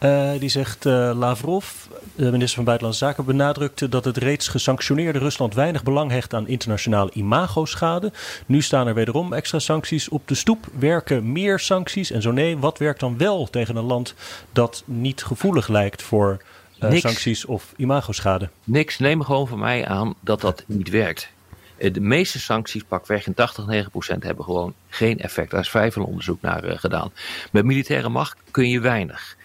Uh, 0.00 0.30
die 0.38 0.48
zegt: 0.48 0.86
uh, 0.86 1.10
Lavrov, 1.14 1.66
de 2.14 2.30
minister 2.30 2.54
van 2.54 2.64
Buitenlandse 2.64 3.04
Zaken, 3.04 3.24
benadrukte 3.24 3.88
dat 3.88 4.04
het 4.04 4.16
reeds 4.16 4.48
gesanctioneerde 4.48 5.18
Rusland 5.18 5.54
weinig 5.54 5.82
belang 5.82 6.10
hecht 6.10 6.34
aan 6.34 6.48
internationale 6.48 7.10
imagoschade. 7.12 8.12
Nu 8.46 8.62
staan 8.62 8.86
er 8.86 8.94
wederom 8.94 9.32
extra 9.32 9.58
sancties 9.58 10.08
op 10.08 10.28
de 10.28 10.34
stoep. 10.34 10.66
Werken 10.78 11.32
meer 11.32 11.58
sancties? 11.58 12.10
En 12.10 12.22
zo 12.22 12.30
nee, 12.30 12.58
wat 12.58 12.78
werkt 12.78 13.00
dan 13.00 13.18
wel 13.18 13.50
tegen 13.50 13.76
een 13.76 13.84
land 13.84 14.14
dat 14.52 14.82
niet 14.86 15.24
gevoelig 15.24 15.68
lijkt 15.68 16.02
voor 16.02 16.42
sancties 16.78 17.44
of 17.44 17.72
imagoschade? 17.76 18.48
Niks. 18.64 18.98
Neem 18.98 19.22
gewoon 19.22 19.48
van 19.48 19.58
mij 19.58 19.86
aan 19.86 20.14
dat 20.20 20.40
dat 20.40 20.64
niet 20.66 20.88
werkt. 20.88 21.32
De 21.78 22.00
meeste 22.00 22.40
sancties, 22.40 22.82
pakweg 22.82 23.26
in 23.26 23.34
80, 23.34 23.66
9 23.66 23.90
procent, 23.90 24.22
hebben 24.22 24.44
gewoon 24.44 24.74
geen 24.88 25.18
effect. 25.18 25.50
Daar 25.50 25.60
is 25.60 25.70
vrij 25.70 25.92
veel 25.92 26.04
onderzoek 26.04 26.40
naar 26.40 26.64
uh, 26.64 26.78
gedaan. 26.78 27.12
Met 27.52 27.64
militaire 27.64 28.08
macht 28.08 28.36
kun 28.50 28.68
je 28.68 28.80
weinig. 28.80 29.36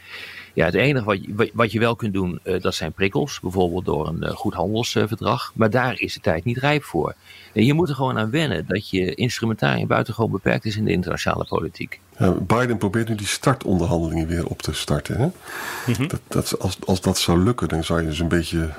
Ja, 0.53 0.65
het 0.65 0.73
enige 0.73 1.05
wat 1.05 1.23
je, 1.23 1.51
wat 1.53 1.71
je 1.71 1.79
wel 1.79 1.95
kunt 1.95 2.13
doen, 2.13 2.39
uh, 2.43 2.61
dat 2.61 2.75
zijn 2.75 2.91
prikkels. 2.91 3.39
Bijvoorbeeld 3.39 3.85
door 3.85 4.07
een 4.07 4.29
goed 4.29 4.53
handelsverdrag. 4.53 5.51
maar 5.55 5.69
daar 5.69 5.99
is 5.99 6.13
de 6.13 6.19
tijd 6.19 6.43
niet 6.43 6.57
rijp 6.57 6.83
voor. 6.83 7.15
En 7.53 7.65
je 7.65 7.73
moet 7.73 7.89
er 7.89 7.95
gewoon 7.95 8.17
aan 8.17 8.31
wennen 8.31 8.65
dat 8.67 8.89
je 8.89 9.15
instrumentarium 9.15 9.87
buitengewoon 9.87 10.31
beperkt 10.31 10.65
is 10.65 10.77
in 10.77 10.85
de 10.85 10.91
internationale 10.91 11.45
politiek. 11.45 11.99
Ja, 12.19 12.31
Biden 12.31 12.77
probeert 12.77 13.09
nu 13.09 13.15
die 13.15 13.27
startonderhandelingen 13.27 14.27
weer 14.27 14.45
op 14.45 14.61
te 14.61 14.73
starten. 14.73 15.17
Hè? 15.17 15.25
Mm 15.25 15.93
-hmm. 15.95 16.07
dat, 16.07 16.19
dat, 16.27 16.59
als, 16.59 16.77
als 16.85 17.01
dat 17.01 17.17
zou 17.17 17.43
lukken, 17.43 17.67
dan 17.67 17.83
zou 17.83 18.01
je 18.01 18.07
dus 18.07 18.19
een 18.19 18.27
beetje 18.27 18.69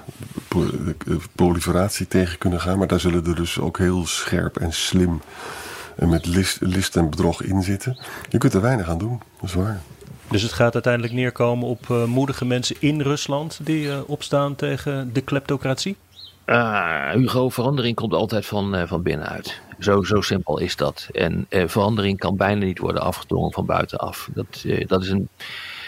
proliferatie 1.34 2.06
tegen 2.06 2.38
kunnen 2.38 2.60
gaan. 2.60 2.78
Maar 2.78 2.86
daar 2.86 3.00
zullen 3.00 3.26
er 3.26 3.34
dus 3.34 3.58
ook 3.58 3.78
heel 3.78 4.06
scherp 4.06 4.56
en 4.56 4.72
slim 4.72 5.20
en 5.96 6.08
met 6.08 6.26
list, 6.26 6.56
list 6.60 6.96
en 6.96 7.10
bedrog 7.10 7.42
in 7.42 7.62
zitten. 7.62 7.98
Je 8.28 8.38
kunt 8.38 8.54
er 8.54 8.60
weinig 8.60 8.88
aan 8.88 8.98
doen, 8.98 9.20
dat 9.40 9.48
is 9.48 9.54
waar. 9.54 9.80
Dus 10.30 10.42
het 10.42 10.52
gaat 10.52 10.74
uiteindelijk 10.74 11.12
neerkomen 11.12 11.68
op 11.68 11.86
uh, 11.90 12.04
moedige 12.04 12.44
mensen 12.44 12.76
in 12.78 13.00
Rusland 13.00 13.60
die 13.62 13.86
uh, 13.86 13.98
opstaan 14.06 14.54
tegen 14.54 15.12
de 15.12 15.20
kleptocratie? 15.20 15.96
Uh, 16.46 17.10
Hugo, 17.10 17.48
verandering 17.48 17.96
komt 17.96 18.12
altijd 18.12 18.46
van, 18.46 18.74
uh, 18.74 18.82
van 18.86 19.02
binnenuit. 19.02 19.60
Zo, 19.80 20.02
zo 20.02 20.20
simpel 20.20 20.58
is 20.58 20.76
dat. 20.76 21.08
En 21.12 21.46
uh, 21.50 21.62
verandering 21.66 22.18
kan 22.18 22.36
bijna 22.36 22.64
niet 22.64 22.78
worden 22.78 23.02
afgedwongen 23.02 23.52
van 23.52 23.66
buitenaf. 23.66 24.28
Dat, 24.34 24.64
dat 24.86 25.02
is 25.02 25.08
een, 25.08 25.28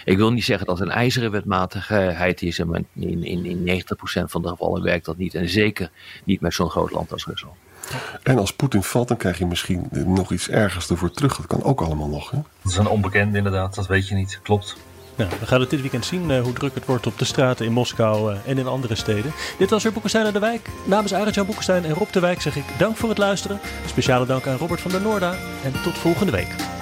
ik 0.04 0.16
wil 0.16 0.32
niet 0.32 0.44
zeggen 0.44 0.66
dat 0.66 0.78
het 0.78 0.88
een 0.88 0.94
ijzeren 0.94 1.30
wetmatigheid 1.30 2.42
is, 2.42 2.64
maar 2.64 2.82
in, 2.94 3.24
in, 3.24 3.66
in 3.66 3.82
90% 3.82 3.84
van 4.24 4.42
de 4.42 4.48
gevallen 4.48 4.82
werkt 4.82 5.04
dat 5.04 5.16
niet. 5.16 5.34
En 5.34 5.48
zeker 5.48 5.90
niet 6.24 6.40
met 6.40 6.54
zo'n 6.54 6.70
groot 6.70 6.90
land 6.90 7.12
als 7.12 7.26
Rusland. 7.26 7.56
En 8.22 8.38
als 8.38 8.52
Poetin 8.52 8.82
valt, 8.82 9.08
dan 9.08 9.16
krijg 9.16 9.38
je 9.38 9.46
misschien 9.46 9.88
nog 9.90 10.32
iets 10.32 10.48
ergers 10.48 10.90
ervoor 10.90 11.10
terug. 11.10 11.36
Dat 11.36 11.46
kan 11.46 11.62
ook 11.62 11.80
allemaal 11.80 12.08
nog. 12.08 12.30
Hè? 12.30 12.38
Dat 12.62 12.72
is 12.72 12.78
een 12.78 12.88
onbekend 12.88 13.34
inderdaad, 13.34 13.74
dat 13.74 13.86
weet 13.86 14.08
je 14.08 14.14
niet. 14.14 14.40
Klopt. 14.42 14.76
Nou, 15.16 15.30
we 15.40 15.46
gaan 15.46 15.60
het 15.60 15.70
dit 15.70 15.80
weekend 15.80 16.04
zien 16.04 16.30
uh, 16.30 16.40
hoe 16.40 16.52
druk 16.52 16.74
het 16.74 16.86
wordt 16.86 17.06
op 17.06 17.18
de 17.18 17.24
straten 17.24 17.66
in 17.66 17.72
Moskou 17.72 18.32
uh, 18.32 18.38
en 18.46 18.58
in 18.58 18.66
andere 18.66 18.94
steden. 18.94 19.32
Dit 19.58 19.70
was 19.70 19.82
weer 19.82 19.92
Boekenstein 19.92 20.26
aan 20.26 20.32
de 20.32 20.38
Wijk. 20.38 20.68
Namens 20.84 21.14
Arend-Jan 21.14 21.46
Boekenstein 21.46 21.84
en 21.84 21.94
Rob 21.94 22.12
de 22.12 22.20
Wijk 22.20 22.40
zeg 22.40 22.56
ik 22.56 22.64
dank 22.78 22.96
voor 22.96 23.08
het 23.08 23.18
luisteren. 23.18 23.60
Speciale 23.86 24.26
dank 24.26 24.46
aan 24.46 24.56
Robert 24.56 24.80
van 24.80 24.90
der 24.90 25.00
Noorda 25.00 25.36
en 25.64 25.72
tot 25.82 25.98
volgende 25.98 26.32
week. 26.32 26.81